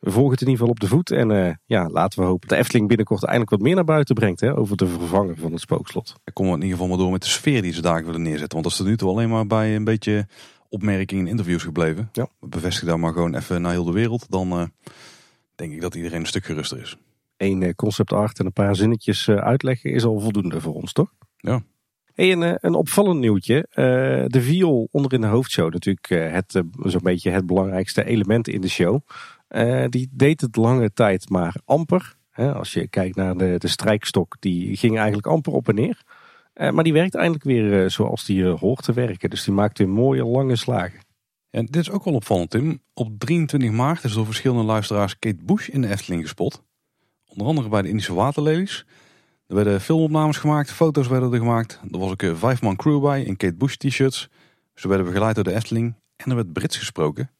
[0.02, 1.10] We volgen het in ieder geval op de voet.
[1.10, 4.40] En ja, laten we hopen dat de Efteling binnenkort eindelijk wat meer naar buiten brengt.
[4.40, 6.14] Hè, over de vervanger van het spookslot.
[6.24, 8.52] Ik kom in ieder geval maar door met de sfeer die ze daar willen neerzetten.
[8.52, 10.26] Want dat is tot nu toe alleen maar bij een beetje
[10.68, 12.08] opmerkingen in interviews gebleven.
[12.12, 12.28] Ja.
[12.40, 14.26] Bevestig daar maar gewoon even naar heel de wereld.
[14.30, 14.64] Dan uh,
[15.54, 16.96] denk ik dat iedereen een stuk geruster is.
[17.36, 20.92] Eén uh, concept art en een paar zinnetjes uh, uitleggen is al voldoende voor ons,
[20.92, 21.12] toch?
[21.36, 21.62] Ja.
[22.14, 23.66] Hey, een, een opvallend nieuwtje.
[24.28, 25.72] de viool onder in de hoofdshow.
[25.72, 29.00] Natuurlijk het zo'n beetje het belangrijkste element in de show.
[29.88, 32.16] Die deed het lange tijd maar amper.
[32.34, 36.02] als je kijkt naar de, de strijkstok, die ging eigenlijk amper op en neer.
[36.54, 39.30] Uh, maar die werkt eindelijk weer uh, zoals die hoort te werken.
[39.30, 41.00] Dus die maakt weer mooie lange slagen.
[41.50, 42.82] En dit is ook wel opvallend Tim.
[42.94, 46.62] Op 23 maart is door verschillende luisteraars Kate Bush in de Efteling gespot.
[47.26, 48.86] Onder andere bij de Indische waterlelies.
[49.46, 51.80] Er werden filmopnames gemaakt, foto's werden er gemaakt.
[51.90, 54.28] Er was ook een vijfman crew bij in Kate Bush t-shirts.
[54.74, 57.30] Ze werden begeleid door de Efteling en er werd Brits gesproken.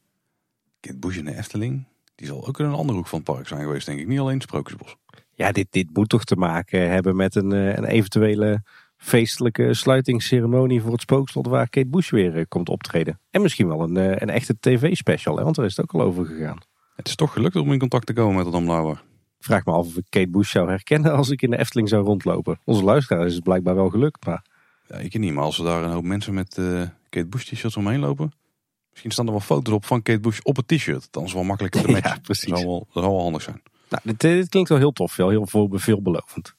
[0.79, 3.47] Kate Bush in de Efteling, die zal ook in een andere hoek van het park
[3.47, 4.07] zijn geweest denk ik.
[4.07, 4.95] Niet alleen het Sprookjesbos.
[5.35, 8.61] Ja, dit, dit moet toch te maken hebben met een, een eventuele
[9.03, 13.19] feestelijke sluitingsceremonie voor het spookslot waar Kate Bush weer eh, komt optreden.
[13.29, 16.25] En misschien wel een, eh, een echte tv-special, want daar is het ook al over
[16.25, 16.57] gegaan.
[16.95, 19.03] Het is toch gelukt om in contact te komen met Adam Lauer.
[19.39, 22.05] Vraag me af of ik Kate Bush zou herkennen als ik in de Efteling zou
[22.05, 22.59] rondlopen.
[22.63, 24.45] Onze luisteraar is het blijkbaar wel gelukt, maar...
[24.87, 27.77] Ja, ik niet, maar als er daar een hoop mensen met uh, Kate Bush t-shirts
[27.77, 28.31] omheen lopen...
[28.93, 31.07] Misschien staan er wel foto's op van Kate Bush op het t-shirt.
[31.11, 32.09] Dan is het wel makkelijker te matchen.
[32.09, 32.49] ja, precies.
[32.49, 33.61] Dat zou wel, dat zou wel handig zijn.
[33.89, 36.55] Nou, dit, dit, klinkt wel heel tof, wel heel veel, veelbelovend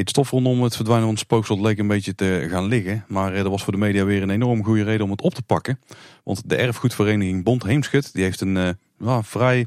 [0.00, 3.04] het stof rondom het verdwijnen van het spookslot leek een beetje te gaan liggen.
[3.08, 5.42] Maar er was voor de media weer een enorm goede reden om het op te
[5.42, 5.80] pakken.
[6.24, 9.66] Want de erfgoedvereniging Bond Heemschut die heeft een uh, vrij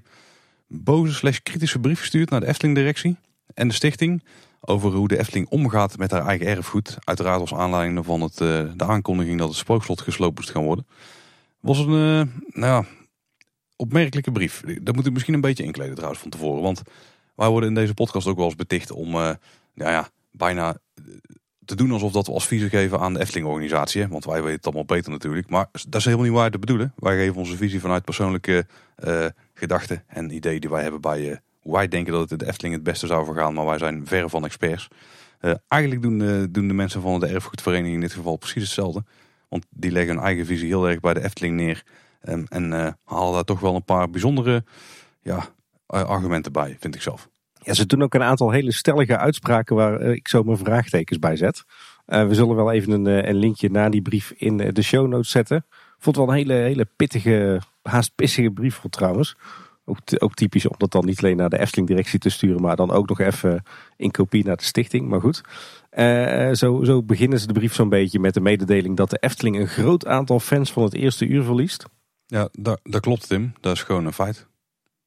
[0.67, 3.17] boze slash kritische brief gestuurd naar de Efteling directie
[3.53, 4.23] en de stichting.
[4.59, 6.97] Over hoe de Efteling omgaat met haar eigen erfgoed.
[7.03, 10.87] Uiteraard als aanleiding van het, uh, de aankondiging dat het spookslot gesloopt moest gaan worden.
[11.59, 12.21] Was een uh,
[12.53, 12.85] nou ja,
[13.75, 14.63] opmerkelijke brief.
[14.81, 16.61] Dat moet ik misschien een beetje inkleden trouwens van tevoren.
[16.61, 16.81] Want
[17.35, 19.15] wij worden in deze podcast ook wel eens beticht om...
[19.15, 19.31] Uh,
[19.73, 21.03] ja, ja, bijna eh,
[21.65, 24.07] te doen alsof dat we adviezen geven aan de Efteling-organisatie.
[24.07, 25.49] Want wij weten het allemaal beter natuurlijk.
[25.49, 26.93] Maar dat is helemaal niet waar te bedoelen.
[26.95, 28.65] Wij geven onze visie vanuit persoonlijke
[29.53, 32.83] gedachten en ideeën die wij hebben bij hoe wij denken dat het de Efteling het
[32.83, 33.53] beste zou vergaan.
[33.53, 34.87] Maar wij zijn verre van experts.
[35.67, 39.03] Eigenlijk doen, doen de mensen van de erfgoedvereniging in dit geval precies hetzelfde.
[39.49, 41.83] Want die leggen hun eigen visie heel erg bij de Efteling neer.
[42.29, 44.63] Um, en halen daar toch wel een paar bijzondere
[45.21, 45.45] ja,
[45.87, 47.29] argumenten bij, vind ik zelf.
[47.67, 51.19] Ja, ze doen ook een aantal hele stellige uitspraken waar eh, ik zo mijn vraagtekens
[51.19, 51.63] bij zet.
[52.07, 55.07] Uh, we zullen wel even een, eh, een, linkje naar die brief in de show
[55.07, 55.65] notes zetten.
[55.97, 59.35] Vond wel een hele, hele pittige, haast pissige brief trouwens.
[59.89, 62.91] Ook, ook typisch om dat dan niet alleen naar de Efteling-directie te sturen, maar dan
[62.91, 63.63] ook nog even
[63.95, 65.07] in kopie naar de stichting.
[65.07, 65.41] Maar goed,
[65.91, 69.59] uh, zo, zo beginnen ze de brief zo'n beetje met de mededeling dat de Efteling
[69.59, 71.85] een groot aantal fans van het eerste uur verliest.
[72.25, 73.53] Ja, dat, dat klopt Tim.
[73.59, 74.47] Dat is gewoon een feit.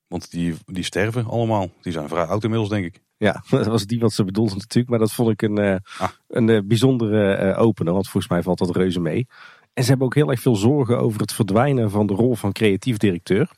[0.06, 1.70] Want die, die sterven allemaal.
[1.80, 3.00] Die zijn vrij oud inmiddels, denk ik.
[3.16, 4.88] Ja, dat was die wat ze bedoelden natuurlijk.
[4.88, 6.08] Maar dat vond ik een, uh, ah.
[6.28, 7.92] een uh, bijzondere uh, opener.
[7.92, 9.26] Want volgens mij valt dat reuze mee.
[9.72, 12.52] En ze hebben ook heel erg veel zorgen over het verdwijnen van de rol van
[12.52, 13.50] creatief directeur.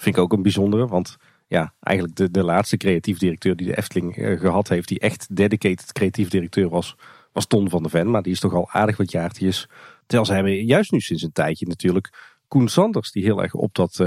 [0.00, 0.86] Vind ik ook een bijzondere.
[0.86, 4.88] Want ja, eigenlijk de, de laatste creatief directeur die de Efteling gehad heeft.
[4.88, 6.96] Die echt dedicated creatief directeur was.
[7.32, 8.10] Was Ton van de Ven.
[8.10, 9.68] Maar die is toch al aardig wat jaartjes.
[10.06, 13.12] Terwijl ze hebben juist nu sinds een tijdje natuurlijk Koen Sanders.
[13.12, 14.00] Die heel erg op dat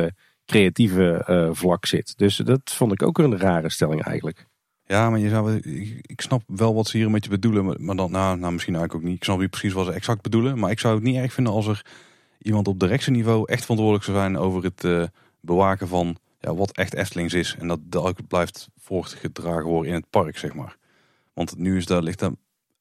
[0.46, 2.18] creatieve uh, vlak zit.
[2.18, 4.48] Dus dat vond ik ook een rare stelling eigenlijk.
[4.86, 5.56] Ja, maar je zou,
[6.02, 9.04] ik, snap wel wat ze hier een beetje bedoelen, maar dan, nou, nou misschien eigenlijk
[9.04, 9.18] ook niet.
[9.18, 11.54] Ik snap niet precies wat ze exact bedoelen, maar ik zou het niet erg vinden
[11.54, 11.86] als er
[12.38, 15.10] iemand op directieniveau echt verantwoordelijk zou zijn over het
[15.42, 17.56] bewaken van ja, wat echt Eftelings is.
[17.60, 20.78] En dat dat blijft voortgedragen worden in het park, zeg maar.
[21.34, 22.38] Want nu is daar, ligt een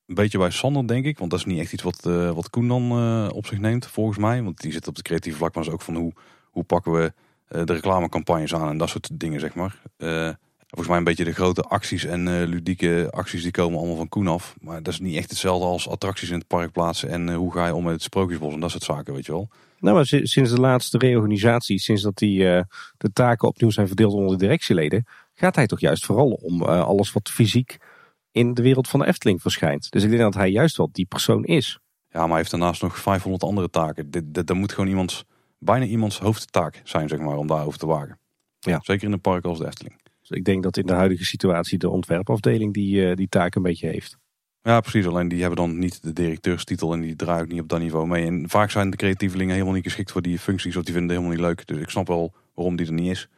[0.06, 1.18] beetje bij Sander, denk ik.
[1.18, 3.86] Want dat is niet echt iets wat, uh, wat Koen dan uh, op zich neemt,
[3.86, 4.42] volgens mij.
[4.42, 6.12] Want die zit op de creatieve vlak, maar is ook van hoe,
[6.50, 7.12] hoe pakken we
[7.48, 9.82] eh, de reclamecampagnes aan en dat soort dingen, zeg maar.
[10.66, 14.26] Volgens mij een beetje de grote acties en ludieke acties die komen allemaal van Koen
[14.26, 14.54] af.
[14.60, 17.66] Maar dat is niet echt hetzelfde als attracties in het park plaatsen en hoe ga
[17.66, 19.48] je om met het sprookjesbos en dat soort zaken, weet je wel.
[19.80, 22.38] Nou, maar sinds de laatste reorganisatie, sinds dat die
[22.96, 27.12] de taken opnieuw zijn verdeeld onder de directieleden, gaat hij toch juist vooral om alles
[27.12, 27.78] wat fysiek
[28.32, 29.90] in de wereld van de Efteling verschijnt.
[29.90, 31.78] Dus ik denk dat hij juist wel die persoon is.
[32.08, 34.10] Ja, maar hij heeft daarnaast nog 500 andere taken.
[34.10, 35.24] Dit, dit, moet gewoon iemand
[35.58, 38.18] bijna iemands hoofdtaak zijn, zeg maar, om daarover te wagen.
[38.58, 38.80] Ja.
[38.82, 40.00] Zeker in een park als de Efteling.
[40.20, 43.62] Dus ik denk dat in de huidige situatie de ontwerpafdeling die, uh, die taak een
[43.62, 44.18] beetje heeft.
[44.62, 45.06] Ja, precies.
[45.06, 48.06] Alleen die hebben dan niet de directeurstitel en die draaien ook niet op dat niveau
[48.06, 48.26] mee.
[48.26, 51.18] En vaak zijn de creatievelingen helemaal niet geschikt voor die functies of die vinden het
[51.18, 51.66] helemaal niet leuk.
[51.66, 53.28] Dus ik snap wel waarom die er niet is.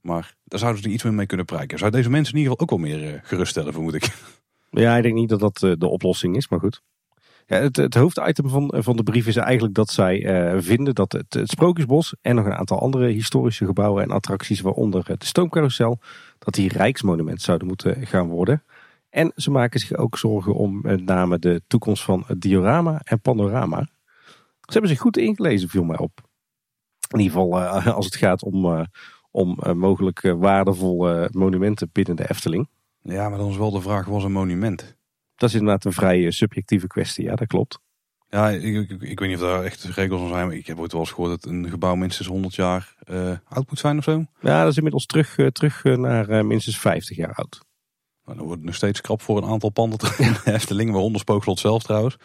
[0.00, 1.78] Maar daar zouden ze iets meer mee kunnen prijken.
[1.78, 4.10] Zou deze mensen in ieder geval ook wel meer uh, geruststellen, vermoed ik.
[4.70, 6.82] Ja, ik denk niet dat dat uh, de oplossing is, maar goed.
[7.46, 10.22] Ja, het, het, hoofditem van, van de brief is eigenlijk dat zij
[10.58, 15.04] vinden dat het, het, Sprookjesbos en nog een aantal andere historische gebouwen en attracties, waaronder
[15.04, 15.98] de stoomcarousel,
[16.38, 18.62] dat die rijksmonument zouden moeten gaan worden.
[19.12, 23.20] En ze maken zich ook zorgen om met name de toekomst van het diorama en
[23.20, 23.88] panorama.
[24.60, 26.20] Ze hebben zich goed ingelezen, viel mij op.
[27.08, 28.84] In ieder geval uh, als het gaat om, uh,
[29.30, 32.68] om mogelijk waardevolle monumenten binnen de Efteling.
[33.02, 34.96] Ja, maar dan is wel de vraag, was een monument?
[35.34, 37.78] Dat is inderdaad een vrij subjectieve kwestie, ja, dat klopt.
[38.28, 40.46] Ja, ik, ik, ik weet niet of daar echt regels van zijn.
[40.46, 42.94] Maar ik heb ooit wel eens gehoord dat een gebouw minstens 100 jaar
[43.44, 44.24] oud moet zijn of zo.
[44.40, 47.60] Ja, dat is inmiddels terug, terug naar minstens 50 jaar oud.
[48.32, 50.90] Nou, dan wordt het nog steeds krap voor een aantal panden in de Efteling.
[50.90, 52.16] Waaronder Spookslot zelf trouwens.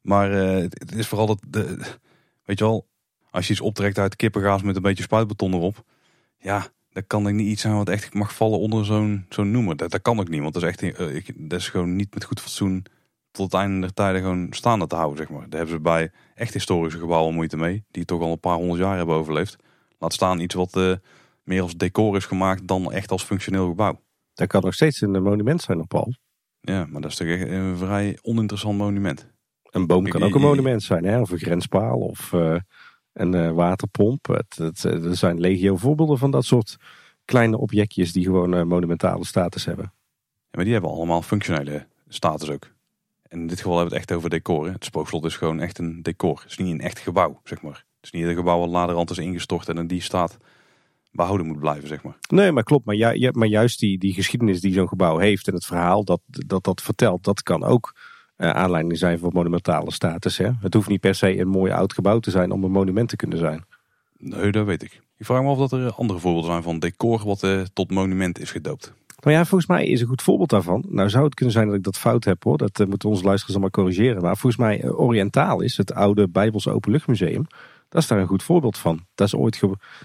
[0.00, 1.76] Maar het, het, is vooral dat, de,
[2.44, 2.86] weet je wel,
[3.30, 5.84] als je iets optrekt uit kippengaas met een beetje spuitbeton erop.
[6.38, 9.76] Ja, dat kan ik niet iets zijn wat echt mag vallen onder zo'n zo'n noemer.
[9.76, 12.14] Dat, dat kan ook niet, want dat is echt uh, ik, dat is gewoon niet
[12.14, 12.84] met goed fatsoen
[13.30, 15.48] tot het einde der tijden gewoon staande te houden, zeg maar.
[15.48, 18.80] Daar hebben ze bij echt historische gebouwen moeite mee, die toch al een paar honderd
[18.80, 19.56] jaar hebben overleefd.
[19.98, 20.92] Laat staan iets wat uh,
[21.42, 24.00] meer als decor is gemaakt dan echt als functioneel gebouw.
[24.34, 26.14] Dat kan nog steeds een monument zijn op Paul.
[26.60, 29.30] Ja, maar dat is toch echt een vrij oninteressant monument.
[29.70, 31.20] Een boom kan ook een monument zijn, hè?
[31.20, 32.32] of een grenspaal of...
[32.32, 32.56] Uh
[33.12, 34.26] een uh, waterpomp.
[34.26, 36.76] Het, het, er zijn legio voorbeelden van dat soort
[37.24, 39.92] kleine objectjes die gewoon uh, monumentale status hebben.
[39.94, 42.70] Ja, maar die hebben allemaal functionele status ook.
[43.22, 44.72] En in dit geval hebben we het echt over decor.
[44.72, 46.40] Het spookslot is gewoon echt een decor.
[46.40, 47.84] Het is niet een echt gebouw, zeg maar.
[48.00, 50.38] Het is niet een gebouw wat laterand is ingestort en in die staat
[51.12, 52.16] behouden moet blijven, zeg maar.
[52.28, 52.84] Nee, maar klopt.
[52.84, 56.20] Maar, ju maar juist die, die geschiedenis die zo'n gebouw heeft en het verhaal dat,
[56.26, 57.94] dat dat vertelt, dat kan ook
[58.36, 60.36] uh, aanleiding zijn voor monumentale status.
[60.36, 60.50] Hè?
[60.60, 63.16] Het hoeft niet per se een mooi oud gebouw te zijn om een monument te
[63.16, 63.64] kunnen zijn.
[64.18, 65.00] Nee, dat weet ik.
[65.16, 68.40] Ik vraag me af dat er andere voorbeelden zijn van decor wat uh, tot monument
[68.40, 68.92] is gedoopt.
[69.20, 70.84] Nou ja, volgens mij is een goed voorbeeld daarvan.
[70.88, 72.58] Nou zou het kunnen zijn dat ik dat fout heb hoor.
[72.58, 74.22] Dat uh, moeten onze luisteraars allemaal corrigeren.
[74.22, 77.46] Maar volgens mij Orientaal is het oude Bijbelse Openluchtmuseum.
[77.92, 79.06] Dat is daar een goed voorbeeld van.
[79.14, 79.60] Dat is ooit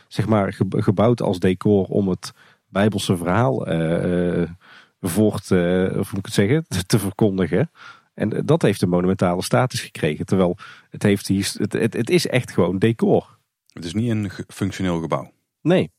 [0.07, 2.33] zeg maar, gebouwd als decor om het
[2.69, 3.65] Bijbelse verhaal
[5.01, 5.51] voort,
[5.97, 7.71] of moet ik het zeggen, te verkondigen.
[8.13, 10.25] En dat heeft een monumentale status gekregen.
[10.25, 10.57] Terwijl
[10.89, 13.37] het, heeft, het, het, het is echt gewoon decor.
[13.73, 15.31] Het is niet een functioneel gebouw.
[15.61, 15.91] Nee.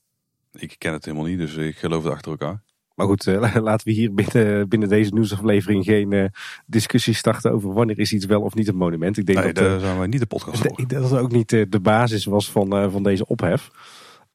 [0.52, 2.62] Ik ken het helemaal niet, dus ik geloof het achter elkaar.
[2.98, 6.24] Maar goed, eh, laten we hier binnen, binnen deze nieuwsaflevering geen uh,
[6.66, 9.18] discussie starten over wanneer is iets wel of niet een monument.
[9.18, 10.86] Ik denk nee, dat, daar uh, zijn we niet de podcast voor.
[10.86, 13.70] Dat dat ook niet de basis was van, van deze ophef.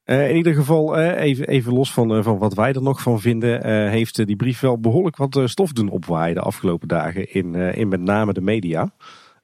[0.04, 3.02] Uh, in ieder geval, uh, even, even los van, uh, van wat wij er nog
[3.02, 7.54] van vinden, heeft die brief wel behoorlijk wat stof doen opwaaien de afgelopen dagen in,
[7.54, 8.90] in met name de media.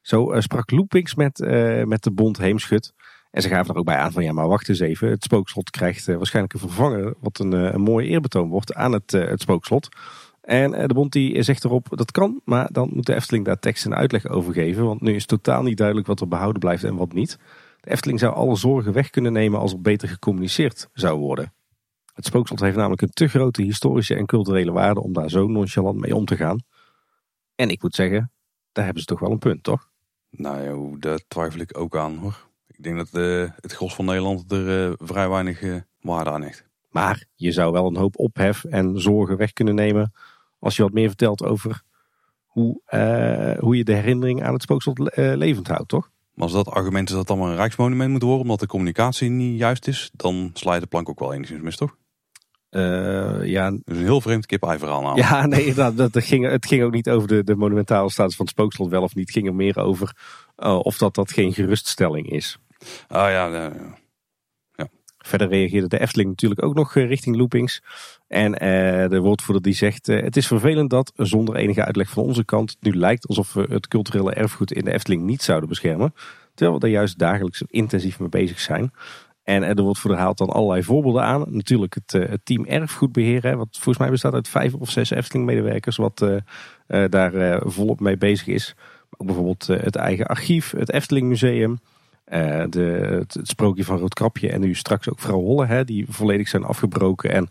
[0.00, 1.38] Zo sprak Loopings met,
[1.84, 2.92] met de bond Heemschut.
[3.30, 5.08] En ze gaven er ook bij aan van ja, maar wacht eens even.
[5.08, 7.14] Het spookslot krijgt waarschijnlijk een vervanger.
[7.20, 9.88] Wat een, een mooi eerbetoon wordt aan het, het spookslot.
[10.40, 13.84] En de bond die zegt erop dat kan, maar dan moet de Efteling daar tekst
[13.84, 14.84] en uitleg over geven.
[14.84, 17.38] Want nu is totaal niet duidelijk wat er behouden blijft en wat niet.
[17.80, 21.52] De Efteling zou alle zorgen weg kunnen nemen als er beter gecommuniceerd zou worden.
[22.14, 26.00] Het spookslot heeft namelijk een te grote historische en culturele waarde om daar zo nonchalant
[26.00, 26.62] mee om te gaan.
[27.54, 28.30] En ik moet zeggen,
[28.72, 29.88] daar hebben ze toch wel een punt, toch?
[30.30, 32.49] Nou ja, daar twijfel ik ook aan hoor.
[32.80, 36.42] Ik denk dat uh, het gros van Nederland er uh, vrij weinig uh, waarde aan
[36.42, 36.64] heeft.
[36.90, 40.12] Maar je zou wel een hoop ophef en zorgen weg kunnen nemen
[40.58, 41.82] als je wat meer vertelt over
[42.44, 42.80] hoe,
[43.60, 46.10] hoe je de herinnering aan het spookslot levend houdt, toch?
[46.34, 49.30] Maar als dat argument is dat het allemaal een rijksmonument moet worden omdat de communicatie
[49.30, 51.96] niet juist is, dan sla je de plank ook wel enigszins mis, toch?
[52.70, 53.70] Uh, ja.
[53.70, 55.28] Dus een heel vreemd kip verhaal namelijk.
[55.28, 58.44] Ja, nee, dat, dat, ging, het ging ook niet over de, de monumentale status van
[58.44, 59.26] het spookslot wel of niet.
[59.26, 60.16] Het ging er meer over
[60.56, 62.58] of dat, dat geen geruststelling is.
[63.08, 63.72] Ah ja, ja.
[63.72, 63.98] ja.
[65.18, 67.82] Verder reageerde de Efteling natuurlijk ook nog richting loopings.
[68.28, 68.58] En uh,
[69.08, 72.82] de woordvoerder die zegt, het is vervelend dat zonder enige uitleg van onze kant het
[72.82, 76.14] nu lijkt alsof we het culturele erfgoed in de Efteling niet zouden beschermen.
[76.54, 78.92] Terwijl we daar juist dagelijks intensief mee bezig zijn.
[79.42, 81.44] En er wordt voor haalt dan allerlei voorbeelden aan.
[81.48, 85.10] Natuurlijk het, uh, het team erfgoedbeheer, hè, wat volgens mij bestaat uit vijf of zes
[85.10, 86.24] Efteling-medewerkers, wat
[86.86, 88.74] daar volop mee bezig is.
[89.10, 91.78] ook bijvoorbeeld het eigen archief, het Efteling Museum,
[92.70, 96.64] de, het, sprookje van Roodkrapje en nu straks ook Vrouw Holle, hè, die volledig zijn
[96.64, 97.48] afgebroken en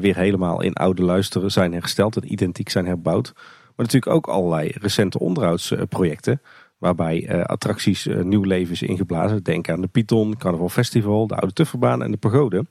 [0.00, 3.32] weer helemaal in oude luisteren zijn hersteld en identiek zijn herbouwd.
[3.34, 6.42] Maar natuurlijk ook allerlei recente onderhoudsprojecten.
[6.78, 9.42] Waarbij uh, attracties nieuw leven is ingeblazen.
[9.42, 12.66] Denk aan de Python, Carnaval Festival, de Oude Tufferbaan en de Pagode.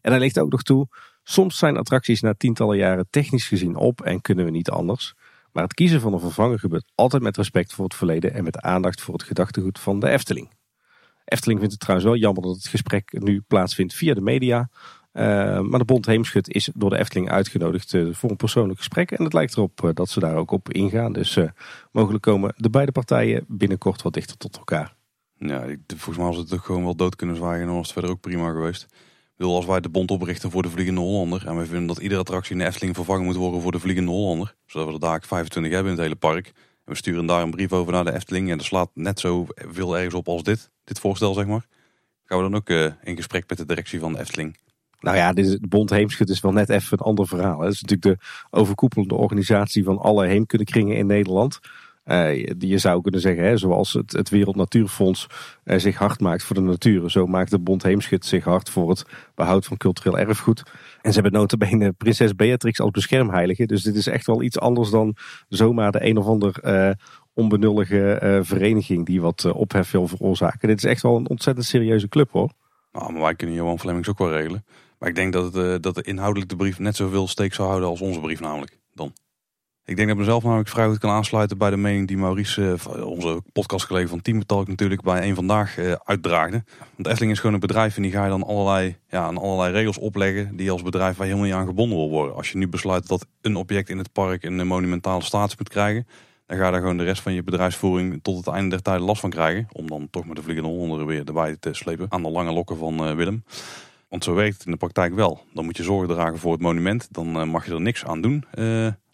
[0.00, 0.86] En hij ligt ook nog toe,
[1.22, 5.14] soms zijn attracties na tientallen jaren technisch gezien op en kunnen we niet anders.
[5.52, 8.58] Maar het kiezen van een vervanger gebeurt altijd met respect voor het verleden en met
[8.58, 10.50] aandacht voor het gedachtegoed van de Efteling.
[11.24, 14.70] Efteling vindt het trouwens wel jammer dat het gesprek nu plaatsvindt via de media.
[15.12, 19.10] Uh, maar de Bond Heemschut is door de Efteling uitgenodigd uh, voor een persoonlijk gesprek.
[19.10, 21.12] En het lijkt erop uh, dat ze daar ook op ingaan.
[21.12, 21.38] Dus
[21.92, 24.94] mogelijk komen de beide partijen binnenkort wat dichter tot elkaar.
[25.34, 27.68] Ja, volgens mij was het ook gewoon wel dood kunnen zwaaien.
[27.68, 28.86] En was het verder ook prima geweest.
[29.40, 31.46] Bedoel, als wij de bond oprichten voor de Vliegende Hollander.
[31.46, 34.10] En we vinden dat iedere attractie in de Efteling vervangen moet worden voor de Vliegende
[34.10, 34.54] Hollander.
[34.66, 36.46] Zodat we er daar 25 hebben in het hele park.
[36.46, 36.52] En
[36.84, 38.50] we sturen daar een brief over naar de Efteling.
[38.50, 40.70] En dat slaat net zo veel ergens op als dit.
[40.84, 41.66] Dit voorstel, zeg maar.
[42.24, 42.68] Gaan we dan ook
[43.02, 44.56] in gesprek met de directie van de Efteling.
[45.00, 47.60] Nou ja, de Bond Heemschut is wel net even een ander verhaal.
[47.60, 51.58] Het is natuurlijk de overkoepelende organisatie van alle heemkundekringen in Nederland.
[52.04, 55.26] Uh, je zou kunnen zeggen, hè, zoals het, het Wereld Natuurfonds
[55.64, 57.10] uh, zich hard maakt voor de natuur.
[57.10, 59.04] Zo maakt de Bond Heemschut zich hard voor het
[59.34, 60.62] behoud van cultureel erfgoed.
[61.02, 63.66] En ze hebben notabene prinses Beatrix als beschermheilige.
[63.66, 65.16] Dus dit is echt wel iets anders dan
[65.48, 66.90] zomaar de een of ander uh,
[67.34, 70.68] onbenullige vereniging die wat ophef wil veroorzaken.
[70.68, 72.52] Dit is echt wel een ontzettend serieuze club hoor.
[72.92, 74.64] Nou, maar wij kunnen Johan Flemings ook wel regelen.
[74.98, 77.68] Maar ik denk dat, het, uh, dat de inhoudelijk de brief net zoveel steek zou
[77.68, 78.78] houden als onze brief namelijk.
[78.94, 79.12] Dan.
[79.90, 82.78] Ik denk dat ik mezelf namelijk vrij goed kan aansluiten bij de mening die Maurice,
[82.96, 86.64] uh, onze podcastcollega van Teambetalk natuurlijk, bij een vandaag uh, uitdraagde.
[86.94, 89.72] Want Efteling is gewoon een bedrijf en die ga je dan allerlei, ja, aan allerlei
[89.72, 92.36] regels opleggen die als bedrijf waar helemaal niet aan gebonden wil worden.
[92.36, 96.06] Als je nu besluit dat een object in het park een monumentale status moet krijgen,
[96.46, 99.04] dan ga je daar gewoon de rest van je bedrijfsvoering tot het einde der tijden
[99.04, 99.68] last van krijgen.
[99.72, 102.76] Om dan toch met de vliegende honden weer erbij te slepen aan de lange lokken
[102.76, 103.44] van Willem.
[104.08, 105.40] Want zo werkt het in de praktijk wel.
[105.54, 107.08] Dan moet je zorg dragen voor het monument.
[107.10, 108.44] Dan mag je er niks aan doen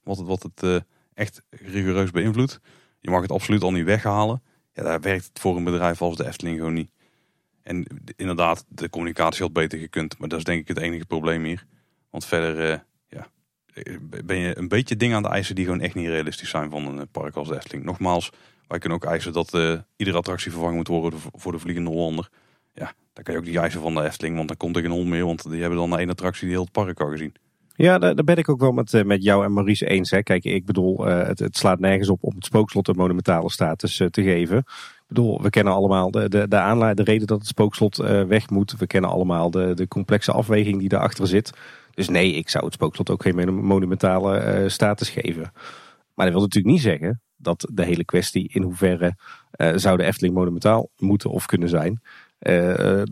[0.07, 0.77] wat het, wat het uh,
[1.15, 2.61] echt rigoureus beïnvloedt.
[3.01, 4.43] Je mag het absoluut al niet weghalen.
[4.73, 6.91] Ja, daar werkt het voor een bedrijf als de Efteling gewoon niet.
[7.63, 10.19] En inderdaad, de communicatie had beter gekund.
[10.19, 11.67] Maar dat is denk ik het enige probleem hier.
[12.11, 13.27] Want verder ja,
[14.25, 16.99] ben je een beetje dingen aan de eisen die gewoon echt niet realistisch zijn van
[16.99, 17.85] een park als de Efteling.
[17.85, 18.31] Nogmaals,
[18.67, 19.59] wij kunnen ook eisen dat
[19.97, 22.29] iedere attractie vervangen moet worden voor de Vliegende Hollander.
[22.73, 24.91] Ja, dan kan je ook die eisen van de Efteling, want dan komt er geen
[24.91, 25.25] hond meer.
[25.25, 27.35] Want die hebben dan één attractie die heel het park al gezien.
[27.77, 30.11] Ja, daar, ben ik ook wel met, eh, met jou en Maurice eens.
[30.11, 30.23] Hè.
[30.23, 34.01] Kijk, ik bedoel, uh, het, het, slaat nergens op om het spookslot een monumentale status
[34.01, 34.59] uh, te geven.
[34.59, 37.97] Ik bedoel, we kennen allemaal de, de, de, aanleiding, de reden dat het spookslot
[38.29, 38.77] weg moet.
[38.79, 41.53] We kennen allemaal de, de complexe afweging die daarachter zit.
[41.95, 45.53] Dus nee, ik zou het spookslot ook geen monumentale status geven.
[46.15, 49.17] Maar dat wil natuurlijk niet zeggen dat de hele kwestie in hoeverre
[49.75, 52.01] zou de Efteling monumentaal moeten of kunnen zijn
[52.41, 53.03] uh,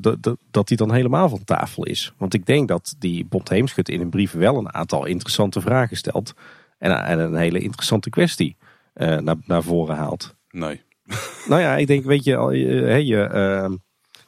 [0.50, 2.12] dat die dan helemaal van tafel is.
[2.16, 5.96] Want ik denk dat die Bond Heemschut in een brief wel een aantal interessante vragen
[5.96, 6.34] stelt.
[6.78, 8.56] En, en een hele interessante kwestie
[8.94, 10.34] uh, naar, naar voren haalt.
[10.50, 10.82] Nee.
[11.48, 13.78] Nou ja, ik denk, weet je, je, je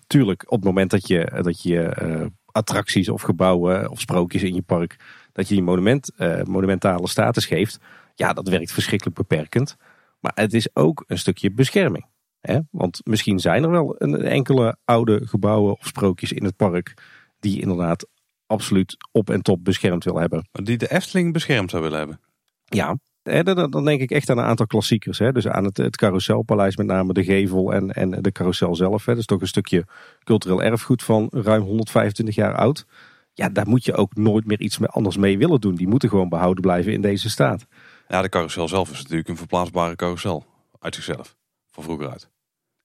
[0.06, 4.62] tuurlijk op het moment dat je, dat je attracties of gebouwen of sprookjes in je
[4.62, 4.96] park,
[5.32, 6.10] dat je die monument,
[6.44, 7.78] monumentale status geeft.
[8.14, 9.76] Ja, dat werkt verschrikkelijk beperkend.
[10.20, 12.06] Maar het is ook een stukje bescherming
[12.46, 12.58] Hè?
[12.70, 16.94] Want misschien zijn er wel een enkele oude gebouwen of sprookjes in het park
[17.40, 18.06] die inderdaad
[18.46, 20.48] absoluut op en top beschermd wil hebben.
[20.52, 22.20] Die de Efteling beschermd zou willen hebben.
[22.64, 25.18] Ja, dan, dan denk ik echt aan een aantal klassiekers.
[25.18, 25.32] Hè?
[25.32, 29.04] Dus aan het, het carouselpaleis, met name de gevel en, en de carousel zelf.
[29.04, 29.12] Hè?
[29.12, 29.84] Dat is toch een stukje
[30.24, 32.86] cultureel erfgoed van ruim 125 jaar oud.
[33.32, 35.74] Ja, daar moet je ook nooit meer iets anders mee willen doen.
[35.74, 37.66] Die moeten gewoon behouden blijven in deze staat.
[38.08, 40.46] Ja, de carousel zelf is natuurlijk een verplaatsbare carousel.
[40.78, 41.36] Uit zichzelf.
[41.70, 42.30] Van vroeger uit.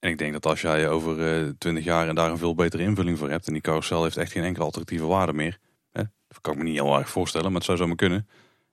[0.02, 2.56] En ik denk dat als jij over uh, eh, 20 jaar en daar een veel
[2.56, 3.48] betere invulling voor hebt.
[3.48, 5.58] En die carousel heeft echt geen enkele alternatieve waarde meer.
[5.92, 6.04] Hè?
[6.28, 8.28] Dat kan ik me niet heel erg voorstellen, maar het zou zomaar kunnen.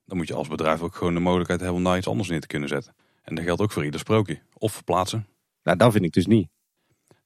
[0.05, 2.41] Dan moet je als bedrijf ook gewoon de mogelijkheid hebben om daar iets anders neer
[2.41, 2.95] te kunnen zetten.
[3.23, 4.41] En dat geldt ook voor ieder sprookje.
[4.55, 5.27] Of verplaatsen.
[5.63, 6.49] Nou, dat vind ik dus niet.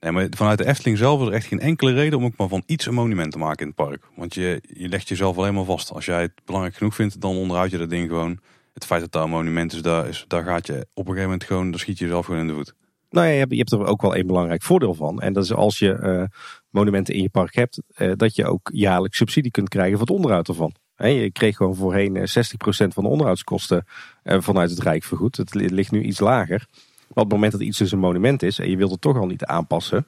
[0.00, 2.48] Nee, maar vanuit de Efteling zelf is er echt geen enkele reden om ook maar
[2.48, 4.08] van iets een monument te maken in het park.
[4.16, 5.92] Want je, je legt jezelf alleen maar vast.
[5.92, 8.40] Als jij het belangrijk genoeg vindt, dan onderhoud je dat ding gewoon.
[8.72, 11.22] Het feit dat daar een monument is, daar, is, daar gaat je op een gegeven
[11.22, 12.74] moment gewoon, daar schiet je jezelf gewoon in de voet.
[13.12, 15.20] Nou ja, je hebt, je hebt er ook wel een belangrijk voordeel van.
[15.20, 16.22] En dat is als je uh,
[16.70, 20.16] monumenten in je park hebt, uh, dat je ook jaarlijks subsidie kunt krijgen voor het
[20.16, 20.74] onderhoud ervan.
[20.96, 23.84] je kreeg gewoon voorheen 60% eh, van de onderhoudskosten
[24.24, 25.36] vanuit het Rijk vergoed.
[25.36, 26.66] Het ligt nu iets lager.
[26.98, 29.16] Maar op het moment dat iets dus een monument is en je wilt het toch
[29.16, 30.06] al niet aanpassen,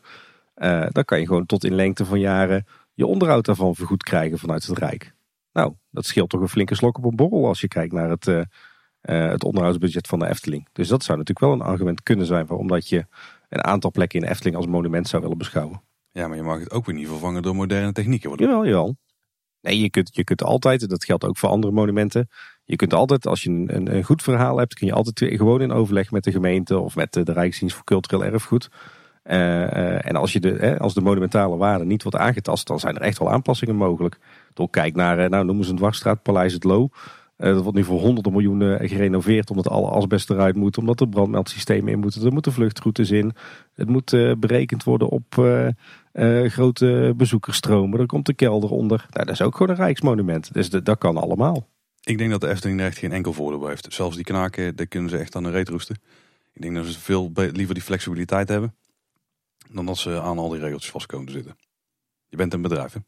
[0.89, 4.67] dan kan je gewoon tot in lengte van jaren je onderhoud daarvan vergoed krijgen vanuit
[4.67, 5.15] het Rijk.
[5.53, 8.27] Nou, dat scheelt toch een flinke slok op een borrel als je kijkt naar het,
[9.13, 10.69] het onderhoudsbudget van de Efteling.
[10.73, 13.07] Dus dat zou natuurlijk wel een argument kunnen zijn waarom dat je
[13.49, 15.83] een aantal plekken in de Efteling als monument zou willen beschouwen.
[16.11, 18.29] Ja, maar je mag het ook weer niet vervangen door moderne technieken.
[18.29, 18.47] Worden.
[18.47, 18.97] Jawel, jawel.
[19.61, 22.29] Nee, je kunt, je kunt altijd, dat geldt ook voor andere monumenten.
[22.65, 25.73] Je kunt altijd, als je een, een goed verhaal hebt, kun je altijd gewoon in
[25.73, 28.69] overleg met de gemeente of met de, de Rijksdienst voor Cultureel Erfgoed
[29.25, 33.03] uh, en als, je de, als de monumentale waarde niet wordt aangetast, dan zijn er
[33.03, 34.19] echt wel aanpassingen mogelijk.
[34.55, 36.89] Door kijk naar, uh, nou noemen ze een dwarsstraat, Paleis het Loo.
[37.37, 41.93] Dat wordt nu voor honderden miljoenen gerenoveerd omdat alle asbest eruit moet, omdat er brandmeldsystemen
[41.93, 43.33] in moeten, er moeten vluchtroutes in.
[43.75, 45.25] Het moet berekend worden op
[46.45, 49.07] grote bezoekersstromen, er komt de kelder onder.
[49.11, 51.69] Nou, dat is ook gewoon een rijksmonument, dus dat kan allemaal.
[52.03, 53.93] Ik denk dat de Efteling er echt geen enkel voordeel heeft.
[53.93, 55.97] Zelfs die knaken, daar kunnen ze echt aan de reet roesten.
[56.53, 58.75] Ik denk dat ze veel liever die flexibiliteit hebben
[59.71, 61.57] dan dat ze aan al die regeltjes vast komen te zitten.
[62.29, 63.01] Je bent een bedrijf, hè?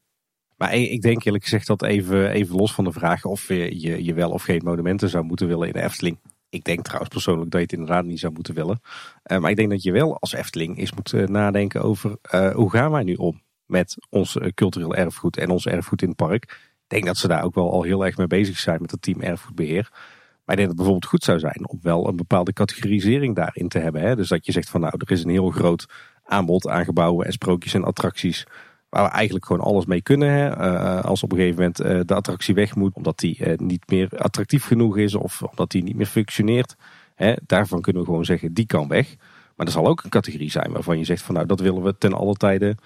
[0.56, 4.14] Maar ik denk eerlijk gezegd dat even, even los van de vraag of je, je
[4.14, 6.18] wel of geen monumenten zou moeten willen in de Efteling.
[6.48, 8.80] Ik denk trouwens persoonlijk dat je het inderdaad niet zou moeten willen.
[9.24, 12.54] Uh, maar ik denk dat je wel als Efteling eens moet uh, nadenken over uh,
[12.54, 16.42] hoe gaan wij nu om met ons cultureel erfgoed en ons erfgoed in het park.
[16.82, 19.02] Ik denk dat ze daar ook wel al heel erg mee bezig zijn met het
[19.02, 19.88] team erfgoedbeheer.
[20.46, 23.68] Maar ik denk dat het bijvoorbeeld goed zou zijn om wel een bepaalde categorisering daarin
[23.68, 24.02] te hebben.
[24.02, 24.16] Hè?
[24.16, 25.86] Dus dat je zegt van nou, er is een heel groot
[26.24, 28.46] aanbod aan gebouwen en sprookjes en attracties.
[28.88, 30.30] Waar we eigenlijk gewoon alles mee kunnen.
[30.30, 30.58] Hè.
[30.58, 33.90] Uh, als op een gegeven moment uh, de attractie weg moet omdat die uh, niet
[33.90, 36.76] meer attractief genoeg is of omdat die niet meer functioneert.
[37.14, 39.14] Hè, daarvan kunnen we gewoon zeggen die kan weg.
[39.56, 41.98] Maar er zal ook een categorie zijn waarvan je zegt van nou dat willen we
[41.98, 42.76] ten alle tijde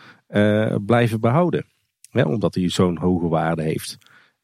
[0.87, 1.67] blijven behouden.
[2.11, 3.99] Hè, omdat die zo'n hoge waarde heeft.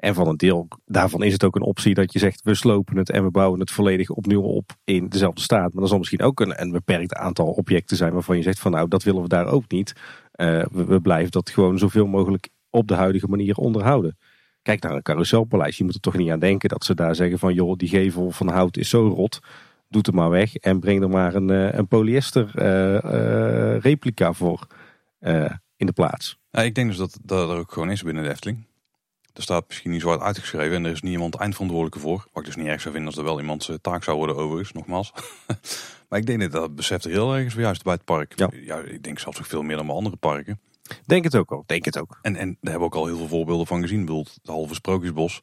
[0.06, 2.96] En van een deel daarvan is het ook een optie dat je zegt we slopen
[2.96, 5.72] het en we bouwen het volledig opnieuw op in dezelfde staat.
[5.72, 8.88] Maar er zal misschien ook een, beperkt aantal objecten zijn waarvan je zegt van nou
[8.88, 9.92] dat willen we daar ook niet.
[10.36, 14.18] Uh, we, blijven dat gewoon zoveel mogelijk op de huidige manier onderhouden.
[14.62, 15.76] Kijk naar een carouselpaleis.
[15.76, 18.30] Je moet er toch niet aan denken dat ze daar zeggen van joh die gevel
[18.30, 19.40] van hout is zo rot.
[19.88, 24.66] Doe het maar weg en breng er maar een, eh, een polyester uh, replica voor
[25.76, 26.38] in de plaats.
[26.50, 28.66] Ja, ik denk dus dat dat er ook gewoon is binnen de Efteling.
[29.36, 32.26] Er staat misschien niet zo hard uitgeschreven en er is niet iemand eindverantwoordelijke voor.
[32.32, 34.72] Wat ik dus niet erg zou vinden als er wel iemands taak zou worden overigens,
[34.72, 35.12] nogmaals.
[36.08, 38.32] maar ik denk dat dat beseft er heel ergens juist bij het park.
[38.36, 38.50] Ja.
[38.52, 38.78] ja.
[38.78, 40.60] ik denk zelfs nog veel meer dan bij andere parken.
[41.06, 42.18] Denk het ook al, denk het ook.
[42.22, 44.04] En, en daar hebben we ook al heel veel voorbeelden van gezien.
[44.04, 45.42] Bijvoorbeeld het halve sprookjesbos.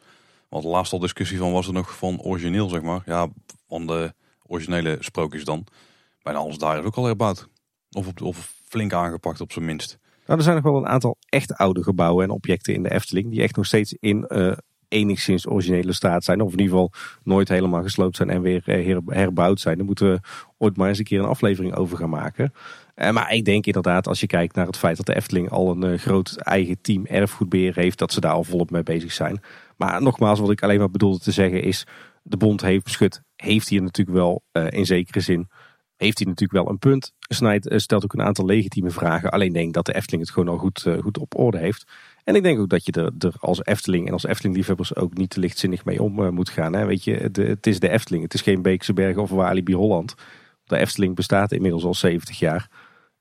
[0.49, 3.01] Want de laatste al discussie van was er nog van origineel, zeg maar.
[3.05, 3.27] Ja,
[3.67, 4.13] van de
[4.47, 5.65] originele sprookjes dan.
[6.21, 7.47] Bijna alles daar is ook al herbouwd.
[7.91, 9.97] Of, op, of flink aangepakt op zijn minst.
[10.25, 13.29] Nou, er zijn nog wel een aantal echt oude gebouwen en objecten in de Efteling.
[13.29, 14.51] Die echt nog steeds in uh,
[14.87, 16.41] enigszins originele staat zijn.
[16.41, 16.91] Of in ieder geval
[17.23, 19.77] nooit helemaal gesloopt zijn en weer eh, herbouwd zijn.
[19.77, 20.19] Daar moeten we
[20.57, 22.53] ooit maar eens een keer een aflevering over gaan maken.
[22.95, 25.83] Uh, maar ik denk inderdaad, als je kijkt naar het feit dat de Efteling al
[25.83, 29.41] een groot eigen team erfgoedbeheer heeft, dat ze daar al volop mee bezig zijn.
[29.77, 31.87] Maar nogmaals, wat ik alleen maar bedoelde te zeggen is,
[32.23, 35.49] de bond heeft beschut, heeft hier natuurlijk wel in zekere zin
[36.03, 37.13] heeft hij natuurlijk wel een punt.
[37.19, 39.31] Snijd eh, stelt ook een aantal legitieme vragen.
[39.31, 41.91] Alleen denk dat de Efteling het gewoon al goed, eh, goed op orde heeft.
[42.23, 45.39] En ik denk ook dat je er, als Efteling en als Efteling-liefhebbers ook niet te
[45.39, 46.73] lichtzinnig mee om uh, moet gaan.
[46.73, 46.85] Hè.
[46.85, 48.23] Weet je, het is de Efteling.
[48.23, 50.15] Het is geen Beekse Bergen of Walibi Holland.
[50.63, 52.69] De Efteling bestaat inmiddels al 70 jaar.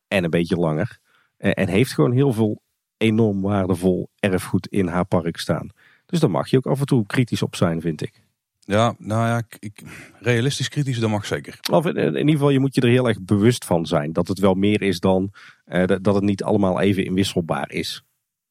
[0.09, 0.99] En een beetje langer.
[1.37, 2.63] en heeft gewoon heel veel
[2.97, 5.69] enorm waardevol erfgoed in haar park staan.
[6.07, 8.23] Dus daar mag je ook af en toe kritisch op zijn, vind ik.
[8.65, 9.83] Ja, nou ja, ik, ik-
[10.21, 11.59] realistisch kritisch, dat mag zeker.
[11.71, 14.13] Of in, in ieder geval, je moet je er heel erg bewust van zijn.
[14.13, 15.33] Dat het wel meer is dan
[15.65, 18.03] eh, dat het niet allemaal even inwisselbaar is.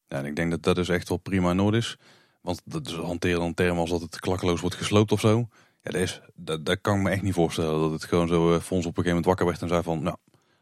[0.08, 1.96] Ja, en ik denk dat dat dus echt wel prima in orde is.
[2.40, 5.48] Want dat is hanteren dan termen als dat het klakkeloos wordt gesloopt of zo.
[5.82, 7.80] Ja, dat, is, dat, dat kan ik me echt niet voorstellen.
[7.80, 10.02] Dat het gewoon zo eh, ons op een gegeven moment wakker werd en zei van...
[10.02, 10.16] Nou,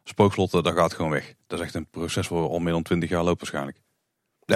[0.04, 1.34] spookslot, eh, dat gaat gewoon weg.
[1.46, 3.80] Dat is echt een proces waar al meer dan twintig jaar loopt waarschijnlijk.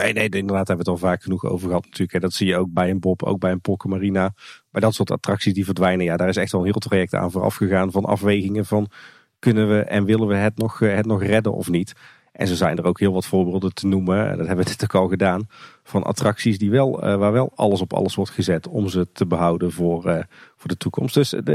[0.02, 2.12] Nee, nee, inderdaad hebben we het al vaak genoeg over gehad natuurlijk.
[2.12, 2.18] hè.
[2.18, 4.34] Dat zie je ook bij een Bob, ook bij een Pokken Marina.
[4.70, 6.04] Bij dat soort attracties die verdwijnen.
[6.04, 8.90] Ja, daar is echt wel een heel traject aan vooraf gegaan van afwegingen van...
[9.38, 11.92] kunnen we en willen we het nog, eh, het nog redden of niet?
[12.32, 14.30] En zo zijn er ook heel wat voorbeelden te noemen.
[14.30, 15.46] En dat hebben we dit ook al gedaan.
[15.82, 19.26] Van attracties die wel, eh, waar wel alles op alles wordt gezet om ze te
[19.26, 20.24] behouden voor, eh,
[20.56, 21.14] voor de toekomst.
[21.14, 21.46] Dus ik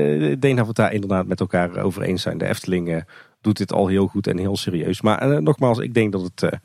[0.41, 2.37] denk dat we het daar inderdaad met elkaar over eens zijn.
[2.37, 3.03] De Efteling
[3.41, 5.01] doet dit al heel goed en heel serieus.
[5.01, 6.59] Maar nogmaals, ik denk dat het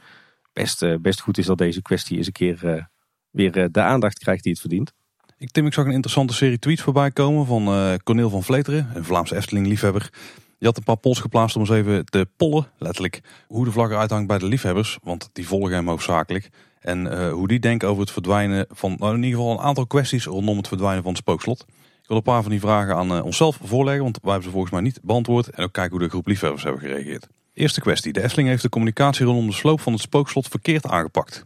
[0.54, 2.84] best, eh, best goed is dat deze kwestie eens een keer eh,
[3.30, 4.92] weer eh, de aandacht krijgt die het verdient.
[5.38, 8.90] Ik, Tim, ik zag een interessante serie tweets voorbij komen van eh Cornel van Vleteren,
[8.94, 10.10] een Vlaamse Efteling-liefhebber.
[10.58, 13.90] Die had een paar polls geplaatst om eens even te pollen, letterlijk, hoe de vlag
[13.90, 14.98] eruit hangt bij de liefhebbers.
[15.02, 16.50] Want die volgen hem hoofdzakelijk.
[16.80, 20.24] En hoe die denken over het verdwijnen van, nou, in ieder geval een aantal kwesties
[20.24, 21.64] rondom het verdwijnen van het spookslot.
[22.02, 24.72] Ik wil een paar van die vragen aan onszelf voorleggen, want wij hebben ze volgens
[24.72, 25.48] mij niet beantwoord.
[25.48, 27.28] En ook kijken hoe de groep liefhebbers hebben gereageerd.
[27.54, 28.12] Eerste kwestie.
[28.12, 31.44] De Efteling heeft de communicatie rondom de sloop van het spookslot verkeerd aangepakt.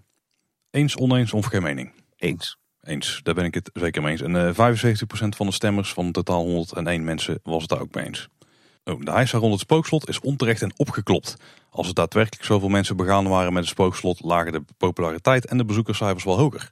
[0.71, 1.93] Eens, oneens of geen mening?
[2.17, 2.57] Eens.
[2.83, 4.21] Eens, daar ben ik het zeker mee eens.
[4.21, 8.05] En eh 75% van de stemmers van totaal 101 mensen was het daar ook mee
[8.05, 8.29] eens.
[8.85, 11.37] Oh, de heisa rond het spookslot is onterecht en opgeklopt.
[11.71, 15.65] Als er daadwerkelijk zoveel mensen begaan waren met het spookslot, lagen de populariteit en de
[15.65, 16.71] bezoekerscijfers wel hoger.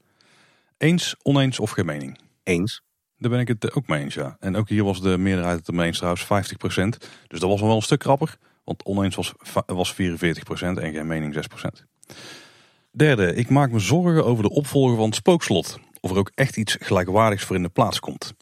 [0.79, 2.19] Eens, oneens of geen mening?
[2.43, 2.83] Eens.
[3.19, 4.37] Daar ben ik het eh, ook mee eens, ja.
[4.41, 6.27] En ook hier was de meerderheid het ermee eens trouwens, 50%.
[7.27, 9.33] Dus dat was wel een stuk krapper, want oneens was,
[9.67, 9.97] was 44%
[10.59, 11.39] en geen mening 6%.
[12.91, 15.79] Derde, ik maak me zorgen over de opvolger van het spookslot.
[16.01, 18.35] Of er ook echt iets gelijkwaardigs voor in de plaats komt.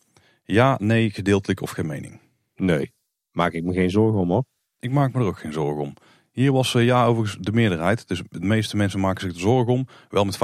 [0.44, 2.20] Ja, nee, gedeeltelijk of geen mening.
[2.56, 2.92] Nee.
[3.32, 4.44] Maak ik me geen zorgen om hoor.
[4.78, 5.94] Ik maak me er ook geen zorgen om.
[6.30, 8.08] Hier was eh, ja overigens de meerderheid.
[8.08, 9.86] Dus de meeste mensen maken zich er zorgen om.
[10.08, 10.38] Wel met 35%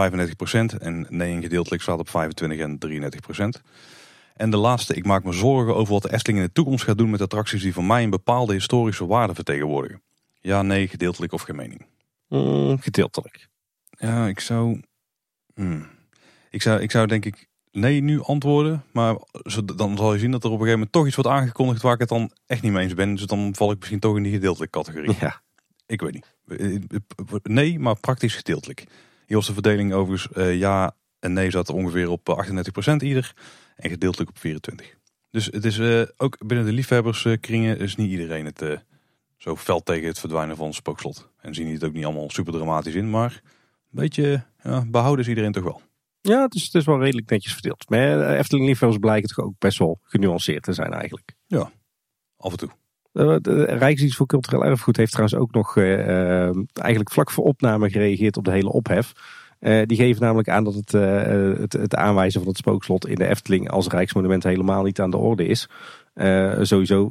[0.78, 2.78] en nee en gedeeltelijk staat op 25 en
[3.58, 3.62] 33%.
[4.40, 6.98] En de laatste, ik maak me zorgen over wat de Efteling in de toekomst gaat
[6.98, 10.02] doen met attracties die voor mij een bepaalde historische waarde vertegenwoordigen.
[10.40, 11.86] Ja, nee, gedeeltelijk of geen mening.
[12.28, 13.48] Mm, gedeeltelijk.
[13.90, 14.80] Ja, ik zou,
[15.54, 15.86] hmm.
[16.50, 16.80] ik zou.
[16.80, 18.84] Ik zou denk ik nee nu antwoorden.
[18.92, 19.16] Maar
[19.74, 21.94] dan zal je zien dat er op een gegeven moment toch iets wordt aangekondigd waar
[21.94, 23.14] ik het dan echt niet mee eens ben.
[23.14, 25.16] Dus dan val ik misschien toch in die gedeeltelijke categorie.
[25.20, 25.40] Ja.
[25.86, 26.34] Ik weet niet.
[27.42, 28.84] Nee, maar praktisch gedeeltelijk.
[29.26, 33.34] Hier was de verdeling overigens eh, ja en nee zat ongeveer op eh, 38% ieder.
[33.80, 34.98] En gedeeltelijk op 24%.
[35.30, 38.78] Dus het is eh, ook binnen de liefhebberskringen is niet iedereen het eh,
[39.36, 41.28] zo fel tegen het verdwijnen van het spookslot.
[41.40, 43.10] En zien die het ook niet allemaal super dramatisch in.
[43.10, 45.82] Maar een beetje ja, behouden is iedereen toch wel.
[46.20, 47.88] Ja, het is, het is wel redelijk netjes verdeeld.
[47.88, 51.34] Maar eh, Efteling liefhebbers blijken toch ook best wel genuanceerd te zijn eigenlijk.
[52.36, 52.70] Af en toe.
[53.12, 58.44] De, Rijksdienst voor Cultureel Erfgoed heeft trouwens ook nog eigenlijk vlak voor opname gereageerd op
[58.44, 59.12] de hele ophef.
[59.60, 61.22] Eh, die geven namelijk aan dat het, eh,
[61.58, 65.16] het, het aanwijzen van het spookslot in de Efteling als Rijksmonument helemaal niet aan de
[65.16, 65.68] orde is.
[66.14, 67.10] Eh, sowieso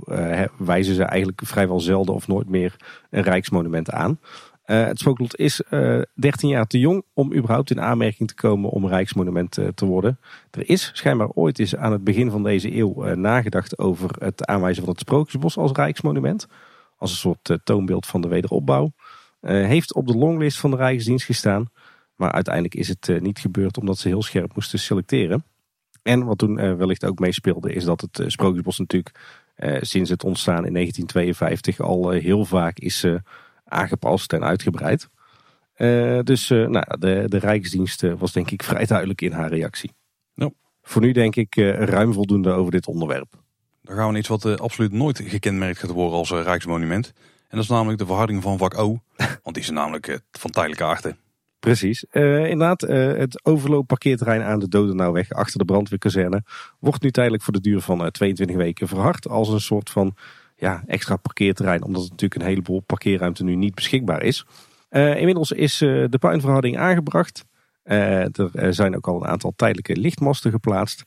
[0.57, 2.75] wijzen ze eigenlijk vrijwel zelden of nooit meer
[3.09, 4.19] een Rijksmonument aan.
[4.63, 8.87] Het spookslot is eh 13 jaar te jong om überhaupt in aanmerking te komen om
[8.87, 10.19] Rijksmonument te worden.
[10.51, 14.83] Er is schijnbaar ooit eens aan het begin van deze eeuw nagedacht over het aanwijzen
[14.83, 16.47] van het Sprookjesbos als Rijksmonument.
[16.97, 18.91] Als een soort toonbeeld van de wederopbouw.
[19.41, 21.69] Heeft op de longlist van de Rijksdienst gestaan.
[22.19, 25.43] Maar uiteindelijk is het eh, niet gebeurd omdat ze heel scherp moesten selecteren.
[26.01, 29.37] En wat toen eh, wellicht ook meespeelde is dat het eh, Sprookjesbos natuurlijk
[29.81, 33.05] sinds het ontstaan in 1952 al heel vaak is
[33.65, 35.09] aangepast en uitgebreid.
[36.23, 39.91] Dus nou, de, de Rijksdienst was denk ik vrij duidelijk in haar reactie.
[40.33, 40.49] Ja.
[40.81, 43.31] Voor nu denk ik ruim voldoende over dit onderwerp.
[43.81, 47.13] Dan gaan we naar iets wat absoluut nooit gekenmerkt gaat worden als Rijksmonument.
[47.47, 48.99] En dat is namelijk de verharding van vak O.
[49.43, 51.13] Want die is namelijk van tijdelijke aard.
[51.59, 52.05] Precies.
[52.05, 56.43] Eh, inderdaad, eh, het overloopparkeerterrein aan de Dodenauweg achter de brandweerkazerne
[56.79, 60.15] wordt nu tijdelijk voor de duur van eh, 22 weken verhard als een soort van
[60.55, 64.45] ja, extra parkeerterrein, omdat natuurlijk een heleboel parkeerruimte nu niet beschikbaar is.
[64.89, 67.45] Eh, inmiddels is eh, de puinverharding aangebracht.
[67.83, 71.03] Eh, er eh, zijn ook al een aantal tijdelijke lichtmasten geplaatst.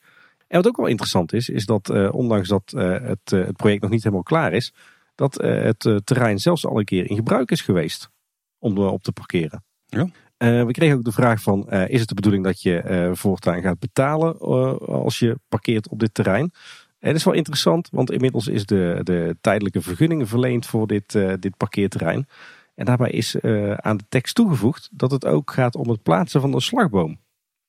[0.48, 3.56] En wat ook wel interessant is, is dat eh, ondanks dat eh, het, eh, het
[3.56, 4.72] project nog niet helemaal klaar is,
[5.14, 8.10] dat eh, het eh, terrein zelfs al een keer in gebruik is geweest
[8.58, 9.64] om erop te parkeren.
[9.86, 10.08] Ja.
[10.42, 13.10] Eh, we kregen ook de vraag van, eh, is het de bedoeling dat je eh,
[13.12, 14.38] voortaan gaat betalen
[14.86, 16.52] als je parkeert op dit terrein?
[16.98, 21.12] En dat is wel interessant, want inmiddels is de, de tijdelijke vergunning verleend voor dit,
[21.40, 22.26] dit parkeerterrein.
[22.74, 23.40] En daarbij is
[23.76, 27.18] aan de tekst toegevoegd dat het ook gaat om het plaatsen van een slagboom.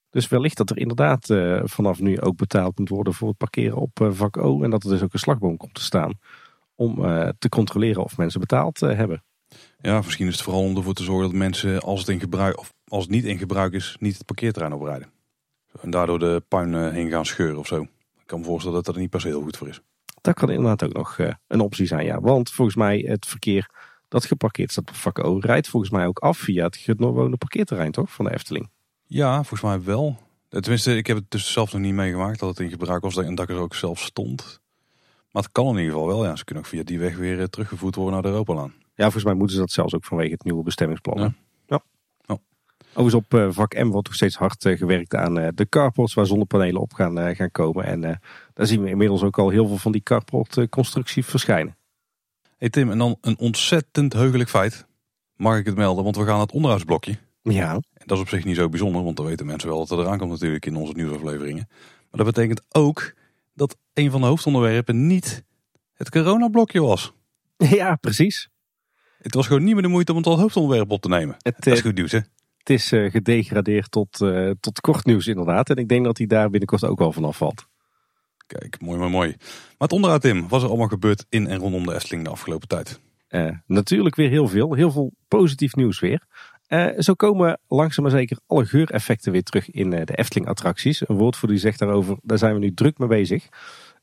[0.10, 3.78] Dus wellicht dat er inderdaad uh, vanaf nu ook betaald moet worden voor het parkeren
[3.78, 4.64] op uh, vak O.
[4.64, 6.14] En dat er dus ook een slagboom komt te staan
[6.76, 9.24] om uh, te controleren of mensen betaald hebben.
[9.86, 12.60] Ja, misschien is het vooral om ervoor te zorgen dat mensen als het, in gebruik,
[12.60, 15.12] of als het niet in gebruik is, niet het parkeerterrein oprijden.
[15.82, 17.82] En daardoor de puin heen gaan scheuren of zo.
[17.82, 17.90] Ik
[18.26, 19.82] kan me voorstellen dat dat er niet per se heel goed voor is.
[20.22, 22.22] Dat kan inderdaad ook nog een optie zijn, ja.
[22.22, 23.70] Want volgens mij het verkeer
[24.08, 27.92] dat geparkeerd staat op vak O rijdt volgens mij ook af via het gewoonde parkeerterrein,
[27.92, 28.12] toch?
[28.12, 28.70] Van de Efteling.
[29.06, 30.18] Ja, volgens mij wel.
[30.50, 33.36] Tenminste, ik heb het dus zelf nog niet meegemaakt dat het in gebruik was en
[33.36, 34.62] dat ik er ook zelf stond.
[35.32, 36.26] Maar het kan in ieder geval wel.
[36.26, 38.74] Ja, ze kunnen ook via die weg weer eh, teruggevoerd worden naar de Europalaan.
[38.95, 41.20] Ja, volgens mij moeten ze dat zelfs ook vanwege het nieuwe bestemmingsplan.
[41.20, 41.34] Ja.
[41.65, 41.84] ja.
[42.26, 42.38] Oh.
[42.90, 46.14] Overigens op uh, vak M wordt nog steeds hard uh, gewerkt aan uh, de carports
[46.14, 47.86] waar zonnepanelen op gaan, gaan komen.
[47.86, 48.20] En
[48.53, 51.76] daar zien we inmiddels ook al heel veel van die carport constructie verschijnen.
[52.57, 54.86] Hey Tim, en dan een ontzettend heugelijk feit.
[55.36, 57.18] Mag ik het melden, want we gaan het onderhoudsblokje.
[57.41, 57.74] Ja.
[57.74, 60.06] En dat is op zich niet zo bijzonder, want dan weten mensen wel dat er
[60.06, 61.68] eraan komt natuurlijk in onze nieuwsafleveringen.
[61.70, 63.14] Maar dat betekent ook
[63.53, 65.44] dat een van de hoofdonderwerpen niet
[65.94, 67.14] het coronablokje was.
[67.57, 68.49] Ja, precies.
[69.24, 71.36] Het was gewoon niet meer de moeite om het als hoofdonderwerp op te nemen.
[71.41, 72.20] Het, dat is eh, goed nieuws hè?
[72.58, 75.70] Het is uh, gedegradeerd tot, uh, tot kort nieuws inderdaad.
[75.70, 77.68] En ik denk dat hij daar binnenkort ook wel vanaf valt.
[78.48, 79.36] Kijk, mooi, mooi, mooi.
[79.38, 82.30] Maar het onderhoud Tim, wat is er allemaal gebeurd in en rondom de Efteling de
[82.30, 83.00] afgelopen tijd?
[83.66, 84.74] natuurlijk weer heel veel.
[84.74, 86.22] Heel veel positief nieuws weer.
[86.68, 91.10] Uh, zo komen langzaam maar zeker alle geureffecten weer terug in uh, de Efteling-attracties.
[91.10, 93.48] Een woordvoerder die zegt daarover, daar zijn we nu druk mee bezig.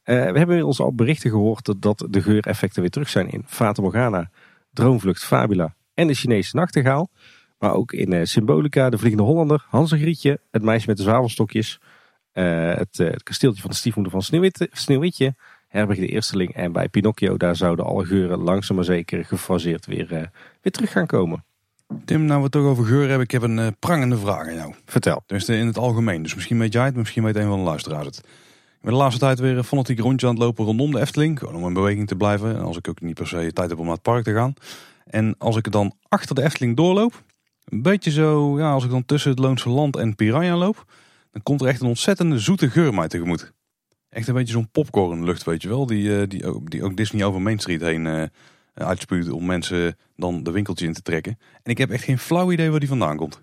[0.05, 3.83] We hebben inmiddels al berichten gehoord dat, dat de geureffecten weer terug zijn in Fata
[3.83, 4.31] Morgana,
[4.73, 7.11] Droomvlucht, Fabula en de Chinese Nachtegaal.
[7.59, 11.81] Maar ook in Symbolica, de Vliegende Hollander, Hans en Grietje, het meisje met de zwavelstokjes,
[12.33, 15.35] het, het, kasteeltje van de stiefmoeder van Sneeuwwitje, Sneeuwwitje
[15.69, 20.09] Herberg de Eersteling en bij Pinocchio, daar zouden alle geuren langzaam maar zeker gefaseerd weer,
[20.61, 21.45] weer terug gaan komen.
[22.05, 24.75] Tim, nou we het toch over geur hebben, ik heb een prangende vraag aan jou.
[24.85, 25.23] Vertel.
[25.27, 28.07] Dus in het algemeen, dus misschien weet jij het, misschien weet een van de luisteraars
[28.07, 28.25] het.
[28.81, 31.43] Ben de laatste tijd weer een fanatiek rondje aan het lopen rondom de Efteling.
[31.43, 32.57] Om in beweging te blijven.
[32.57, 34.55] En als ik ook niet per se tijd heb om naar het park te gaan.
[35.05, 37.23] En als ik dan achter de Efteling doorloop.
[37.65, 40.85] Een beetje zo, ja, als ik dan tussen het Loonse Land en Piranha loop.
[41.31, 43.53] Dan komt er echt een ontzettende zoete geur mij tegemoet.
[44.09, 45.87] Echt een beetje zo'n popcornlucht, weet je wel.
[45.87, 48.23] Die, uh, die, die ook Disney over Main Street heen uh,
[48.75, 51.39] uitspuwt om mensen dan de winkeltje in te trekken.
[51.63, 53.43] En ik heb echt geen flauw idee waar die vandaan komt.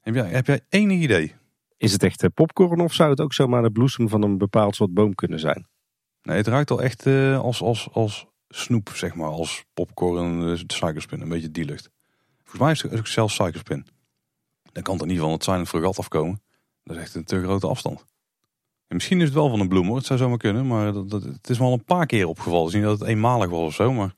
[0.00, 1.34] Heb jij, heb jij enig idee?
[1.78, 4.74] Is het echt eh, popcorn of zou het ook zomaar de bloesem van een bepaald
[4.74, 5.66] soort boom kunnen zijn?
[6.22, 9.28] Nee, het ruikt al echt uh, als, als, als snoep, zeg maar.
[9.28, 11.20] Als popcorn, uh, suikerspin.
[11.20, 11.90] Een beetje die lucht.
[12.36, 13.86] Volgens mij is het ook zelfs suikerspin.
[14.72, 16.42] Dan kan het er niet van het zijn fregat afkomen.
[16.82, 18.04] Dat is echt een te grote afstand.
[18.86, 19.96] En misschien is het wel van een bloem hoor.
[19.96, 20.66] Het zou zomaar kunnen.
[20.66, 22.64] Maar dat, dat, het is me al een paar keer opgevallen.
[22.64, 23.92] Het is niet dat het eenmalig was of zo.
[23.92, 24.14] Maar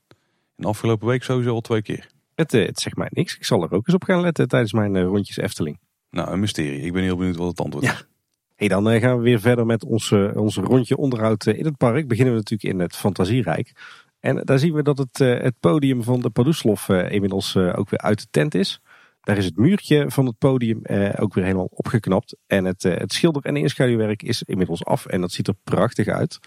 [0.55, 2.09] de afgelopen week sowieso al twee keer.
[2.35, 3.35] Het, eh, het zegt mij niks.
[3.35, 5.79] Ik zal er ook eens op gaan letten tijdens mijn eh, rondjes Efteling.
[6.11, 6.81] Nou, een mysterie.
[6.81, 8.07] Ik ben heel benieuwd wat het antwoord is.
[8.55, 12.07] Hey, dan eh, gaan we weer verder met ons, ons rondje onderhoud in het park.
[12.07, 13.71] Beginnen we natuurlijk in het Fantasierijk.
[14.19, 18.19] En daar zien we dat het, het podium van de Padoeslof inmiddels ook weer uit
[18.19, 18.81] de tent is.
[19.21, 20.81] Daar is het muurtje van het podium
[21.19, 22.35] ook weer helemaal opgeknapt.
[22.47, 26.39] En het, het schilder- en inschaduwwerk is inmiddels af en dat ziet er prachtig uit.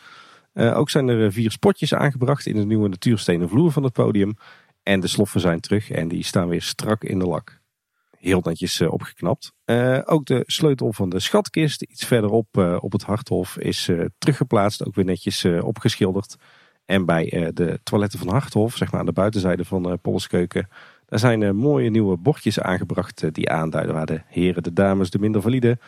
[0.55, 4.37] Ook zijn er vier spotjes aangebracht in de nieuwe natuurstenen vloer van het podium.
[4.83, 7.63] En de sloffen zijn terug en die staan weer strak in de lak.
[8.25, 9.53] Heel netjes uh, opgeknapt.
[9.67, 14.87] Uh, ook de sleutel van de schatkist, iets verderop op het Harthof, is teruggeplaatst.
[14.87, 16.37] Ook weer netjes opgeschilderd.
[16.85, 20.69] En bij de toiletten van Harthof, zeg maar aan de buitenzijde van de Polleskeuken,
[21.07, 25.43] daar zijn mooie nieuwe bordjes aangebracht die aanduiden waar de heren, de dames, de minder
[25.43, 25.79] valide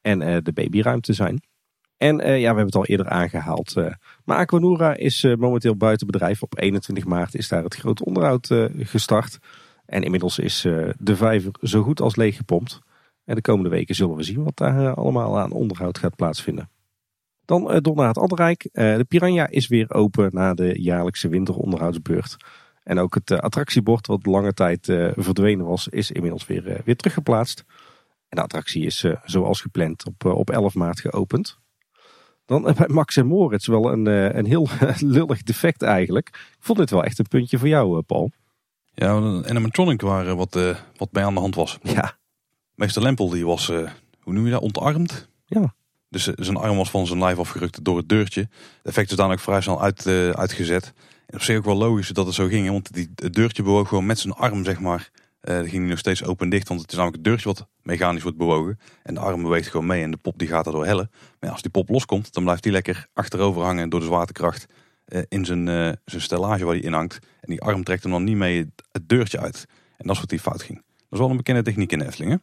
[0.00, 1.42] en de babyruimte zijn.
[1.96, 3.74] En ja, we hebben het al eerder aangehaald.
[4.24, 6.42] Maar Aquanura is momenteel buiten bedrijf.
[6.42, 9.38] Op 21 maart is daar het grote onderhoud gestart.
[9.86, 10.60] En inmiddels is
[10.98, 12.80] de vijver zo goed als leeg gepompt.
[13.24, 16.68] En de komende weken zullen we zien wat daar allemaal aan onderhoud gaat plaatsvinden.
[17.44, 18.68] Dan door naar het Anderrijk.
[18.72, 22.36] de Piranha is weer open na de jaarlijkse winteronderhoudsbeurt.
[22.82, 24.84] En ook het attractiebord wat lange tijd
[25.16, 27.64] verdwenen was, is inmiddels weer, weer teruggeplaatst.
[28.28, 31.58] En de attractie is zoals gepland op, op 11 maart geopend.
[32.46, 34.68] Dan bij Max en Moritz wel een, eh, een heel
[35.16, 36.28] lullig defect eigenlijk.
[36.28, 38.30] Ik vond dit wel echt een puntje voor jou, eh, Paul.
[38.94, 41.78] Ja, een animatronic waar wat, uh, wat bij aan de hand was.
[41.82, 42.16] Ja.
[42.74, 43.90] Meester Lempel die was, uh,
[44.20, 45.28] hoe noem je dat, ontarmd.
[45.46, 45.74] Ja.
[46.08, 48.40] Dus zijn arm was van zijn lijf afgerukt door het deurtje.
[48.40, 48.50] Het
[48.82, 50.06] effect is dan ook vrij snel uit,
[50.36, 50.92] uitgezet.
[51.26, 52.68] En op zich ook wel logisch dat het zo ging.
[52.68, 55.10] Want die, het deurtje bewoog gewoon met zijn arm, zeg maar,
[55.44, 57.68] uh, die ging nog steeds open en dicht, want het is namelijk het deurtje wat
[57.82, 58.78] mechanisch wordt bewogen.
[59.02, 61.10] En de arm beweegt gewoon mee en de pop die gaat erdoor hellen.
[61.40, 64.66] Maar als die pop loskomt, dan blijft die lekker achterover hangen door de zwaartekracht
[65.08, 67.18] uh, in zijn, uh, zijn stellage waar hij in hangt.
[67.44, 69.66] En die arm trekt hem dan niet mee het deurtje uit.
[69.96, 70.78] En dat is wat die fout ging.
[70.78, 72.40] Dat is wel een bekende techniek in de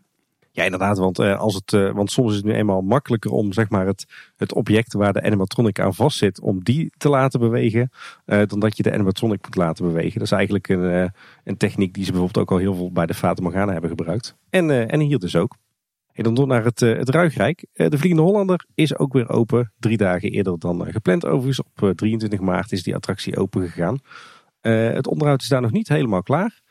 [0.52, 3.54] Ja, inderdaad, want, uh, als het, uh, want soms is het nu eenmaal makkelijker om
[3.54, 4.06] zeg maar, het,
[4.36, 7.92] het object waar de animatronic aan vast zit, om die te laten bewegen,
[8.26, 10.14] uh, dan dat je de animatronic moet laten bewegen.
[10.14, 11.12] Dat is eigenlijk een,
[11.44, 14.36] een techniek die ze bijvoorbeeld ook al heel veel bij de Fata Morgana hebben gebruikt.
[14.50, 15.56] En, en hier dus ook.
[16.14, 17.66] En dan door naar het, het Ruigrijk.
[17.74, 21.62] de Vliegende Hollander is ook weer open, drie dagen eerder dan gepland overigens.
[21.62, 24.00] Op 23 maart is die attractie open gegaan.
[24.70, 26.62] Het onderhoud is daar nog niet helemaal klaar.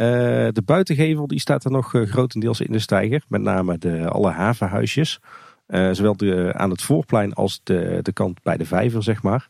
[0.00, 0.06] Uh,
[0.52, 3.22] de buitengevel die staat er nog uh, grotendeels in de steiger.
[3.28, 5.20] Met name de, alle havenhuisjes.
[5.66, 9.48] Zowel de, aan het voorplein als de, de kant bij de vijver, zeg maar.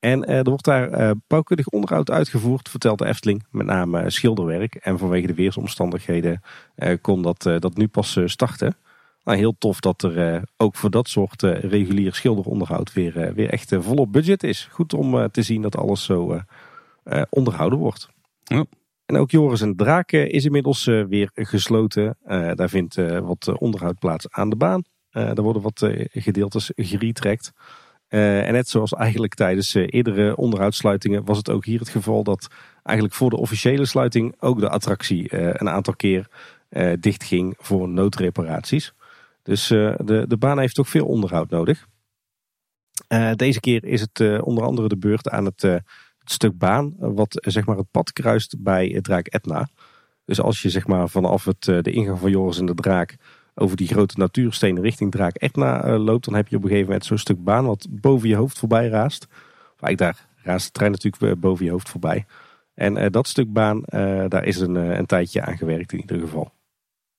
[0.00, 3.44] En er wordt daar bouwkundig onderhoud uitgevoerd, vertelt de Efteling.
[3.50, 4.74] Met name schilderwerk.
[4.74, 6.42] En vanwege de weersomstandigheden
[7.00, 8.76] kon dat, dat nu pas starten.
[9.24, 14.12] Nou, heel tof dat er ook voor dat soort regulier schilderonderhoud weer, weer echt volop
[14.12, 14.68] budget is.
[14.70, 16.40] Goed om te zien dat alles zo
[17.28, 18.08] onderhouden wordt.
[18.44, 18.64] Ja.
[19.06, 22.16] En ook Joris en Draken is inmiddels uh, weer gesloten.
[22.54, 24.82] Daar vindt wat onderhoud plaats aan de baan.
[25.10, 27.52] daar worden wat gedeeltes geretrekt.
[28.08, 32.48] en net zoals eigenlijk tijdens eerdere onderhoudssluitingen was het ook hier het geval dat
[32.82, 36.28] eigenlijk voor de officiële sluiting ook de attractie een aantal keer
[37.00, 38.92] dicht ging voor noodreparaties.
[39.42, 41.86] Dus de, de baan heeft toch veel onderhoud nodig.
[43.34, 45.82] deze keer is het onder andere de beurt aan het
[46.32, 49.68] stuk baan wat zeg maar het pad kruist bij Draak Etna.
[50.24, 53.16] Dus als je zeg maar vanaf het, eh, de ingang van Joris en de Draak
[53.54, 56.88] over die grote natuurstenen richting Draak Etna eh, loopt, dan heb je op een gegeven
[56.88, 59.26] moment zo'n stuk baan wat boven je hoofd voorbij raast.
[59.80, 62.26] Of daar raast de trein natuurlijk boven je hoofd voorbij.
[62.74, 63.82] En dat stuk baan,
[64.28, 66.52] daar is een, een tijdje aan gewerkt in ieder geval.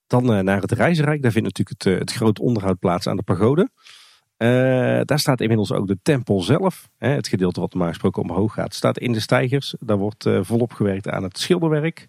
[0.07, 3.69] Dan naar het Reizenrijk, daar vindt natuurlijk het, het groot onderhoud plaats aan de pagode.
[4.39, 6.89] Uh, daar staat inmiddels ook de tempel zelf.
[6.97, 9.75] Hè, het gedeelte wat normaal gesproken omhoog gaat, staat in de stijgers.
[9.79, 12.07] Daar wordt uh, volop gewerkt aan het schilderwerk.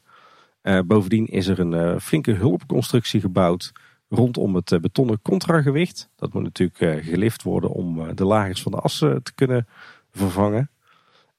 [0.62, 3.72] Uh, bovendien is er een flinke hulpconstructie gebouwd
[4.08, 6.10] rondom het betonnen contragewicht.
[6.16, 9.66] Dat moet natuurlijk gelift worden om de lagers van de assen te kunnen
[10.10, 10.70] vervangen.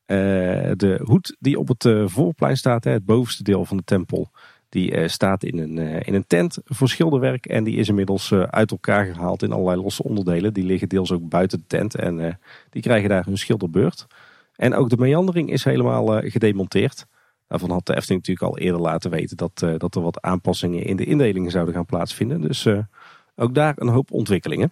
[0.06, 4.32] de hoed die op het voorplein staat, hè, het bovenste deel van de tempel,
[4.72, 8.32] die uh, staat in een, uh, in een tent voor schilderwerk en die is inmiddels
[8.32, 10.54] uh, uit elkaar gehaald in allerlei losse onderdelen.
[10.54, 12.40] Die liggen deels ook buiten de tent en
[12.70, 14.08] die krijgen daar hun schilderbeurt.
[14.56, 17.06] En ook de meandering is helemaal gedemonteerd.
[17.48, 20.96] Daarvan had de Efteling natuurlijk al eerder laten weten dat, dat er wat aanpassingen in
[20.96, 22.42] de indelingen zouden gaan plaatsvinden.
[22.42, 22.68] Dus
[23.36, 24.72] ook daar een hoop ontwikkelingen.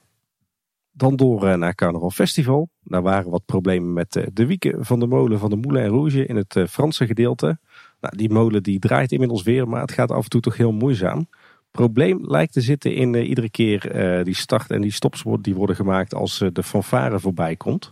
[0.91, 2.69] Dan door naar Carnaval Festival.
[2.83, 6.35] Daar waren wat problemen met de wieken van de molen van de Moulin Rouge in
[6.35, 7.59] het Franse gedeelte.
[7.99, 10.71] Nou, die molen die draait inmiddels weer, maar het gaat af en toe toch heel
[10.71, 11.27] moeizaam.
[11.71, 15.55] Probleem lijkt te zitten in uh, iedere keer uh, die start- en die stops die
[15.55, 17.91] worden gemaakt als uh, de fanfare voorbij komt.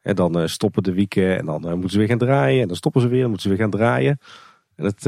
[0.00, 2.60] En dan stoppen de wieken en dan moeten ze weer gaan draaien.
[2.62, 4.18] En dan stoppen ze weer en moeten ze weer gaan draaien.
[4.76, 5.02] En het,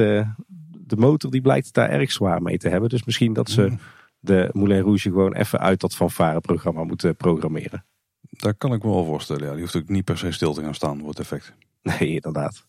[0.86, 2.88] de motor die blijkt daar erg zwaar mee te hebben.
[2.88, 3.78] Dus misschien dat ze mm.
[4.18, 7.84] de Moulin Rouge gewoon even uit dat fanfare-programma moeten programmeren.
[8.30, 9.44] Daar kan ik me wel voorstellen.
[9.44, 9.52] Ja.
[9.52, 11.54] Die hoeft ook niet per se stil te gaan staan voor het effect.
[11.98, 12.66] Nee, inderdaad.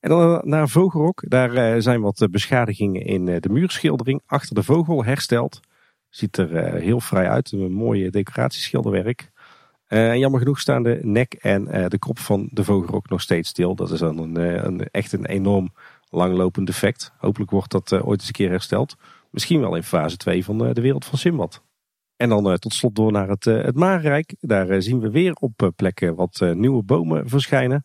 [0.00, 1.22] En dan naar Vogelrok.
[1.28, 5.60] Daar eh, zijn wat eh, beschadigingen in eh, de muurschildering achter de vogel hersteld.
[6.08, 7.52] Ziet er heel vrij uit.
[7.52, 9.30] Een mooie decoratieschilderwerk.
[9.86, 13.74] En jammer genoeg staan de nek en de kop van de Vogelrok nog steeds stil.
[13.74, 14.36] Dat is dan een,
[14.66, 15.72] een, echt een enorm
[16.10, 17.12] langlopend defect.
[17.18, 18.96] Hopelijk wordt dat ooit eens een keer hersteld.
[19.30, 21.62] Misschien wel in fase 2 van de wereld van Simbad.
[22.16, 24.34] En dan tot slot door naar het, het Marenrijk.
[24.40, 27.84] Daar zien we weer op plekken wat nieuwe bomen verschijnen.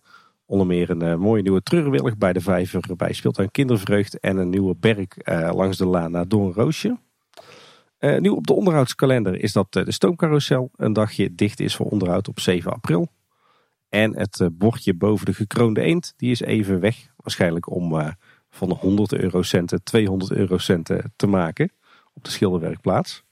[0.50, 4.20] Onder meer een uh, mooie nieuwe treurwillig bij de vijver bij Speeltuin Kindervreugd.
[4.20, 6.98] En een nieuwe berg uh, langs de laan naar Doornroosje.
[8.00, 12.28] Uh, nu op de onderhoudskalender is dat de stoomcarousel een dagje dicht is voor onderhoud
[12.28, 13.08] op 7 april.
[13.90, 17.08] En het bordje boven de gekroonde eend die is even weg.
[17.16, 18.16] Waarschijnlijk om
[18.50, 21.72] van 100 eurocenten 200 eurocenten te maken
[22.14, 23.24] op de schilderwerkplaats.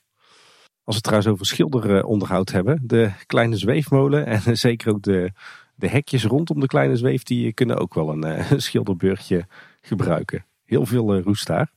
[0.84, 2.80] Als we trouwens over schilderonderhoud hebben.
[2.82, 5.32] De kleine zweefmolen en zeker ook de
[5.78, 9.46] de hekjes rondom de kleine zweef die kunnen ook wel een uh, schilderbeurtje
[9.80, 10.46] gebruiken.
[10.64, 11.72] Heel veel uh, roest daar.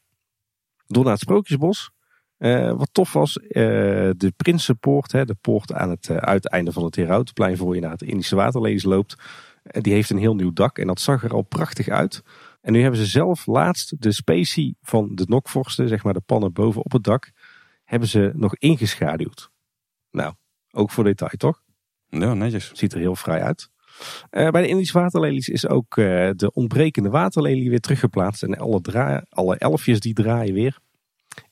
[0.87, 1.91] Door naar het Sprookjesbos.
[2.37, 7.57] Uh, wat tof was, de Prinsenpoort, hè, de poort aan het uiteinde van het Herautenplein
[7.57, 9.15] voor je naar het Indische Waterlees loopt.
[9.63, 12.23] die heeft een heel nieuw dak en dat zag er al prachtig uit.
[12.61, 16.53] En nu hebben ze zelf laatst de specie van de nokvorsten, zeg maar de pannen
[16.53, 17.31] boven op het dak,
[17.83, 19.51] hebben ze nog ingeschaduwd.
[20.11, 20.33] Nou,
[20.71, 21.61] ook voor detail toch?
[22.07, 22.71] Ja, netjes.
[22.73, 23.69] Ziet er heel vrij uit.
[24.31, 28.43] Uh, bij de Indische waterlelies is ook uh, de ontbrekende waterlelie weer teruggeplaatst.
[28.43, 30.77] En alle, alle elfjes die draaien weer.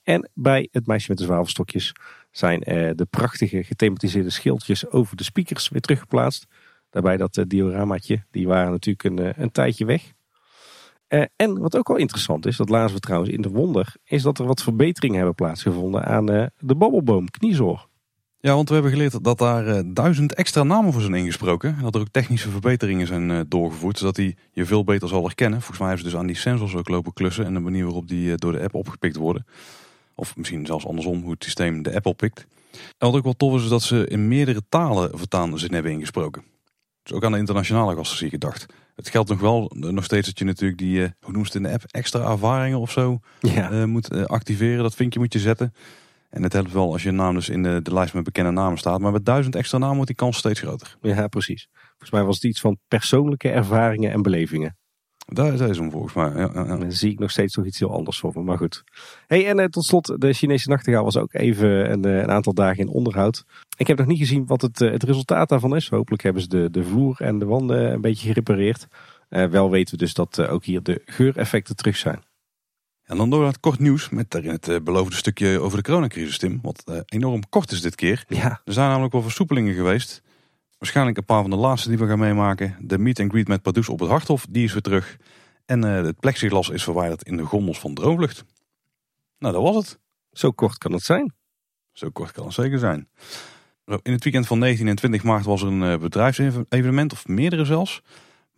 [0.04, 1.94] En bij het meisje met de zwavelstokjes
[2.32, 6.46] zijn uh, de prachtige gethematiseerde schildjes over de speakers weer teruggeplaatst.
[6.90, 10.14] Daarbij dat dioramaatje, die waren natuurlijk een, een tijdje weg.
[11.10, 14.22] Eh, en wat ook wel interessant is, dat lazen we trouwens in de wonder, is
[14.22, 17.89] dat er wat verbeteringen hebben plaatsgevonden aan de babbelboom kniezoor.
[18.42, 21.76] Ja, want we hebben geleerd dat daar uh, duizend extra namen voor zijn ingesproken.
[21.78, 25.60] En dat er ook technische verbeteringen zijn doorgevoerd, zodat hij je veel beter zal herkennen.
[25.60, 28.08] Volgens mij hebben ze dus aan die sensors ook lopen klussen en de manier waarop
[28.08, 29.46] die door de app opgepikt worden.
[30.16, 32.46] Of misschien zelfs andersom, hoe het systeem de app oppikt.
[32.72, 35.92] En wat ook wel tof is, is dat ze in meerdere talen vertaan zin hebben
[35.92, 36.44] ingesproken.
[37.04, 38.66] Dus ook aan de internationale gasten zie ik gedacht.
[38.96, 41.72] Het geldt nog wel nog steeds dat je natuurlijk die, hoe noemt het in de
[41.72, 43.86] app, extra ervaringen of zo ja.
[43.86, 44.84] moet activeren.
[44.84, 45.74] Dat vinkje moet je zetten.
[46.30, 48.78] En het helpt wel als je naam dus in de, de lijst met bekende namen
[48.78, 49.00] staat.
[49.00, 50.98] Maar met duizend extra namen wordt die kans steeds groter.
[51.02, 51.68] Ja, precies.
[51.72, 54.78] Volgens mij was het iets van persoonlijke ervaringen en belevingen.
[55.34, 56.30] Daar is hem volgens mij.
[56.30, 58.42] Ja, ja, Dan zie ik nog steeds nog iets heel anders voor me.
[58.42, 58.84] Maar goed.
[59.28, 62.80] Hey, en uh, tot slot, de Chinese nachtegaal was ook even een, een, aantal dagen
[62.80, 63.46] in onderhoud.
[63.78, 65.90] Ik heb nog niet gezien wat het, het resultaat daarvan is.
[65.90, 68.88] Hopelijk hebben ze de, de vloer en de wanden een beetje gerepareerd.
[69.30, 72.24] Uh, wel weten we dus dat uh, ook hier de geureffecten terug zijn.
[73.10, 75.84] En dan door naar het kort nieuws met daarin het uh, beloofde stukje over de
[75.84, 76.60] coronacrisis, Tim.
[76.62, 78.26] Wat enorm kort is dit keer.
[78.28, 78.62] Ja.
[78.66, 80.22] Er zijn namelijk wel versoepelingen geweest.
[80.78, 82.76] Waarschijnlijk een paar van de laatste die we gaan meemaken.
[82.82, 85.18] De meet and greet met Pardoes op het Harthof, die is weer terug.
[85.66, 88.46] En het plexiglas is verwijderd in de gondels van Droomvlucht.
[89.40, 90.00] Nou, dat was het.
[90.32, 91.34] Zo kort kan het zijn.
[91.92, 93.10] Zo kort kan het zeker zijn.
[93.86, 98.02] In het weekend van 19 en 20 maart was er een bedrijfsevenement, of meerdere zelfs.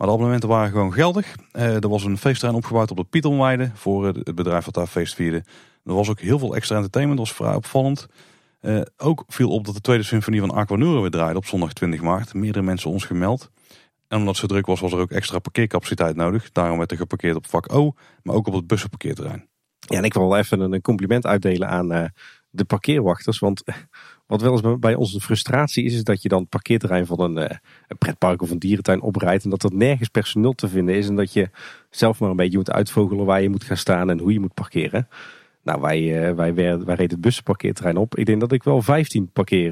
[0.02, 1.36] Maar de abonnementen waren gewoon geldig.
[1.54, 5.16] Uh, er was een feestterrein opgebouwd op de Pietelweide voor het bedrijf dat daar feest
[5.16, 5.44] vierde.
[5.84, 8.08] Er was ook heel veel extra entertainment, dat was vrij opvallend.
[8.62, 12.02] Uh, ook viel op dat de tweede symfonie van Aquanura weer draaide op zondag 20
[12.02, 12.34] maart.
[12.34, 13.52] Meerdere mensen ons gemeld.
[14.08, 16.52] En omdat zo druk was, was er ook extra parkeercapaciteit nodig.
[16.52, 19.48] Daarom werd er geparkeerd op vak O, maar ook op het bussenparkeerterrein.
[19.80, 22.06] Ja, en ik wil wel even een compliment uitdelen aan uh,
[22.50, 23.40] de parkeerwachters.
[23.40, 23.64] Want
[24.32, 27.38] wat wel eens bij onze frustratie is, is dat je dan het parkeerterrein van een,
[27.38, 29.44] eh, een, pretpark of een dierentuin oprijdt.
[29.44, 31.08] En dat er nergens personeel te vinden is.
[31.08, 31.50] En dat je
[31.90, 34.54] zelf maar een beetje moet uitvogelen waar je moet gaan staan en hoe je moet
[34.54, 35.08] parkeren.
[35.64, 38.16] Nou, wij, uh, wij, wij reden het bussenparkeerterrein op.
[38.16, 39.72] Ik denk dat ik wel 15 parkeer,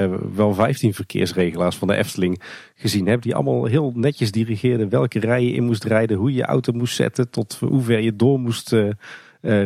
[0.00, 2.42] uh, wel 15 verkeersregelaars van de Efteling
[2.74, 3.22] gezien heb.
[3.22, 6.72] Die allemaal heel netjes dirigeerden welke rij je in moest rijden, hoe je je auto
[6.72, 8.76] moest zetten, tot hoe ver je door moest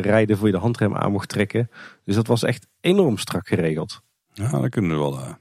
[0.01, 1.69] rijden voor je de handrem aan mocht trekken.
[2.05, 4.05] Dus dat was echt enorm strak geregeld.
[4.37, 5.19] Ja, dat kunnen we wel.
[5.19, 5.33] Uh...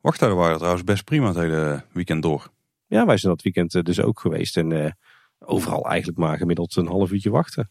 [0.00, 2.50] Wachttijden waren trouwens best prima het hele weekend door.
[2.86, 4.56] Ja, wij zijn dat weekend eh, dus ook geweest.
[4.56, 4.90] En uh,
[5.38, 7.70] overal eigenlijk maar gemiddeld een half uurtje wachten.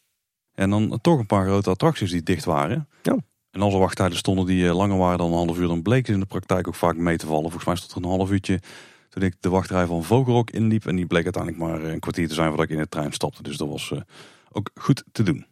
[0.53, 2.87] En dan toch een paar grote attracties die dicht waren.
[3.01, 3.17] Ja.
[3.51, 6.13] En als er wachttijden stonden die langer waren dan een half uur, dan bleek ze
[6.13, 7.43] in de praktijk ook vaak mee te vallen.
[7.43, 8.61] Volgens mij stond er een half uurtje
[9.09, 10.85] toen ik de wachtrij van Vogelrok inliep.
[10.85, 13.43] En die bleek uiteindelijk maar een kwartier te zijn voordat ik in de trein stapte.
[13.43, 13.93] Dus dat was
[14.51, 15.45] ook goed te doen.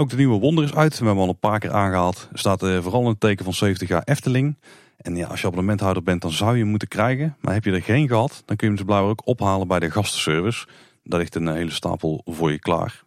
[0.00, 0.98] Ook de nieuwe Wonder is uit.
[0.98, 2.28] We hebben al een paar keer aangehaald.
[2.32, 4.58] Staat uh, vooral een teken van 70 jaar Efteling.
[4.96, 7.36] En ja, als je abonnementhouder bent, dan zou je hem moeten krijgen.
[7.40, 9.90] Maar heb je er geen gehad, dan kun je hem blijkbaar ook ophalen bij de
[9.90, 10.66] gastenservice.
[11.02, 13.02] Daar ligt een hele stapel voor je klaar.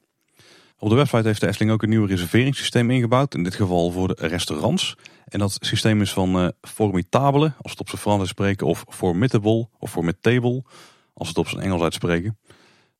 [0.77, 3.35] Op de website heeft de Efteling ook een nieuw reserveringssysteem ingebouwd.
[3.35, 4.95] In dit geval voor de restaurants.
[5.25, 6.93] En dat systeem is van uh, als we
[7.63, 8.67] het op zijn Frans spreken.
[8.67, 10.63] Of Formidable, of Formidable,
[11.13, 12.37] als we het op zijn Engels uitspreken.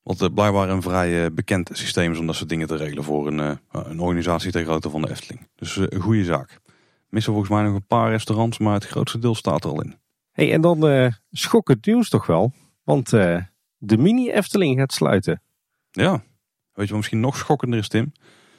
[0.04, 3.04] Wat uh, blijkbaar een vrij uh, bekend systeem is om dat soort dingen te regelen
[3.04, 5.48] voor een, uh, een organisatie ter grootte van de Efteling.
[5.56, 6.60] Dus een goede zaak.
[7.10, 9.96] Missen volgens mij nog een paar restaurants, maar het grootste deel staat er al in.
[10.32, 12.52] Hey, en dan schokkend nieuws toch wel.
[12.84, 13.10] Want
[13.78, 15.42] de mini Efteling gaat sluiten.
[15.92, 16.22] Ja, weet
[16.74, 18.12] je wat misschien nog schokkender is Tim?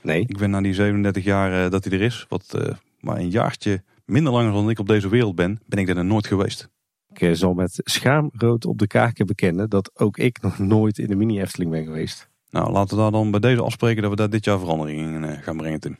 [0.03, 0.21] Nee.
[0.21, 2.59] Ik ben na die 37 jaar dat hij er is, wat
[3.01, 6.27] maar een jaartje minder langer dan ik op deze wereld ben, ben ik er nooit
[6.27, 6.69] geweest.
[7.15, 11.09] Ik eh, zal met schaamrood op de kaken bekennen dat ook ik nog nooit in
[11.09, 12.29] de mini Efteling ben geweest.
[12.51, 15.25] Nou, laten we daar dan bij deze afspreken dat we daar dit jaar verandering in
[15.25, 15.97] eh, gaan brengen, Tim.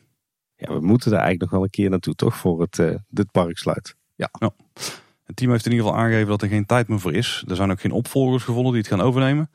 [0.55, 2.35] Ja, we moeten daar eigenlijk nog wel een keer naartoe, toch?
[2.35, 3.95] Voor het uh, dit park sluit.
[4.15, 4.29] Ja.
[4.39, 4.51] ja.
[5.23, 7.43] Het team heeft in ieder geval aangegeven dat er geen tijd meer voor is.
[7.47, 9.49] Er zijn ook geen opvolgers gevonden die het gaan overnemen.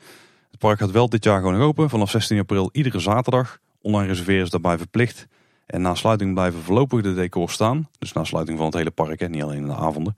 [0.50, 1.88] Het park gaat wel dit jaar gewoon open.
[1.88, 3.58] Vanaf 16 april iedere zaterdag.
[3.80, 5.26] Online reserveren is daarbij verplicht.
[5.66, 7.88] En na sluiting blijven voorlopig de decors staan.
[7.98, 10.16] Dus na sluiting van het hele park, hè, niet alleen in de avonden.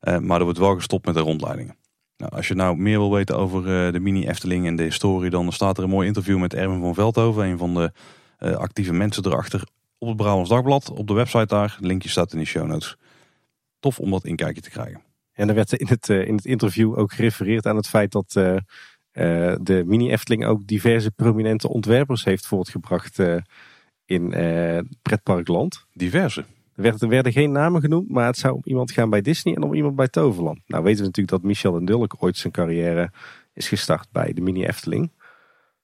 [0.00, 1.76] Uh, maar er wordt wel gestopt met de rondleidingen.
[2.16, 5.30] Nou, als je nou meer wil weten over uh, de mini Efteling en de historie,
[5.30, 7.92] dan staat er een mooi interview met Erwin van Veldhoven, een van de
[8.38, 9.62] uh, actieve mensen erachter,
[9.98, 11.76] op het Brabants Dagblad, op de website daar.
[11.80, 12.96] linkje staat in de show notes.
[13.78, 15.02] Tof om dat inkijkje te krijgen.
[15.32, 18.32] En er werd in het, in het interview ook gerefereerd aan het feit dat
[19.62, 23.18] de mini Efteling ook diverse prominente ontwerpers heeft voortgebracht
[24.04, 24.34] in
[25.02, 25.86] pretparkland.
[25.92, 26.44] Diverse?
[26.84, 29.74] Er werden, geen namen genoemd, maar het zou om iemand gaan bij Disney en om
[29.74, 30.60] iemand bij Toverland.
[30.66, 33.12] Nou weten we natuurlijk dat Michel en Dulk ooit zijn carrière
[33.52, 35.12] is gestart bij de Mini Efteling.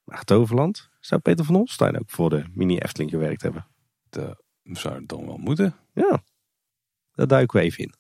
[0.05, 3.67] Maar Toverland zou Peter van Holstein ook voor de Mini Efteling gewerkt hebben.
[4.11, 5.75] Dat zou het dan wel moeten.
[5.93, 6.23] Ja,
[7.15, 7.95] daar duiken we even in.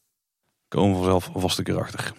[0.68, 2.12] Komen we vanzelf vast een keer achter.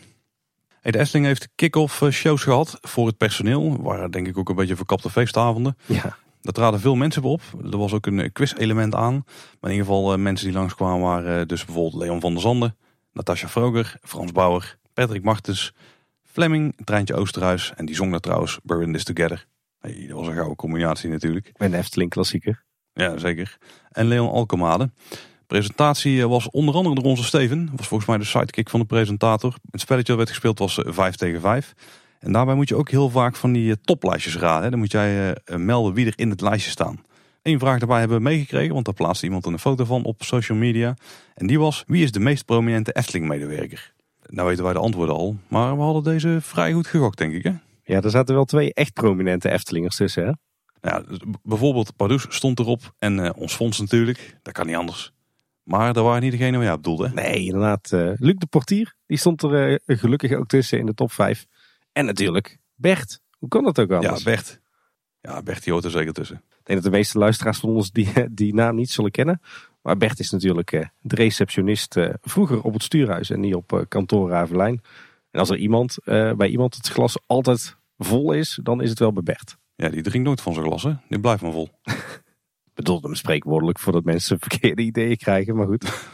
[0.82, 3.82] Hey, de Efteling heeft kick-off eh, shows gehad voor het personeel.
[3.82, 5.78] Waren denk ik ook een beetje verkapte feestavonden.
[5.86, 6.18] Ja.
[6.48, 7.42] Daar traden veel mensen op.
[7.72, 9.14] Er was ook een quiz-element aan.
[9.60, 12.78] Maar in ieder geval mensen die langskwamen waren dus bijvoorbeeld Leon van der Zanden,
[13.14, 15.74] Natasja Vroger, Frans Bauer, Patrick Martens,
[16.24, 17.74] Fleming, Treintje Oosterhuis.
[17.76, 19.48] En die zong daar trouwens in This Together.
[19.80, 21.52] Hey, dat was een gouden combinatie natuurlijk.
[21.54, 22.64] Een Efteling klassieker.
[22.94, 23.58] Ja, zeker.
[23.92, 24.92] En Leon Alkemade.
[25.48, 27.70] presentatie eh, was onder andere door onze Steven.
[27.76, 29.56] Was volgens mij de sidekick van de presentator.
[29.72, 31.74] Het spelletje dat werd gespeeld was 5 eh, tegen 5.
[32.20, 34.72] En daarbij moet je ook heel vaak van die eh, toplijstjes raden.
[34.72, 37.00] Dan moet jij melden wie er in het lijstje staan.
[37.42, 40.58] Eén vraag daarbij hebben we meegekregen, want daar plaatste iemand een foto van op social
[40.58, 40.96] media.
[41.34, 43.94] En die was, wie is de meest prominente Efteling-medewerker?
[44.30, 47.44] Nou weten wij de antwoorden al, maar we hadden deze vrij goed gegokt, denk ik.
[47.44, 47.52] Hè?
[47.84, 50.32] Ja, er zaten wel twee echt prominente Eftelingers tussen, hè?
[50.82, 51.04] Ja,
[51.44, 54.38] bijvoorbeeld Pardoes stond erop en uh, ons fonds natuurlijk.
[54.42, 55.12] Dat kan niet anders.
[55.64, 57.12] Maar dat waren niet degene waar jij op doelde.
[57.14, 57.92] Nee, inderdaad.
[57.94, 61.46] Uh, Luc de Portier, die stond er uh, gelukkig ook tussen in de top 5.
[61.98, 63.22] En natuurlijk Bert.
[63.38, 64.24] Hoe kan dat ook anders?
[64.24, 64.60] Ja, Bert.
[65.22, 66.36] Ja, Bert die hoort er zeker tussen.
[66.36, 69.42] Ik denk dat de meeste luisteraars van ons die, die naam niet zullen kennen.
[69.82, 70.70] Maar Bert is natuurlijk
[71.02, 74.82] de receptionist vroeger op het stuurhuis en niet op kantoor Ravelijn.
[75.32, 79.14] En als er iemand bij iemand het glas altijd vol is, dan is het wel
[79.14, 79.58] bij Bert.
[79.76, 80.94] Ja, die drinkt nooit van zijn glas, hè?
[81.10, 81.70] Die blijft maar vol.
[82.74, 86.10] Bedoelt hem spreekwoordelijk voordat mensen verkeerde ideeën krijgen, maar goed.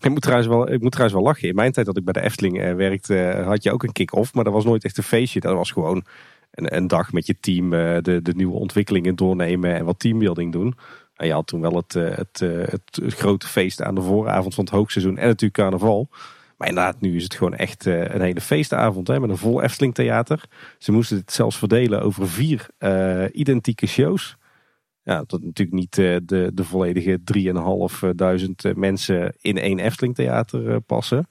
[0.00, 1.48] Ik, moet trouwens wel, ik moet trouwens wel lachen.
[1.48, 3.92] In mijn tijd dat ik bij de Efteling eh, werkte, eh, had je ook een
[3.92, 4.34] kick-off.
[4.34, 5.40] Maar dat was nooit echt een feestje.
[5.40, 6.04] Dat was gewoon
[6.50, 10.52] een, een dag met je team eh, de, de nieuwe ontwikkelingen doornemen en wat teambuilding
[10.52, 10.76] doen.
[11.16, 14.72] En je had toen wel het, het, het, grote feest aan de vooravond van het
[14.72, 16.08] hoogseizoen en natuurlijk carnaval.
[16.56, 19.94] Maar inderdaad, nu is het gewoon echt een hele feestavond hè, met een vol Efteling
[19.94, 20.42] theater.
[20.78, 22.66] Ze moesten het zelfs verdelen over vier
[23.32, 24.37] identieke shows.
[25.08, 27.20] Ja, dat natuurlijk niet uh, de, de volledige
[28.72, 31.28] 3.500 mensen in één Efteling theater passen.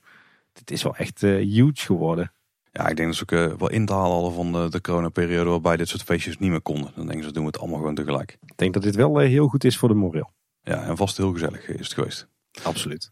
[0.53, 2.31] Het is wel echt huge geworden.
[2.71, 5.49] Ja, ik denk dat ze ook wel in te halen hadden van de, de coronaperiode
[5.49, 6.91] waarbij dit soort feestjes niet meer konden.
[6.95, 8.37] Dan denken ze, doen we het allemaal gewoon tegelijk.
[8.45, 10.31] Ik denk dat dit wel heel goed is voor de moreel.
[10.61, 12.27] Ja, en vast heel gezellig is het geweest.
[12.63, 13.11] Absoluut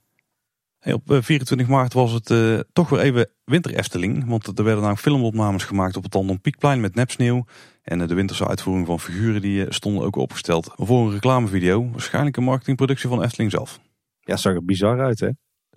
[0.94, 4.28] op 24 eh, maart was het toch weer even winter Efteling.
[4.28, 7.46] Want er werden namelijk filmopnames gemaakt op het Tandon Piekplein met nepsneeuw.
[7.86, 11.90] En uh, de winterse uitvoering van figuren die stonden ook opgesteld voor een reclamevideo.
[11.92, 13.80] Waarschijnlijk een marketingproductie van Efteling zelf.
[14.20, 15.30] Ja, zag er bizar uit hè?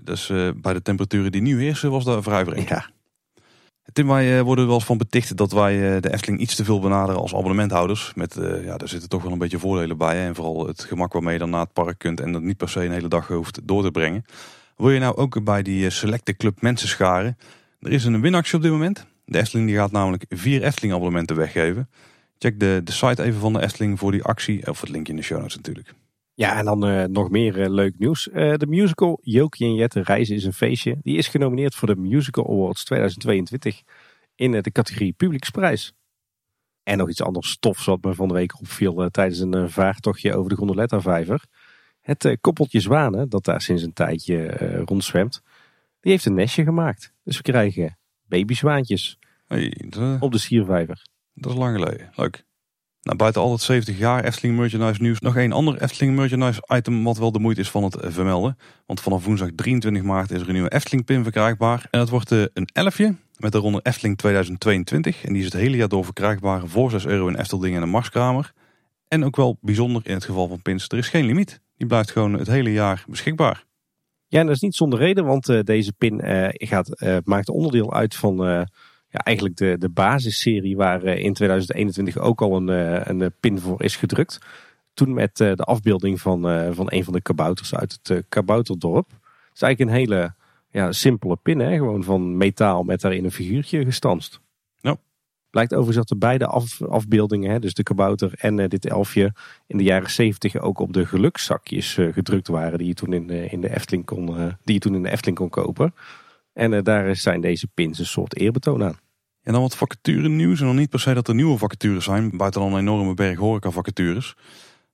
[0.02, 0.26] Dus
[0.56, 2.68] bij de temperaturen die nu heersen was dat vrij vreemd.
[2.68, 2.90] Ja.
[3.92, 7.20] Tim, wij worden wel eens van beticht dat wij de Efteling iets te veel benaderen
[7.20, 8.12] als abonnementhouders.
[8.14, 10.26] Met, ja, daar zitten toch wel een beetje voordelen bij.
[10.26, 12.68] En vooral het gemak waarmee je dan naar het park kunt en dat niet per
[12.68, 14.24] se een hele dag hoeft door te brengen.
[14.78, 17.36] Wil je nou ook bij die eh, selecte club mensen scharen?
[17.80, 19.06] Er is een winactie op dit moment.
[19.30, 21.90] De Efteling die gaat namelijk vier Efteling abonnementen weggeven.
[22.38, 24.68] Check de, de site even van de Efteling voor die actie.
[24.68, 25.94] Of het linkje in de show notes natuurlijk.
[26.34, 28.28] Ja, en dan uh, nog meer uh, leuk nieuws.
[28.32, 30.98] De musical Jokie en Jette Reizen is een feestje.
[31.02, 33.82] Die is genomineerd voor de Musical Awards 2022
[34.34, 35.92] in de categorie Publieksprijs.
[36.82, 40.50] En nog iets anders stof wat me van de week opviel tijdens een vaartochtje over
[40.50, 41.44] de Gondoletta Vijver.
[42.00, 44.46] Het koppeltje zwanen, dat daar sinds een tijdje
[44.84, 45.42] rondzwemt,
[46.00, 47.12] die heeft een nestje gemaakt.
[47.24, 47.98] Dus we krijgen
[48.28, 50.16] babyzwaantjes hey, de...
[50.20, 51.06] op de Siervijver.
[51.34, 52.10] Dat is lang geleden.
[52.14, 52.46] Leuk.
[53.02, 57.04] Nou, buiten al het 70 jaar Efteling merchandise nieuws nog één ander Efteling merchandise item
[57.04, 58.58] wat wel de moeite is van het eh, vermelden.
[58.86, 61.86] Want vanaf woensdag 23 maart is er een nieuwe Efteling pin verkrijgbaar.
[61.90, 65.24] En dat wordt een elfje met daaronder Efteling 2022.
[65.24, 67.88] En die is het hele jaar door verkrijgbaar voor 6 euro in Efteling en een
[67.88, 68.52] Marskramer.
[69.08, 71.60] En ook wel bijzonder in het geval van pins, er is geen limiet.
[71.76, 73.64] Die blijft gewoon het hele jaar beschikbaar.
[74.28, 77.48] Ja, en dat is niet zonder reden, want uh, deze pin uh, gaat, uh, maakt
[77.48, 78.36] onderdeel uit van
[79.10, 82.68] ja, eigenlijk de, de basisserie waar in 2021 ook al een,
[83.10, 84.38] een pin voor is gedrukt.
[84.94, 86.42] Toen met de afbeelding van,
[86.74, 89.10] van een van de kabouters uit het kabouterdorp.
[89.10, 90.34] Het is eigenlijk een hele
[90.70, 91.76] ja, simpele pin, hè?
[91.76, 94.40] gewoon van metaal met daarin een figuurtje gestanst.
[95.50, 99.34] Blijkt overigens dat de beide af, afbeeldingen, hè, dus de kabouter en uh, dit elfje,
[99.66, 103.26] in de jaren 70 ook op de gelukzakjes uh, gedrukt waren die je toen in
[103.26, 104.26] de, in de Efteling kon,
[104.64, 105.94] die je toen in de Efteling kon kopen.
[106.52, 108.98] En daar zijn deze pins een soort eerbetoon aan.
[109.42, 110.60] En dan wat vacature nieuws.
[110.60, 113.38] En dan niet per se dat er nieuwe vacatures zijn, buiten dan een enorme berg
[113.38, 114.34] horeca vacatures.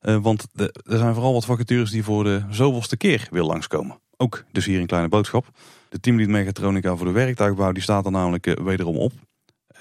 [0.01, 3.99] want er zijn vooral wat vacatures die voor de zoveelste keer weer langskomen.
[4.17, 5.47] Ook dus hier een kleine boodschap.
[5.89, 9.13] De teamlead Megatronica voor de werktuigbouw die staat er namelijk wederom op.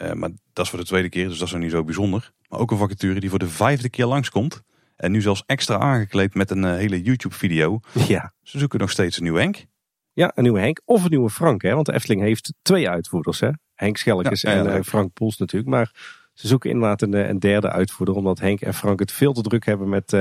[0.04, 2.32] Uh, maar dat is voor de tweede keer, dus dat is nog niet zo bijzonder.
[2.50, 4.62] Maar ook een vacature die voor de vijfde keer langskomt.
[4.96, 7.80] En nu zelfs extra aangekleed met een uh, hele YouTube-video.
[8.08, 8.34] Ja.
[8.42, 9.66] Ze zoeken nog steeds een nieuwe Henk.
[10.14, 11.62] Ja, een nieuwe Henk of een nieuwe Frank.
[11.62, 11.74] Hè?
[11.74, 13.40] Want de Efteling heeft twee uitvoerders.
[13.40, 13.50] Hè?
[13.74, 15.72] Henk Schellekes ja, en uh, Frank Poels natuurlijk.
[15.72, 15.92] Maar
[16.34, 18.16] ze zoeken inderdaad een, een, derde uitvoerder.
[18.16, 20.12] Omdat Henk en Frank het veel te druk hebben met,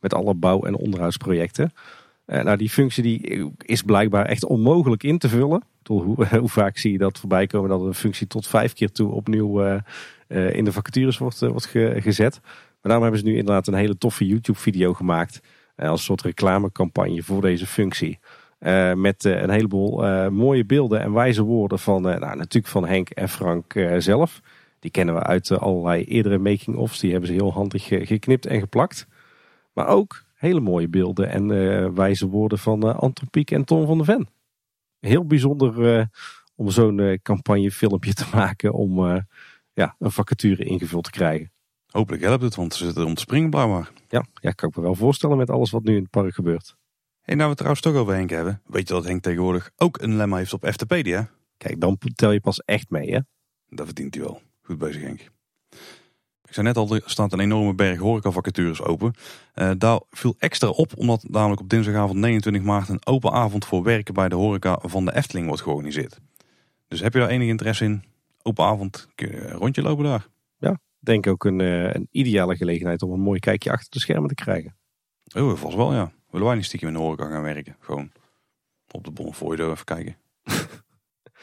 [0.00, 1.72] met alle bouw- en onderhoudsprojecten.
[2.26, 5.62] nou, die functie die is blijkbaar echt onmogelijk in te vullen.
[5.88, 9.12] Hoe, hoe, vaak zie je dat voorbij komen dat een functie tot vijf keer toe
[9.12, 9.80] opnieuw
[10.28, 11.66] in de vacatures wordt, wordt
[11.96, 12.40] gezet.
[12.42, 15.40] Maar daarom hebben ze nu inderdaad een hele toffe YouTube video gemaakt.
[15.76, 18.18] als soort reclamecampagne voor deze functie.
[18.94, 23.72] met een heleboel mooie beelden en wijze woorden van nou, natuurlijk van Henk en Frank
[23.98, 24.40] zelf.
[24.80, 27.00] Die kennen we uit allerlei eerdere making-ofs.
[27.00, 29.06] Die hebben ze heel handig geknipt en geplakt.
[29.72, 34.06] Maar ook hele mooie beelden en wijze woorden van Anton Pieck en Tom van der
[34.06, 34.37] Ven.
[35.00, 36.04] Heel bijzonder uh,
[36.54, 39.24] om zo'n campagnefilmpje te maken om
[39.72, 41.52] ja, een vacature ingevuld te krijgen.
[41.86, 43.90] Hopelijk helpt het, want ze zitten om te springen blijkbaar.
[44.08, 46.76] Ja, ja, kan ik me wel voorstellen met alles wat nu in het park gebeurt.
[47.20, 48.62] Hey, nou we het trouwens toch over Henk hebben.
[48.66, 51.30] Weet je dat Henk tegenwoordig ook een lemma heeft op FTpedia?
[51.56, 53.20] Kijk, dan tel je pas echt mee hè.
[53.68, 54.42] Dat verdient hij wel.
[54.62, 55.30] Goed bezig Henk.
[56.48, 59.14] Ik zei net al, er staat een enorme berg horecavacatures open.
[59.54, 63.82] Uh, daar viel extra op, omdat namelijk op dinsdagavond 29 maart een open avond voor
[63.82, 66.20] werken bij de horeca van de Efteling wordt georganiseerd.
[66.88, 68.04] Dus heb je daar enig interesse in?
[68.42, 70.26] Open avond, kun je een rondje lopen daar.
[70.58, 74.28] Ja, denk ook een, uh, een ideale gelegenheid om een mooi kijkje achter de schermen
[74.28, 74.76] te krijgen.
[75.36, 76.12] Oh, vast wel ja.
[76.30, 77.76] Willen wij niet stiekem in de horeca gaan werken?
[77.80, 78.10] Gewoon
[78.90, 80.16] op de Bonnefoy even kijken.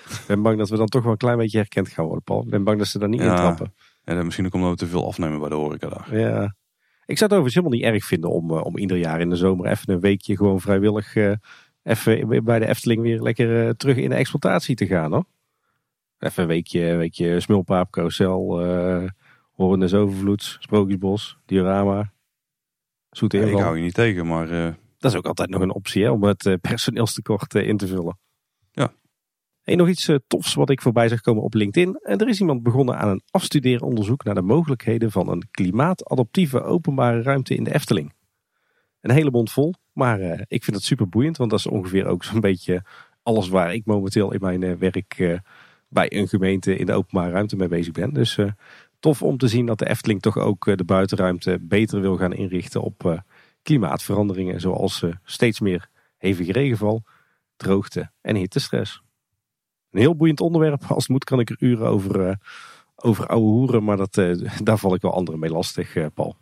[0.09, 2.43] Ik ben bang dat we dan toch wel een klein beetje herkend gaan worden, Paul.
[2.43, 3.73] Ik ben bang dat ze daar niet in trappen.
[4.05, 6.17] En misschien ook omdat we te veel afnemen bij de horeca daar.
[6.17, 6.55] Ja.
[7.05, 9.35] Ik zou het overigens helemaal niet erg vinden om, uh, om ieder jaar in de
[9.35, 11.31] zomer even een weekje gewoon vrijwillig uh,
[11.83, 15.25] even bij de Efteling weer lekker uh, terug in de exploitatie te gaan hoor.
[16.19, 19.09] Even een weekje, een weekje smulpaap, carousel, uh,
[19.51, 22.11] Horendes Overvloeds, Sprookjesbos, Diorama,
[23.09, 24.47] Zoete ja, Ik hou je niet tegen, maar...
[24.97, 28.17] Dat is ook altijd nog een optie hè, om het personeelstekort in te vullen.
[29.65, 31.99] En nog iets eh, tofs wat ik voorbij zag komen op LinkedIn.
[32.01, 37.21] En er is iemand begonnen aan een afstudeeronderzoek naar de mogelijkheden van een klimaatadaptieve openbare
[37.21, 38.13] ruimte in de Efteling.
[39.01, 42.05] Een hele mond vol, maar uh, ik vind het super boeiend, want dat is ongeveer
[42.05, 42.83] ook zo'n beetje
[43.23, 45.41] alles waar ik momenteel in mijn werk
[45.89, 48.13] bij een gemeente in de openbare ruimte mee bezig ben.
[48.13, 48.39] Dus
[48.99, 52.81] tof om te zien dat de Efteling toch ook de buitenruimte beter wil gaan inrichten
[52.81, 53.23] op
[53.61, 57.03] klimaatveranderingen, zoals steeds meer hevige regenval,
[57.55, 59.04] droogte en hittestress.
[59.95, 60.83] Een heel boeiend onderwerp.
[60.87, 62.33] Als het moet kan ik er uren over, uh,
[62.95, 63.83] over ouwe hoeren.
[63.83, 66.35] Maar dat, uh, daar val ik wel anderen mee lastig, uh, Paul.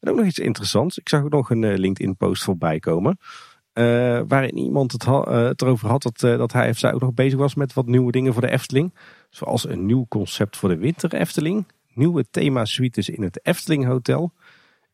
[0.00, 0.98] En ook nog iets interessants.
[0.98, 3.18] Ik zag ook nog een LinkedIn post voorbij komen.
[4.28, 7.54] waarin iemand het, het erover had dat, dat hij of zij ook nog bezig was
[7.54, 8.94] met wat nieuwe dingen voor de Efteling.
[9.30, 11.66] Zoals een nieuw concept voor de winter Efteling.
[11.94, 14.32] Nieuwe thema suites in het Efteling Hotel.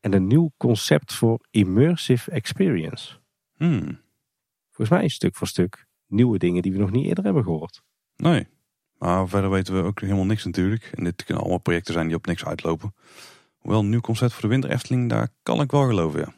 [0.00, 3.14] En een nieuw concept voor immersive experience.
[3.56, 4.00] Hmm.
[4.70, 7.82] Volgens mij stuk voor stuk nieuwe dingen die we nog niet eerder hebben gehoord.
[8.16, 8.46] Nee,
[8.98, 10.90] maar verder weten we ook helemaal niks natuurlijk.
[10.94, 12.94] En dit kunnen allemaal projecten zijn die op niks uitlopen.
[13.58, 16.34] Hoewel een nieuw concept voor de Winter Efteling, daar kan ik wel geloven, ja.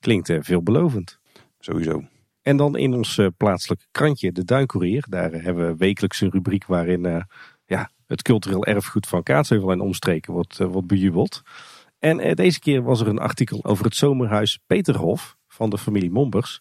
[0.00, 1.18] Klinkt uh, veelbelovend.
[1.58, 2.04] Sowieso.
[2.42, 5.04] En dan in ons uh, plaatselijke krantje, de Duinkoerier.
[5.08, 7.26] Daar uh, hebben we wekelijks een rubriek waarin
[7.66, 11.42] ja, het cultureel erfgoed van Kaatsheuvel en omstreken wordt, wordt bejubeld.
[11.98, 16.60] En deze keer was er een artikel over het zomerhuis Peterhof van de familie Mombers.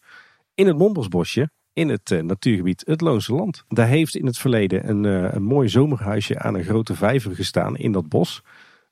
[0.53, 3.63] In het Mombersbosje in het uh, natuurgebied het Loonse Land.
[3.67, 7.77] Daar heeft in het verleden een, uh, een mooi zomerhuisje aan een grote vijver gestaan
[7.77, 8.41] in dat bos.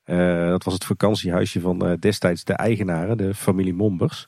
[0.06, 4.26] Uh, dat was het vakantiehuisje van destijds de eigenaren, de familie Mombers.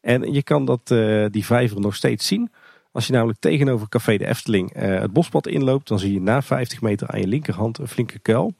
[0.00, 0.86] En je kan dat,
[1.32, 2.50] die vijver nog steeds zien.
[2.92, 6.80] Als je namelijk tegenover Café de Efteling het bospad inloopt, dan zie je na 50
[6.80, 8.56] meter aan je linkerhand een flinke kuil.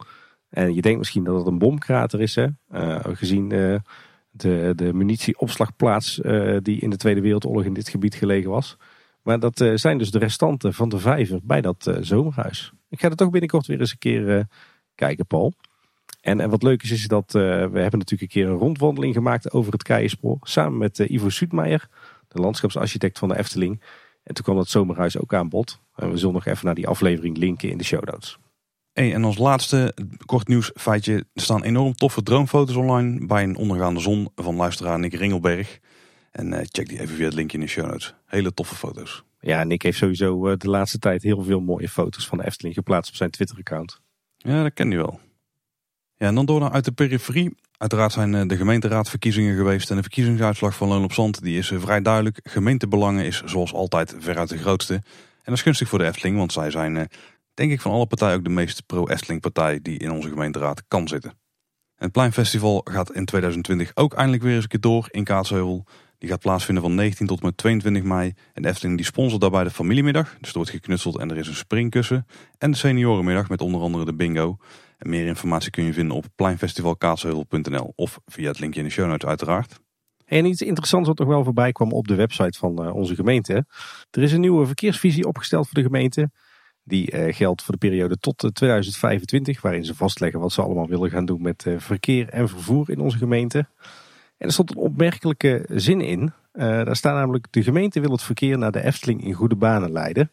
[0.50, 2.46] En je denkt misschien dat het een bomkrater is, hè?
[3.02, 6.20] gezien de, de munitieopslagplaats
[6.62, 8.76] die in de Tweede Wereldoorlog in dit gebied gelegen was.
[9.28, 12.72] Maar dat uh, zijn dus de restanten van de vijver bij dat uh, zomerhuis.
[12.88, 14.42] Ik ga er toch binnenkort weer eens een keer uh,
[14.94, 15.52] kijken, Paul.
[16.20, 19.52] En, en, wat leuk is, is dat we hebben natuurlijk een keer een rondwandeling gemaakt
[19.52, 20.38] over het Keienspoor.
[20.42, 21.88] Samen met Ivo Suutmeijer,
[22.28, 23.80] de landschapsarchitect van de Efteling.
[24.22, 25.80] En toen kwam dat zomerhuis ook aan bod.
[25.94, 28.38] En we zullen nog even naar die aflevering linken in de show notes.
[28.92, 29.94] Hey, en als laatste
[30.26, 31.14] kort nieuws feitje.
[31.14, 35.80] Er staan enorm toffe droomfoto's online bij een ondergaande zon van luisteraar Nick Ringelberg.
[36.30, 38.14] En uh, check die even via het linkje in de show notes.
[38.26, 39.24] Hele toffe foto's.
[39.40, 42.74] Ja, Nick heeft sowieso uh, de laatste tijd heel veel mooie foto's van de Efteling
[42.74, 44.00] geplaatst op zijn Twitter-account.
[44.36, 45.20] Ja, dat ken je wel.
[46.16, 47.56] Ja, en dan door naar uit de periferie.
[47.76, 49.90] Uiteraard zijn uh, de gemeenteraadverkiezingen geweest.
[49.90, 52.40] En de verkiezingsuitslag van Loon op Zand die is vrij duidelijk.
[52.42, 54.94] Gemeentebelangen is zoals altijd veruit de grootste.
[54.94, 57.08] En dat is gunstig voor de Efteling, want zij zijn
[57.58, 61.08] denk ik van alle partijen ook de meest pro-Efteling partij die in onze gemeenteraad kan
[61.08, 61.30] zitten.
[61.30, 65.86] En het Pleinfestival gaat in 2020 ook eindelijk weer eens een keer door in Kaatsheuvel.
[66.18, 68.34] Die gaat plaatsvinden van 19 tot en met 22 mei.
[68.52, 70.36] En Efteling die sponsort daarbij de familiemiddag.
[70.40, 72.26] Dus er wordt geknutseld en er is een springkussen.
[72.58, 74.56] En de seniorenmiddag met onder andere de bingo.
[74.98, 79.08] En meer informatie kun je vinden op pleinfestivalkaatsheuvel.nl of via het linkje in de show
[79.08, 79.80] notes uiteraard.
[80.24, 83.66] En iets interessants wat nog wel voorbij kwam op de website van uh, onze gemeente.
[84.10, 86.30] Er is een nieuwe verkeersvisie opgesteld voor de gemeente.
[86.84, 91.10] Die uh, geldt voor de periode tot 2025, waarin ze vastleggen wat ze allemaal willen
[91.10, 93.68] gaan doen met verkeer en vervoer in onze gemeente.
[94.38, 96.32] En er stond een opmerkelijke zin in.
[96.52, 100.30] daar staat namelijk, de gemeente wil het verkeer naar de Efteling in goede banen leiden.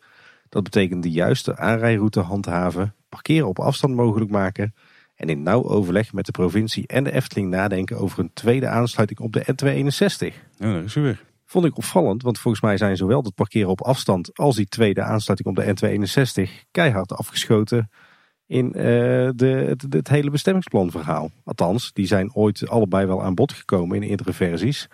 [0.50, 4.74] Dat betekent de juiste aanrijroute handhaven, parkeren op afstand mogelijk maken
[5.16, 9.20] en in nauw overleg met de provincie en de Efteling nadenken over een tweede aansluiting
[9.20, 10.36] op de N261.
[10.58, 11.24] Ja, dat is weer.
[11.46, 15.02] Vond ik opvallend, want volgens mij zijn zowel het parkeren op afstand als die tweede
[15.02, 15.98] aansluiting op de
[16.48, 17.90] N261 keihard afgeschoten
[18.48, 18.74] in uh,
[19.36, 21.32] de, het, het, hele bestemmingsplanverhaal.
[21.44, 24.88] Althans, die zijn ooit allebei wel aan bod gekomen in eerdere versies.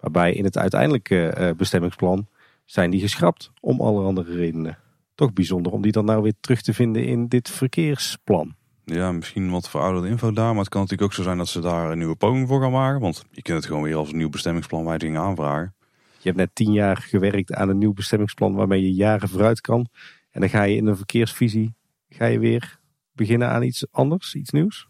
[0.00, 2.26] Waarbij in het uiteindelijke uh, bestemmingsplan
[2.64, 4.78] zijn die geschrapt om allerhande redenen.
[5.14, 8.54] Toch bijzonder om die dan nou weer terug te vinden in dit verkeersplan.
[8.84, 10.50] Ja, misschien wat verouderde info daar.
[10.50, 12.72] Maar het kan natuurlijk ook zo zijn dat ze daar een nieuwe poging voor gaan
[12.72, 13.00] maken.
[13.00, 15.74] Want je kunt het gewoon weer als een nieuw bestemmingsplan wijziging aanvragen.
[16.18, 19.86] Je hebt net tien jaar gewerkt aan een nieuw bestemmingsplan waarmee je jaren vooruit kan.
[20.30, 21.74] En dan ga je in een verkeersvisie
[22.08, 22.78] ga je weer
[23.14, 24.88] beginnen aan iets anders, iets nieuws.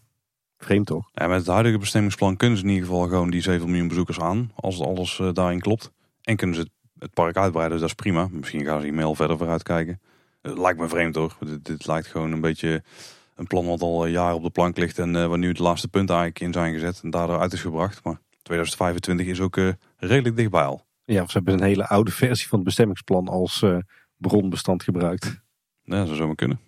[0.57, 1.09] Vreemd toch?
[1.13, 4.19] Ja, met het huidige bestemmingsplan kunnen ze in ieder geval gewoon die 7 miljoen bezoekers
[4.19, 4.51] aan.
[4.55, 5.91] Als alles uh, daarin klopt.
[6.21, 6.69] En kunnen ze
[6.99, 8.27] het, park uitbreiden, dus dat is prima.
[8.31, 10.01] Misschien gaan ze hiermee verder vooruit kijken.
[10.41, 11.35] Het lijkt me vreemd hoor.
[11.39, 12.83] Dit, dit lijkt gewoon een beetje
[13.35, 15.87] een plan wat al jaren op de plank ligt en uh, waar nu de laatste
[15.87, 18.03] punten eigenlijk in zijn gezet en daardoor uit is gebracht.
[18.03, 20.85] Maar 2025 is ook uh, redelijk dichtbij al.
[21.05, 23.65] Ja, of ze hebben een hele oude versie van het bestemmingsplan als
[24.17, 25.41] bronbestand gebruikt.
[25.83, 26.59] Ja, dat zou zomaar kunnen.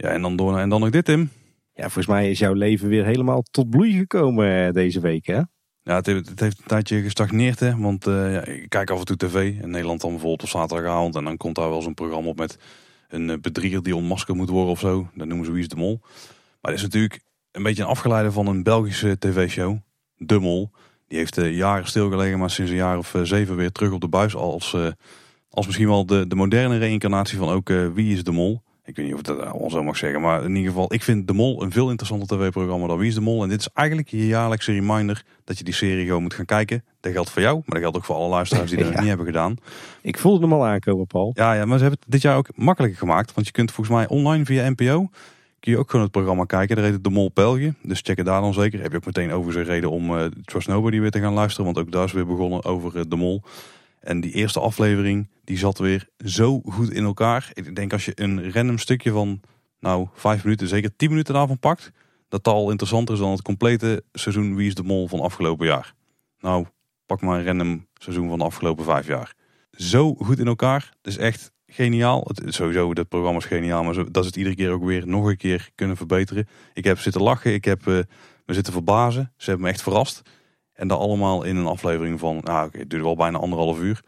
[0.00, 1.30] Ja, en dan door en dan nog dit, Tim.
[1.74, 5.40] Ja, volgens mij is jouw leven weer helemaal tot bloei gekomen deze week, hè?
[5.82, 7.76] Ja, het heeft, het heeft een tijdje gestagneerd, hè.
[7.76, 11.16] Want ja, ik kijk af en toe tv in Nederland dan bijvoorbeeld op zaterdagavond.
[11.16, 12.58] En dan komt daar wel zo'n programma op met
[13.08, 15.08] een eh, bedrieger die ontmaskerd moet worden of zo.
[15.14, 15.98] Dat noemen ze Wie is de Mol.
[16.60, 17.20] Maar dat is natuurlijk
[17.52, 19.78] een beetje een afgeleide van een Belgische tv-show.
[20.16, 20.70] De Mol.
[21.08, 24.00] Die heeft uh, jaren stilgelegen, maar sinds een jaar of uh, zeven weer terug op
[24.00, 24.34] de buis.
[24.34, 24.76] Als,
[25.48, 28.62] als misschien wel de, de moderne reïncarnatie van ook Wie is de Mol.
[28.90, 30.20] Ik weet niet of ik dat al zo mag zeggen.
[30.20, 33.14] Maar in ieder geval, ik vind De Mol een veel interessanter tv-programma dan Wie is
[33.14, 33.42] de Mol.
[33.42, 36.84] En dit is eigenlijk je jaarlijkse reminder dat je die serie gewoon moet gaan kijken.
[37.00, 39.26] Dat geldt voor jou, maar dat geldt ook voor alle luisteraars die dat niet hebben
[39.26, 39.56] gedaan.
[40.02, 41.32] Ik voelde hem al aankomen, Paul.
[41.34, 43.34] Ja, ja, maar ze hebben het dit jaar ook makkelijker gemaakt.
[43.34, 45.08] Want je kunt volgens mij online via NPO
[45.60, 46.76] kun je ook gewoon het programma kijken.
[46.76, 47.74] Daar heet het De Mol België.
[47.82, 48.80] Dus check het daar dan zeker.
[48.80, 51.64] Heb je ook meteen over zijn reden om uh, Trust Nobody weer te gaan luisteren.
[51.64, 53.42] Want ook daar is weer begonnen over uh, De Mol.
[54.00, 57.50] En die eerste aflevering, die zat weer zo goed in elkaar.
[57.52, 59.40] Ik denk als je een random stukje van,
[59.80, 61.90] nou, vijf minuten, zeker tien minuten daarvan pakt,
[62.28, 65.94] dat al interessanter is dan het complete seizoen Wie is de Mol van afgelopen jaar.
[66.38, 66.66] Nou,
[67.06, 69.34] pak maar een random seizoen van de afgelopen vijf jaar.
[69.70, 70.92] Zo goed in elkaar.
[71.02, 72.24] Het is echt geniaal.
[72.26, 75.26] Het, sowieso, dat programma is geniaal, maar dat is het iedere keer ook weer nog
[75.26, 76.48] een keer kunnen verbeteren.
[76.72, 77.98] Ik heb zitten lachen, ik heb uh,
[78.46, 79.32] me zitten verbazen.
[79.36, 80.22] Ze hebben me echt verrast.
[80.80, 84.00] En dat allemaal in een aflevering van, nou oké, het duurde wel bijna anderhalf uur.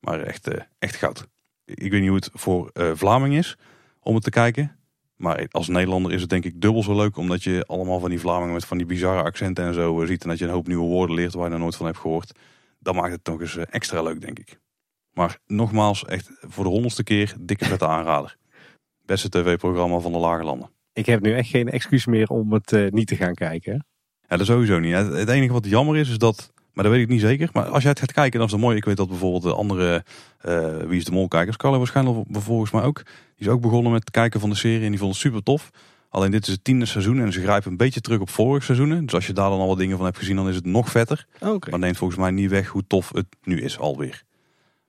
[0.00, 1.26] Maar echt, uh, echt goud.
[1.64, 3.56] Ik weet niet hoe het voor uh, Vlaming is
[4.00, 4.76] om het te kijken.
[5.16, 7.16] Maar als Nederlander is het denk ik dubbel zo leuk.
[7.16, 10.22] Omdat je allemaal van die Vlamingen met van die bizarre accenten en zo uh, ziet.
[10.22, 12.38] En dat je een hoop nieuwe woorden leert waar je nog nooit van hebt gehoord.
[12.78, 14.60] Dat maakt het nog eens extra leuk denk ik.
[15.12, 18.36] Maar nogmaals, echt voor de honderdste keer dikke vette aanrader.
[19.02, 20.70] Beste tv-programma van de Lage Landen.
[20.92, 23.86] Ik heb nu echt geen excuus meer om het niet te gaan kijken.
[24.28, 24.94] Ja, dat sowieso niet.
[24.94, 27.48] Het enige wat jammer is, is dat, maar dat weet ik niet zeker.
[27.52, 28.76] Maar als jij het gaat kijken, dan is het mooi.
[28.76, 30.04] Ik weet dat bijvoorbeeld de andere
[30.44, 33.02] uh, Wie is de Mol kijkers, Carlo waarschijnlijk volgens mij ook.
[33.04, 35.42] Die is ook begonnen met het kijken van de serie en die vond het super
[35.42, 35.70] tof.
[36.08, 39.04] Alleen dit is het tiende seizoen en ze grijpen een beetje terug op vorige seizoenen.
[39.04, 40.90] Dus als je daar dan al wat dingen van hebt gezien, dan is het nog
[40.90, 41.26] vetter.
[41.40, 41.70] Okay.
[41.70, 44.22] Maar neemt volgens mij niet weg hoe tof het nu is alweer.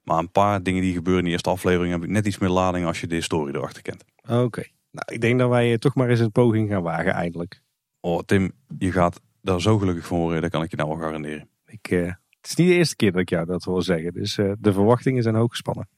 [0.04, 2.50] Maar een paar dingen die gebeuren in de eerste aflevering heb ik net iets meer
[2.50, 4.04] lading als je de historie erachter kent.
[4.22, 4.64] Oké.
[4.92, 7.62] Nou, ik denk dat wij toch maar eens een poging gaan wagen eindelijk.
[8.06, 10.98] Oh Tim, je gaat daar zo gelukkig van worden, dat kan ik je nou wel
[10.98, 11.50] garanderen.
[11.68, 14.38] Ik, uh, het is niet de eerste keer dat ik jou dat wil zeggen, dus
[14.38, 15.90] uh, de verwachtingen zijn hoog gespannen.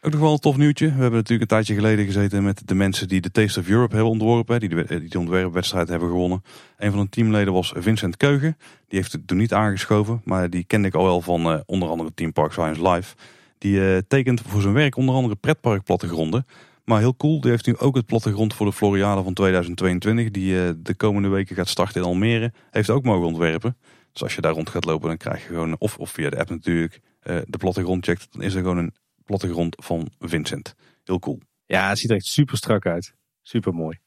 [0.00, 0.86] Ook nog wel een tof nieuwtje.
[0.86, 3.94] We hebben natuurlijk een tijdje geleden gezeten met de mensen die de Taste of Europe
[3.94, 4.60] hebben ontworpen.
[4.60, 6.42] Die de, die de ontwerpwedstrijd hebben gewonnen.
[6.76, 8.56] Een van de teamleden was Vincent Keugen.
[8.88, 11.88] Die heeft het toen niet aangeschoven, maar die kende ik al wel van uh, onder
[11.88, 13.14] andere Team Park Science Live.
[13.58, 16.46] Die tekent voor zijn werk onder andere pretparkplattegronden.
[16.86, 20.30] Maar heel cool, die heeft nu ook het plattegrond voor de Floriade van 2022.
[20.30, 22.52] Die uh, de komende weken gaat starten in Almere.
[22.70, 23.76] Heeft ook mogen ontwerpen.
[24.12, 26.38] Dus als je daar rond gaat lopen, dan krijg je gewoon, of, of via de
[26.38, 28.32] app natuurlijk, uh, de plattegrond checkt.
[28.32, 28.94] Dan is er gewoon een
[29.24, 30.74] plattegrond van Vincent.
[31.04, 31.40] Heel cool.
[31.64, 33.14] Ja, het ziet er echt super strak uit.
[33.42, 33.98] Super mooi.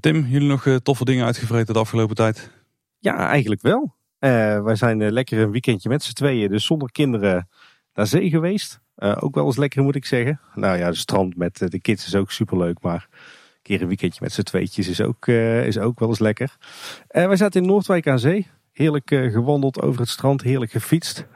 [0.00, 2.50] Tim, jullie nog uh, toffe dingen uitgevreten de afgelopen tijd?
[2.98, 3.94] Ja, eigenlijk wel.
[4.64, 7.48] wij zijn lekker een weekendje met z'n tweeën, dus zonder kinderen
[7.94, 8.80] naar zee geweest.
[9.00, 10.40] Uh, ook wel eens lekker moet ik zeggen.
[10.54, 12.80] Nou ja, de strand met uh, de kids is ook superleuk.
[12.80, 16.18] Maar een keer een weekendje met z'n tweetjes is ook, uh, is ook wel eens
[16.18, 16.56] lekker.
[17.08, 18.46] wij zaten in Noordwijk aan zee.
[18.72, 20.42] Heerlijk gewandeld over het strand.
[20.42, 21.26] Heerlijk gefietst.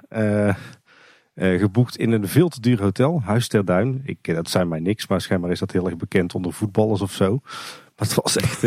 [1.35, 4.03] geboekt in een veel te duur hotel, Huis ter Duin.
[4.05, 7.13] Ik, dat zijn mij niks, maar schijnbaar is dat heel erg bekend onder voetballers of
[7.13, 7.41] zo.
[7.97, 8.65] Maar het was echt,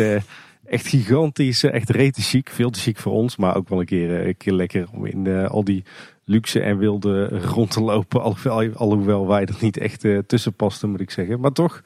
[0.64, 2.50] echt gigantisch, echt rete chic.
[2.50, 5.48] Veel te chic voor ons, maar ook wel een keer, een keer lekker om in
[5.48, 5.84] al die
[6.28, 8.22] luxe en wilde rond te lopen.
[8.28, 11.40] Alhoewel, alhoewel wij er niet echt tussen pasten, moet ik zeggen.
[11.40, 11.82] Maar toch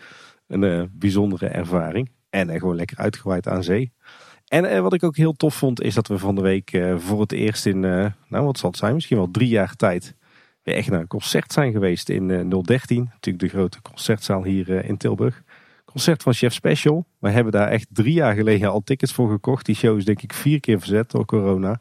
[0.47, 2.11] een bijzondere ervaring.
[2.31, 3.93] En gewoon lekker uitgewaaid aan zee.
[4.53, 6.99] En eh, wat ik ook heel tof vond, is dat we van de week eh,
[6.99, 10.15] voor het eerst in, eh, nou wat zal het zijn, misschien wel drie jaar tijd,
[10.63, 13.05] weer echt naar een concert zijn geweest in 013.
[13.13, 15.43] Natuurlijk de grote concertzaal hier in Tilburg.
[15.85, 17.07] Concert van Chef Special.
[17.19, 19.67] We hebben daar echt drie jaar geleden al tickets voor gekocht.
[19.67, 21.81] Die show is denk ik vier keer verzet door corona.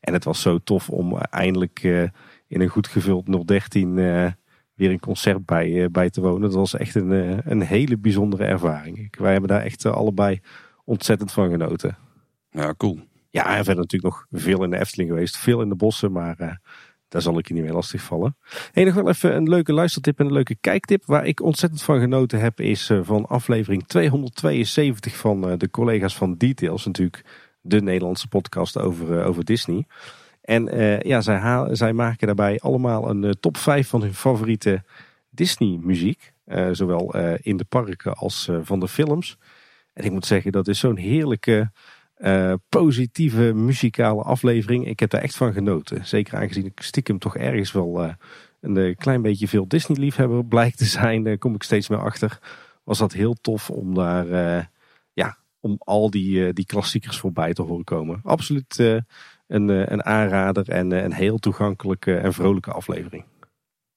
[0.00, 1.82] En het was zo tof om eindelijk
[2.46, 3.94] in een goed gevuld 013
[4.74, 6.40] weer een concert bij, bij te wonen.
[6.40, 7.10] Dat was echt een,
[7.50, 9.16] een hele bijzondere ervaring.
[9.18, 10.40] Wij hebben daar echt allebei
[10.84, 11.96] ontzettend van genoten.
[12.50, 13.00] Ja, cool.
[13.30, 15.36] Ja, en verder natuurlijk nog veel in de Efteling geweest.
[15.36, 16.60] Veel in de bossen, maar
[17.08, 18.36] daar zal ik je niet meer lastig vallen.
[18.72, 21.04] Hey, nog wel even een leuke luistertip en een leuke kijktip.
[21.04, 26.86] Waar ik ontzettend van genoten heb is van aflevering 272 van de collega's van Details.
[26.86, 29.84] Natuurlijk de Nederlandse podcast over, over Disney.
[30.40, 30.64] En
[31.02, 34.82] ja, zij, zij maken daarbij allemaal een top 5 van hun favoriete
[35.30, 36.32] Disney muziek.
[36.72, 39.38] zowel in de parken als van de films.
[39.92, 41.70] En ik moet zeggen, dat is zo'n heerlijke
[42.68, 44.86] positieve muzikale aflevering.
[44.86, 46.06] Ik heb daar echt van genoten.
[46.06, 48.16] Zeker aangezien ik stiekem toch ergens wel
[48.60, 51.22] een eh, klein beetje veel Disney-liefhebber blijkt te zijn.
[51.22, 52.38] Daar kom ik steeds meer achter.
[52.84, 54.26] Was dat heel tof om daar,
[55.68, 58.20] om al die, die klassiekers voorbij te horen komen.
[58.22, 58.78] Absoluut
[59.46, 63.24] een, een aanrader en een heel toegankelijke en vrolijke aflevering.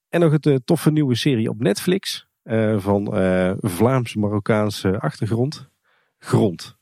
[0.10, 2.28] En nog een toffe nieuwe serie op Netflix
[2.78, 3.06] van
[3.62, 5.70] Vlaams-Marokkaanse achtergrond.
[6.20, 6.80] Grond.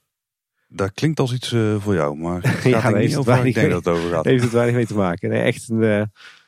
[0.72, 3.86] Dat klinkt als iets uh, voor jou, maar gaat ja, niet over ik denk dat
[3.86, 4.26] het over gaat.
[4.26, 5.30] Heeft het weinig mee te maken.
[5.30, 6.04] Nee, echt een, uh,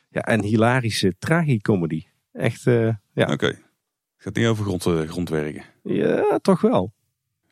[0.08, 2.04] ja, een hilarische tragicomedy.
[2.32, 3.22] Echt, uh, ja.
[3.22, 3.32] Oké.
[3.32, 3.48] Okay.
[3.48, 3.60] Het
[4.16, 5.64] gaat niet over grond, grondwerken.
[5.82, 6.92] Ja, toch wel.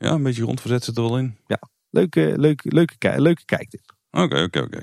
[0.02, 1.36] Ja, een beetje grondverzet zit er wel in.
[1.46, 1.58] Ja,
[1.90, 3.94] leuke, leuke, leuke, leuke kijktip.
[4.10, 4.80] Oké, oké, oké.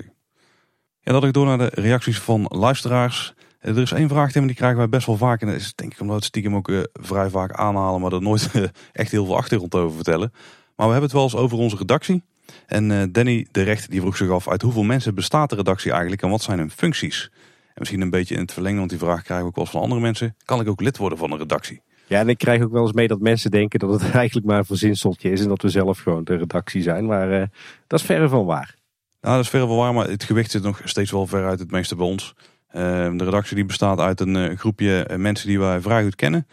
[1.00, 3.34] Ja, dat ik door naar de reacties van luisteraars.
[3.58, 5.40] Er is één vraag, die krijgen wij best wel vaak.
[5.40, 8.22] En dat is denk ik omdat we het stiekem ook vrij vaak aanhalen, maar er
[8.22, 8.50] nooit
[8.92, 10.32] echt heel veel achtergrond over vertellen.
[10.76, 12.22] Maar we hebben het wel eens over onze redactie.
[12.66, 15.90] En uh, Danny de Recht die vroeg zich af uit hoeveel mensen bestaat de redactie
[15.90, 17.30] eigenlijk en wat zijn hun functies?
[17.66, 19.72] En misschien een beetje in het verlengen, want die vraag krijgen we ook wel eens
[19.72, 20.36] van andere mensen.
[20.44, 21.82] Kan ik ook lid worden van een redactie?
[22.08, 24.58] Ja, en ik krijg ook wel eens mee dat mensen denken dat het eigenlijk maar
[24.58, 27.06] een verzinseltje is en dat we zelf gewoon de redactie zijn.
[27.06, 27.42] Maar uh,
[27.86, 28.74] dat is verre van waar.
[29.20, 31.58] Nou, dat is verre van waar, maar het gewicht zit nog steeds wel ver uit
[31.58, 32.34] het meeste bij ons.
[32.68, 32.82] Uh,
[33.16, 36.46] de redactie die bestaat uit een groepje mensen die wij vrij goed kennen.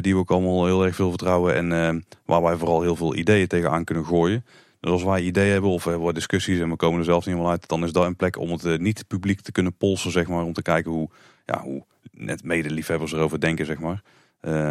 [0.00, 3.14] Die we ook allemaal heel erg veel vertrouwen en uh, waar wij vooral heel veel
[3.14, 4.44] ideeën tegenaan kunnen gooien.
[4.80, 7.34] Dus als wij ideeën hebben of we hebben discussies en we komen er zelfs niet
[7.34, 10.28] helemaal uit, dan is dat een plek om het niet publiek te kunnen polsen, zeg
[10.28, 10.44] maar.
[10.44, 11.08] Om te kijken hoe,
[11.44, 14.02] ja, hoe net medeliefhebbers erover denken, zeg maar.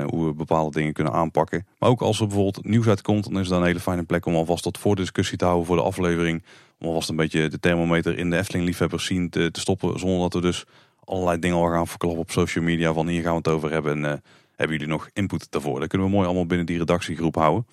[0.05, 1.67] Hoe we bepaalde dingen kunnen aanpakken.
[1.79, 4.35] Maar ook als er bijvoorbeeld nieuws uitkomt, dan is dat een hele fijne plek om
[4.35, 6.43] alvast tot voor discussie te houden voor de aflevering.
[6.79, 9.99] Om alvast een beetje de thermometer in de Efteling liefhebbers zien te, stoppen.
[9.99, 10.65] Zonder dat we dus
[11.03, 14.05] allerlei dingen al gaan verklappen op social media van hier gaan we het over hebben.
[14.05, 14.21] En
[14.55, 15.79] hebben jullie nog input daarvoor?
[15.79, 17.65] Dat kunnen we mooi allemaal binnen die redactiegroep houden.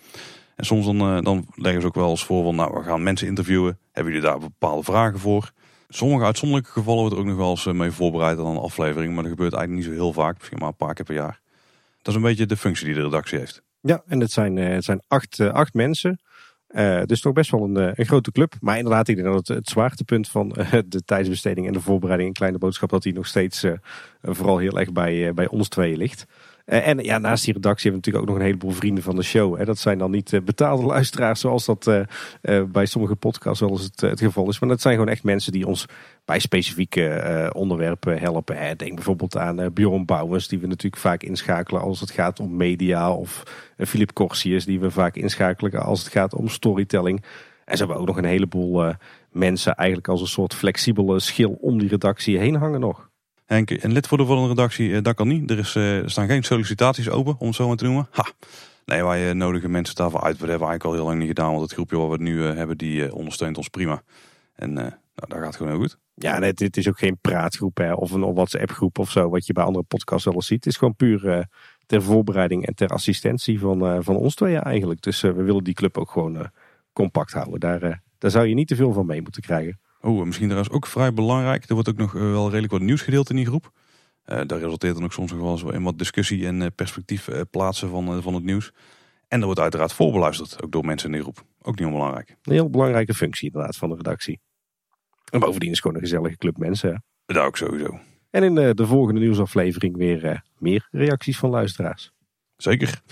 [0.56, 3.02] En soms dan, uh, dan leggen ze ook wel eens voor van, nou, we gaan
[3.02, 3.78] mensen interviewen.
[3.92, 5.52] Hebben jullie daar bepaalde vragen voor?
[5.88, 9.14] Sommige uitzonderlijke gevallen wordt er ook nog wel eens eh, mee voorbereid aan een aflevering.
[9.14, 10.38] Maar dat gebeurt eigenlijk niet zo heel vaak.
[10.38, 11.40] Misschien maar een paar keer per jaar.
[12.04, 13.62] Dat is een beetje de functie die de redactie heeft.
[13.80, 16.20] Ja, en het zijn, uh, het zijn acht, acht mensen.
[16.68, 18.54] Uh, dus toch best wel een, een, grote club.
[18.60, 20.48] Maar inderdaad, ik denk dat het, het zwaartepunt van
[20.88, 23.64] de tijdsbesteding en de voorbereiding in Kleine Boodschap, dat die nog steeds
[24.22, 26.26] vooral heel erg bij, bij ons tweeën ligt.
[26.64, 29.16] Eh, en ja, naast die redactie hebben we natuurlijk ook nog een heleboel vrienden van
[29.16, 29.64] de show.
[29.64, 34.20] Dat zijn dan niet eh, betaalde luisteraars zoals dat uh, bij sommige podcasts wel het,
[34.20, 34.58] geval is.
[34.58, 35.86] Maar dat zijn gewoon echt mensen die ons
[36.24, 38.76] bij specifieke onderwerpen helpen.
[38.76, 43.12] Denk bijvoorbeeld aan Bjorn Bouwens, die we natuurlijk vaak inschakelen als het gaat om media.
[43.12, 43.42] Of
[43.76, 47.24] Philip Corsius, die we vaak inschakelen als het gaat om storytelling.
[47.64, 48.94] En ze hebben ook nog een heleboel
[49.30, 53.12] mensen eigenlijk als een soort flexibele schil om die redactie heen hangen nog.
[53.44, 55.50] Henk, een lid worden van een redactie, eh, dat kan niet.
[55.50, 58.08] Er, is, eh, staan geen sollicitaties open, om het zo maar te noemen.
[58.10, 58.26] Ha.
[58.84, 60.38] Nee, wij eh, nodigen mensen daarvoor uit.
[60.38, 61.50] We hebben eigenlijk al heel lang niet gedaan.
[61.50, 64.02] Want het groepje wat we nu hebben, die ondersteunt ons prima.
[64.54, 65.98] En nou, dat gaat gewoon heel goed.
[66.14, 69.28] Ja, nee, dit is ook geen praatgroep hè, of een WhatsApp groep of zo.
[69.28, 70.64] Wat je bij andere podcasts wel eens ziet.
[70.64, 71.48] Het is gewoon puur
[71.86, 75.02] ter voorbereiding en ter assistentie van, van ons tweeën eigenlijk.
[75.02, 76.50] Dus we willen die club ook gewoon
[76.92, 77.60] compact houden.
[77.60, 79.78] Daar, daar zou je niet te veel van mee moeten krijgen.
[80.04, 81.68] Oh, misschien is ook vrij belangrijk.
[81.68, 83.70] Er wordt ook nog eh, wel redelijk wat nieuws gedeeld in die groep.
[84.26, 87.28] Uh, daar resulteert dan ook soms nog wel eens in wat discussie en eh, perspectief
[87.50, 88.72] plaatsen van, van het nieuws.
[89.28, 91.44] En er wordt uiteraard voorbeluisterd, ook door mensen in die groep.
[91.62, 92.36] Ook niet onbelangrijk.
[92.42, 94.40] Een heel belangrijke functie inderdaad van de redactie.
[95.30, 97.04] En bovendien is het gewoon een gezellige club mensen.
[97.26, 97.98] Dat ook sowieso.
[98.30, 102.12] En in de volgende nieuwsaflevering weer meer reacties van luisteraars.
[102.56, 103.02] Zeker.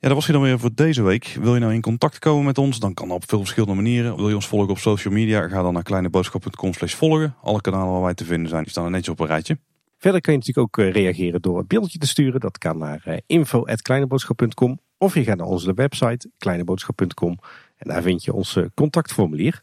[0.00, 1.36] Ja, dat was hij dan weer voor deze week.
[1.40, 2.78] Wil je nou in contact komen met ons?
[2.78, 4.16] Dan kan dat op veel verschillende manieren.
[4.16, 5.48] Wil je ons volgen op social media?
[5.48, 7.34] Ga dan naar kleineboodschap.com slash volgen.
[7.42, 9.58] Alle kanalen waar wij te vinden zijn, staan er netjes op een rijtje.
[9.96, 12.40] Verder kun je natuurlijk ook eh, reageren door een beeldje te sturen.
[12.40, 17.38] Dat kan naar eh, info.kleineboodschap.com of je gaat naar onze website kleineboodschap.com
[17.76, 19.62] en daar vind je ons contactformulier.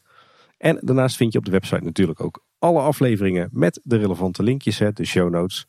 [0.57, 4.77] En daarnaast vind je op de website natuurlijk ook alle afleveringen met de relevante linkjes,
[4.77, 5.67] de show notes.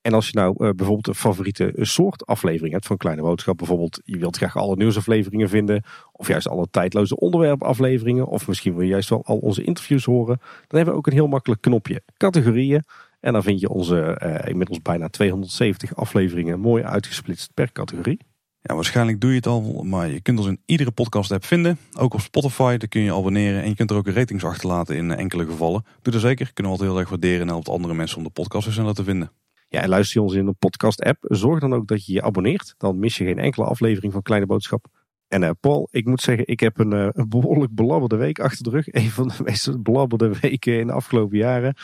[0.00, 4.00] En als je nou uh, bijvoorbeeld een favoriete soort aflevering hebt van Kleine Boodschap, bijvoorbeeld
[4.04, 8.88] je wilt graag alle nieuwsafleveringen vinden, of juist alle tijdloze onderwerpafleveringen, of misschien wil je
[8.88, 12.84] juist wel al onze interviews horen, dan hebben we ook een heel makkelijk knopje categorieën.
[13.20, 18.18] En dan vind je onze uh, inmiddels bijna 270 afleveringen mooi uitgesplitst per categorie.
[18.60, 21.78] Ja, waarschijnlijk doe je het al, maar je kunt ons in iedere podcast app vinden.
[21.98, 25.10] Ook op Spotify, daar kun je abonneren en je kunt er ook ratings achterlaten in
[25.10, 25.84] enkele gevallen.
[26.02, 28.30] Doe dat zeker, kunnen we altijd heel erg waarderen en helpt andere mensen om de
[28.30, 29.30] podcast sneller te vinden.
[29.68, 32.74] Ja, luister je ons in een podcast app, zorg dan ook dat je je abonneert.
[32.76, 34.86] Dan mis je geen enkele aflevering van Kleine Boodschap.
[35.28, 38.70] En uh, Paul, ik moet zeggen, ik heb een, een behoorlijk belabberde week achter de
[38.70, 38.86] rug.
[38.94, 41.74] Een van de meest belabberde weken in de afgelopen jaren.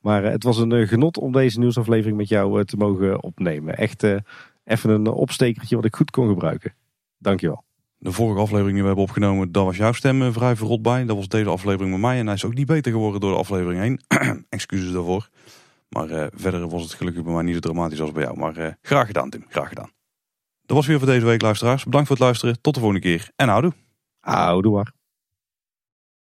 [0.00, 3.76] Maar uh, het was een genot om deze nieuwsaflevering met jou te mogen opnemen.
[3.76, 4.02] Echt
[4.64, 6.74] even een opstekertje wat ik goed kon gebruiken.
[7.18, 7.64] Dankjewel.
[7.98, 11.04] De vorige aflevering die we hebben opgenomen, daar was jouw stem vrij verrot bij.
[11.04, 13.38] Dat was deze aflevering met mij en hij is ook niet beter geworden door de
[13.38, 14.00] aflevering heen.
[14.48, 15.28] Excuses daarvoor.
[15.94, 18.38] Maar uh, verder was het gelukkig bij mij niet zo dramatisch als bij jou.
[18.38, 19.90] Maar uh, graag gedaan Tim, graag gedaan.
[20.66, 21.84] Dat was weer voor deze week luisteraars.
[21.84, 22.60] Bedankt voor het luisteren.
[22.60, 23.72] Tot de volgende keer en houdoe.
[24.20, 24.92] Houdoe waar.